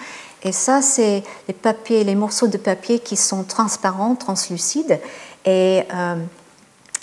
et 0.45 0.53
ça, 0.53 0.83
c'est 0.83 1.23
les 1.49 1.55
papiers, 1.55 2.05
les 2.05 2.15
morceaux 2.15 2.49
de 2.49 2.59
papier 2.59 2.99
qui 2.99 3.17
sont 3.17 3.45
transparents, 3.45 4.15
translucides. 4.15 5.01
Et 5.47 5.83
euh, 5.93 6.17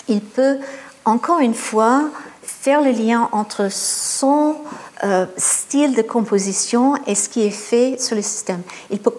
il 0.08 0.20
peut, 0.20 0.58
encore 1.04 1.40
une 1.40 1.54
fois, 1.54 2.04
faire 2.44 2.80
le 2.80 2.92
lien 2.92 3.28
entre 3.32 3.68
son 3.70 4.56
euh, 5.02 5.26
style 5.36 5.96
de 5.96 6.02
composition 6.02 6.94
et 7.08 7.16
ce 7.16 7.28
qui 7.28 7.42
est 7.42 7.50
fait 7.50 8.00
sur 8.00 8.14
le 8.14 8.22
système. 8.22 8.62
Il 8.90 9.00
peut 9.00 9.12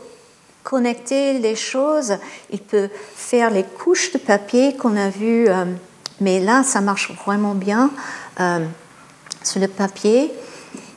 connecter 0.63 1.39
les 1.39 1.55
choses, 1.55 2.17
il 2.51 2.59
peut 2.59 2.89
faire 3.15 3.49
les 3.49 3.63
couches 3.63 4.11
de 4.11 4.17
papier 4.17 4.75
qu'on 4.75 4.95
a 4.95 5.09
vues, 5.09 5.47
euh, 5.47 5.65
mais 6.21 6.39
là, 6.39 6.63
ça 6.63 6.81
marche 6.81 7.11
vraiment 7.25 7.55
bien 7.55 7.91
sur 9.43 9.59
le 9.59 9.67
papier 9.67 10.31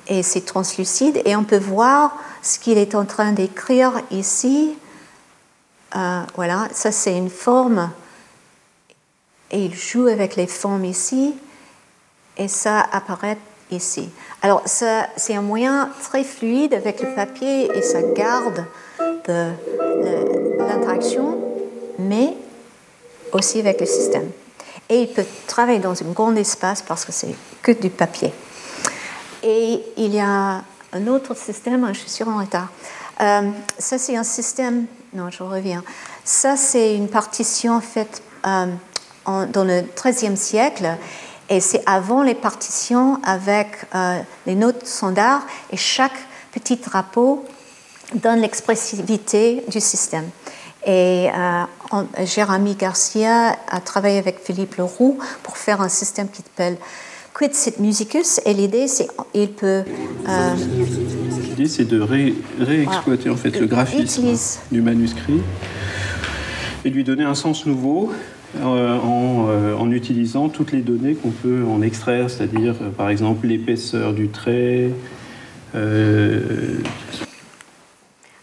et 0.09 0.23
c'est 0.23 0.45
translucide 0.45 1.21
et 1.25 1.37
on 1.37 1.45
peut 1.45 1.59
voir 1.59 2.17
ce 2.43 2.59
qu'il 2.59 2.79
est 2.79 2.95
en 2.95 3.05
train 3.05 3.33
d'écrire 3.33 4.01
ici. 4.11 4.77
Euh, 5.95 6.23
voilà, 6.35 6.69
ça 6.73 6.93
c'est 6.93 7.17
une 7.17 7.31
forme 7.31 7.91
et 9.51 9.65
il 9.65 9.75
joue 9.75 10.07
avec 10.07 10.37
les 10.37 10.47
formes 10.47 10.85
ici 10.85 11.35
et 12.37 12.49
ça 12.49 12.81
apparaît 12.93 13.39
ici. 13.71 14.09
Alors 14.43 14.63
c'est 14.67 15.35
un 15.35 15.43
moyen 15.43 15.91
très 16.03 16.25
fluide 16.25 16.75
avec 16.75 17.01
le 17.01 17.15
papier 17.15 17.71
et 17.77 17.83
ça 17.83 18.03
garde 18.03 18.65
de, 18.99 19.51
l'interaction, 20.59 21.39
mais 21.99 22.35
aussi 23.33 23.61
avec 23.61 23.81
le 23.81 23.87
système. 23.87 24.31
Et 24.89 25.03
il 25.03 25.09
peut 25.09 25.25
travailler 25.47 25.81
dans 25.81 26.01
un 26.01 26.13
grand 26.13 26.35
espace 26.37 26.83
parce 26.83 27.05
que 27.05 27.13
c'est 27.13 27.35
que 27.63 27.73
du 27.73 27.91
papier. 27.91 28.33
Et 29.43 29.83
il 29.97 30.15
y 30.15 30.21
a 30.21 30.63
un 30.93 31.07
autre 31.09 31.37
système, 31.37 31.89
je 31.93 32.01
suis 32.01 32.11
sur 32.11 32.29
en 32.29 32.39
retard. 32.39 32.69
Euh, 33.21 33.51
ça, 33.79 33.99
c'est 33.99 34.17
un 34.17 34.25
système. 34.25 34.87
Non, 35.13 35.31
je 35.31 35.43
reviens. 35.43 35.83
Ça, 36.25 36.57
c'est 36.57 36.95
une 36.95 37.09
partition 37.09 37.81
faite 37.81 38.23
euh, 38.47 38.67
dans 39.25 39.65
le 39.65 39.83
XIIIe 39.97 40.37
siècle. 40.37 40.97
Et 41.49 41.61
c'est 41.61 41.83
avant 41.87 42.23
les 42.23 42.35
partitions 42.35 43.21
avec 43.25 43.69
euh, 43.95 44.19
les 44.47 44.55
notes 44.55 44.87
standards. 44.87 45.43
Et 45.71 45.77
chaque 45.77 46.19
petit 46.53 46.77
drapeau 46.77 47.45
donne 48.15 48.41
l'expressivité 48.41 49.65
du 49.69 49.81
système. 49.81 50.25
Et 50.87 51.29
Jérémy 52.25 52.77
Garcia 52.77 53.57
a 53.69 53.81
travaillé 53.81 54.19
avec 54.19 54.39
Philippe 54.39 54.77
Leroux 54.77 55.19
pour 55.43 55.57
faire 55.57 55.81
un 55.81 55.89
système 55.89 56.29
qui 56.29 56.43
s'appelle 56.43 56.77
Quidsit 57.37 57.79
Musicus 57.81 58.41
et 58.47 58.55
l'idée 58.55 58.89
c'est 58.89 59.09
il 59.35 59.51
peut 59.51 59.83
euh, 60.27 60.55
l'idée 61.51 61.69
c'est 61.69 61.85
de 61.85 62.01
réexploiter 62.01 63.29
en 63.29 63.37
fait 63.37 63.61
le 63.61 63.67
graphisme 63.67 64.33
du 64.73 64.81
manuscrit 64.81 65.43
et 66.87 66.91
lui 66.91 67.05
donner 67.05 67.25
un 67.25 67.35
sens 67.35 67.67
nouveau 67.67 68.11
euh, 68.59 68.99
en, 68.99 69.49
euh, 69.51 69.75
en, 69.75 69.91
utilisant 69.91 70.49
toutes 70.49 70.73
les 70.73 70.81
données 70.81 71.15
qu'on 71.15 71.31
peut 71.31 71.63
en 71.69 71.83
extraire, 71.83 72.31
c'est-à-dire 72.31 72.75
par 72.97 73.11
exemple 73.11 73.49
l'épaisseur 73.49 74.15
du 74.15 74.29
trait. 74.29 74.93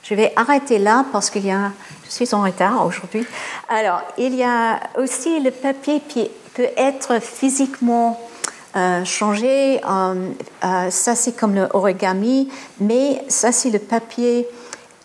Je 0.04 0.16
vais 0.16 0.34
arrêter 0.36 0.80
là 0.80 1.06
parce 1.14 1.30
qu'il 1.30 1.46
y 1.46 1.52
a, 1.52 1.72
je 2.04 2.10
suis 2.10 2.34
en 2.34 2.44
retard 2.44 2.86
aujourd'hui. 2.86 3.26
Alors, 3.70 4.02
il 4.18 4.36
y 4.36 4.44
a 4.44 4.80
aussi 4.98 5.40
le 5.40 5.50
papier 5.50 6.02
qui 6.08 6.30
peut 6.54 6.68
être 6.76 7.22
physiquement 7.22 8.20
euh, 8.76 9.06
changer. 9.06 9.80
Euh, 9.88 10.32
euh, 10.66 10.90
ça, 10.90 11.16
c'est 11.16 11.38
comme 11.38 11.56
le 11.56 11.68
origami, 11.74 12.50
mais 12.82 13.24
ça, 13.30 13.54
c'est 13.54 13.70
le 13.70 13.80
papier 13.80 14.46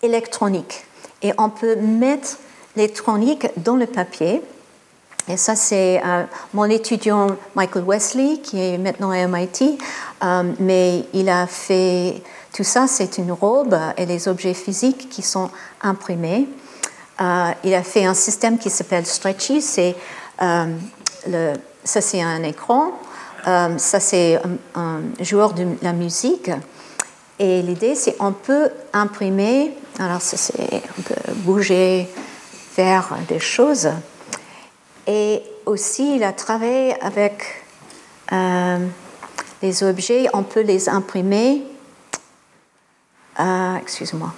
électronique. 0.01 0.83
Et 1.21 1.31
on 1.37 1.49
peut 1.49 1.77
mettre 1.77 2.37
l'électronique 2.75 3.47
dans 3.55 3.77
le 3.77 3.85
papier. 3.85 4.41
Et 5.29 5.37
ça, 5.37 5.55
c'est 5.55 6.01
mon 6.55 6.65
étudiant 6.65 7.27
Michael 7.53 7.83
Wesley, 7.83 8.39
qui 8.41 8.59
est 8.59 8.79
maintenant 8.79 9.11
à 9.11 9.27
MIT, 9.27 9.77
mais 10.59 11.03
il 11.13 11.29
a 11.29 11.45
fait 11.45 12.23
tout 12.53 12.63
ça, 12.63 12.87
c'est 12.87 13.17
une 13.17 13.31
robe 13.31 13.77
et 13.97 14.05
les 14.05 14.27
objets 14.27 14.53
physiques 14.53 15.09
qui 15.09 15.21
sont 15.21 15.49
imprimés. 15.81 16.47
il 17.19 17.73
a 17.73 17.83
fait 17.83 18.05
un 18.05 18.13
système 18.13 18.57
qui 18.57 18.69
s'appelle 18.69 19.05
Stretchy, 19.05 19.61
c'est 19.61 19.95
le, 20.41 21.53
ça 21.83 22.01
c'est 22.01 22.21
un 22.21 22.43
écran 22.43 22.93
euh, 23.47 23.77
ça, 23.77 23.99
c'est 23.99 24.39
un, 24.75 25.01
joueur 25.21 25.53
de 25.53 25.65
la 25.81 25.93
musique. 25.93 26.51
Et 27.37 27.61
l'idée, 27.61 27.95
c'est 27.95 28.15
on 28.19 28.33
peut 28.33 28.69
imprimer, 28.91 29.73
alors 29.97 30.21
ça, 30.21 30.35
c'est, 30.35 30.81
bouger, 31.37 32.07
faire 32.71 33.17
des 33.27 33.39
choses. 33.39 33.89
Et 35.07 35.41
aussi, 35.65 36.17
il 36.17 36.23
a 36.23 36.33
travaillé 36.33 37.01
avec 37.01 37.43
euh, 38.33 38.77
les 39.61 39.83
objets, 39.83 40.27
on 40.33 40.43
peut 40.43 40.61
les 40.61 40.89
imprimer. 40.89 41.63
Euh, 43.39 43.75
excuse-moi. 43.77 44.33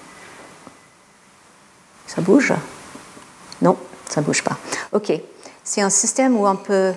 Ça 2.07 2.21
bouge? 2.21 2.53
Non, 3.61 3.77
ça 4.09 4.21
bouge 4.21 4.43
pas. 4.43 4.57
Ok. 4.91 5.11
C'est 5.63 5.81
un 5.81 5.89
système 5.89 6.37
où 6.37 6.47
on 6.47 6.55
peut 6.55 6.93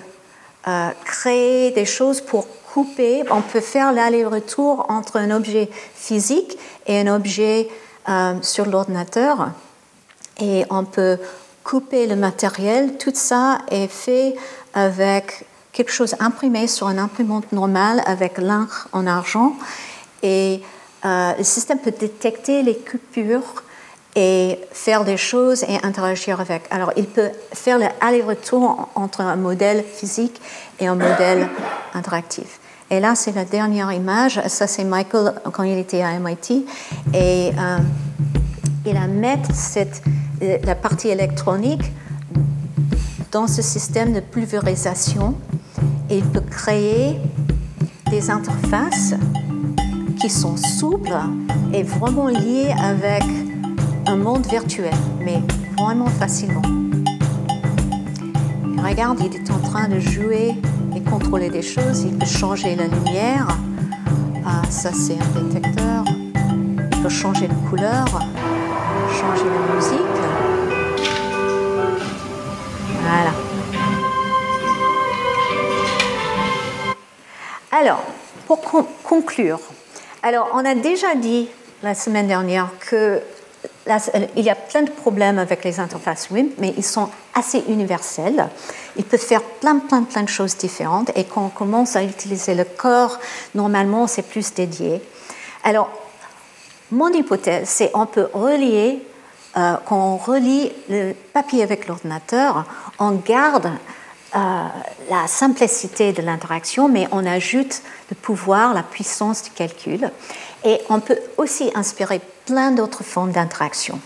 euh, 0.67 0.89
créer 1.03 1.71
des 1.71 1.85
choses 1.85 2.21
pour 2.21 2.47
couper. 2.73 3.23
On 3.31 3.41
peut 3.41 3.61
faire 3.61 3.93
l'aller-retour 3.93 4.85
entre 4.89 5.17
un 5.17 5.31
objet 5.31 5.69
physique 5.95 6.57
et 6.85 6.99
un 6.99 7.15
objet 7.15 7.69
euh, 8.09 8.35
sur 8.41 8.65
l'ordinateur. 8.65 9.51
Et 10.39 10.65
on 10.69 10.83
peut 10.83 11.17
couper 11.63 12.07
le 12.07 12.15
matériel. 12.15 12.97
Tout 12.97 13.13
ça 13.13 13.59
est 13.69 13.87
fait 13.87 14.35
avec 14.73 15.45
quelque 15.71 15.91
chose 15.91 16.15
imprimé 16.19 16.67
sur 16.67 16.89
une 16.89 16.99
imprimante 16.99 17.51
normale 17.51 18.01
avec 18.05 18.37
l'encre 18.37 18.89
en 18.91 19.07
argent. 19.07 19.55
Et 20.23 20.61
euh, 21.05 21.33
le 21.37 21.43
système 21.43 21.79
peut 21.79 21.93
détecter 21.97 22.63
les 22.63 22.75
coupures 22.75 23.63
et 24.15 24.59
faire 24.71 25.03
des 25.03 25.17
choses 25.17 25.63
et 25.63 25.77
interagir 25.83 26.39
avec. 26.39 26.63
Alors, 26.71 26.91
il 26.95 27.05
peut 27.05 27.29
faire 27.53 27.77
l'aller-retour 27.77 28.89
entre 28.95 29.21
un 29.21 29.35
modèle 29.35 29.83
physique 29.83 30.41
et 30.79 30.87
un 30.87 30.95
modèle 30.95 31.47
interactif. 31.93 32.59
Et 32.89 32.99
là, 32.99 33.13
c'est 33.15 33.33
la 33.33 33.45
dernière 33.45 33.91
image. 33.91 34.41
Ça, 34.47 34.67
c'est 34.67 34.83
Michael 34.83 35.33
quand 35.51 35.63
il 35.63 35.77
était 35.77 36.01
à 36.01 36.17
MIT. 36.17 36.65
Et 37.13 37.51
euh, 37.59 37.77
il 38.85 38.95
a 38.95 39.07
cette, 39.53 40.01
euh, 40.41 40.57
la 40.63 40.75
partie 40.75 41.09
électronique 41.09 41.91
dans 43.31 43.47
ce 43.47 43.61
système 43.61 44.13
de 44.13 44.21
pulvérisation. 44.21 45.35
Et 46.09 46.19
il 46.19 46.25
peut 46.25 46.41
créer 46.41 47.19
des 48.09 48.29
interfaces 48.29 49.15
sont 50.29 50.57
souples 50.57 51.17
et 51.73 51.83
vraiment 51.83 52.27
liées 52.27 52.73
avec 52.81 53.23
un 54.07 54.15
monde 54.15 54.45
virtuel, 54.47 54.93
mais 55.23 55.41
vraiment 55.77 56.07
facilement. 56.07 56.61
regarde, 58.77 59.19
il 59.19 59.35
est 59.35 59.51
en 59.51 59.59
train 59.59 59.87
de 59.87 59.99
jouer 59.99 60.55
et 60.95 61.01
contrôler 61.01 61.49
des 61.49 61.61
choses. 61.61 62.03
Il 62.03 62.17
peut 62.17 62.25
changer 62.25 62.75
la 62.75 62.87
lumière. 62.87 63.47
Ah, 64.45 64.61
ça 64.69 64.91
c'est 64.93 65.17
un 65.17 65.41
détecteur. 65.41 66.03
Il 66.07 67.01
peut 67.01 67.09
changer 67.09 67.47
de 67.47 67.69
couleur, 67.69 68.05
changer 69.09 69.45
la 69.45 69.75
musique. 69.75 69.99
Voilà. 73.01 73.31
Alors, 77.71 78.03
pour 78.47 78.61
conclure, 79.03 79.59
alors 80.25 80.49
on 80.53 80.65
a 80.65 80.73
déjà 80.73 81.13
dit 81.13 81.47
la 81.83 81.93
semaine 81.93 82.27
dernière 82.27 82.69
que 82.89 83.21
y 84.35 84.49
a 84.49 84.55
plein 84.55 84.81
de 84.81 84.89
problèmes 84.89 85.37
avec 85.37 85.63
les 85.63 85.79
interfaces 85.79 86.31
WIMP, 86.31 86.53
mais 86.57 86.73
ils 86.75 86.83
sont 86.83 87.09
assez 87.35 87.63
universels. 87.67 88.49
Ils 88.97 89.03
peuvent 89.03 89.19
faire 89.19 89.43
plein, 89.43 89.77
plein, 89.77 90.01
plein 90.01 90.23
de 90.23 90.29
choses 90.29 90.57
différentes. 90.57 91.11
Et 91.15 91.25
quand 91.25 91.45
on 91.45 91.49
commence 91.49 91.95
à 91.95 92.03
utiliser 92.03 92.55
le 92.55 92.63
corps, 92.63 93.19
normalement, 93.53 94.07
c'est 94.07 94.23
plus 94.23 94.51
dédié. 94.55 95.03
Alors, 95.63 95.89
mon 96.91 97.09
hypothèse, 97.09 97.69
c'est 97.69 97.91
qu'on 97.91 98.07
peut 98.07 98.27
relier, 98.33 99.03
euh, 99.57 99.75
quand 99.85 100.13
on 100.13 100.17
relie 100.17 100.71
le 100.89 101.13
papier 101.33 101.61
avec 101.61 101.87
l'ordinateur, 101.87 102.65
on 102.97 103.11
garde 103.11 103.69
la 104.35 105.27
simplicité 105.27 106.11
de 106.11 106.21
l'interaction, 106.21 106.89
mais 106.89 107.07
on 107.11 107.25
ajoute 107.25 107.81
le 108.09 108.15
pouvoir, 108.15 108.73
la 108.73 108.83
puissance 108.83 109.43
du 109.43 109.51
calcul. 109.51 110.11
Et 110.63 110.79
on 110.89 110.99
peut 110.99 111.19
aussi 111.37 111.71
inspirer 111.75 112.19
plein 112.45 112.71
d'autres 112.71 113.03
formes 113.03 113.31
d'interaction. 113.31 113.99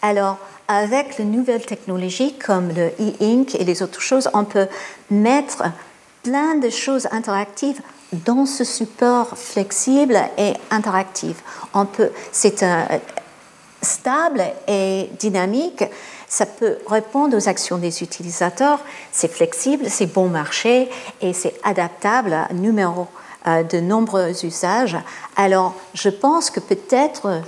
Alors, 0.00 0.38
avec 0.68 1.18
les 1.18 1.24
nouvelles 1.24 1.66
technologies 1.66 2.34
comme 2.38 2.68
le 2.68 2.88
e-ink 2.98 3.54
et 3.54 3.64
les 3.64 3.82
autres 3.82 4.00
choses, 4.00 4.30
on 4.32 4.44
peut 4.44 4.68
mettre 5.10 5.64
plein 6.22 6.54
de 6.56 6.70
choses 6.70 7.08
interactives 7.10 7.80
dans 8.12 8.46
ce 8.46 8.64
support 8.64 9.36
flexible 9.36 10.18
et 10.38 10.54
interactif. 10.70 11.36
On 11.74 11.84
peut, 11.84 12.10
c'est 12.30 12.64
stable 13.82 14.44
et 14.68 15.10
dynamique. 15.18 15.84
Ça 16.32 16.46
peut 16.46 16.78
répondre 16.86 17.36
aux 17.36 17.46
actions 17.46 17.76
des 17.76 18.02
utilisateurs. 18.02 18.80
C'est 19.12 19.30
flexible, 19.30 19.90
c'est 19.90 20.06
bon 20.06 20.28
marché 20.28 20.88
et 21.20 21.34
c'est 21.34 21.54
adaptable 21.62 22.32
à 22.32 22.50
numéro 22.54 23.06
euh, 23.46 23.62
de 23.62 23.80
nombreux 23.80 24.42
usages. 24.42 24.96
Alors, 25.36 25.74
je 25.92 26.08
pense 26.08 26.48
que 26.48 26.58
peut-être 26.58 27.42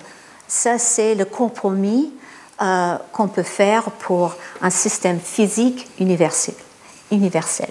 ça, 0.48 0.78
c'est 0.78 1.14
le 1.14 1.24
compromis 1.24 2.12
euh, 2.60 2.98
qu'on 3.12 3.28
peut 3.28 3.42
faire 3.42 3.84
pour 3.84 4.34
un 4.60 4.68
système 4.68 5.18
physique 5.18 5.88
universel. 5.98 6.54
universel. 7.10 7.70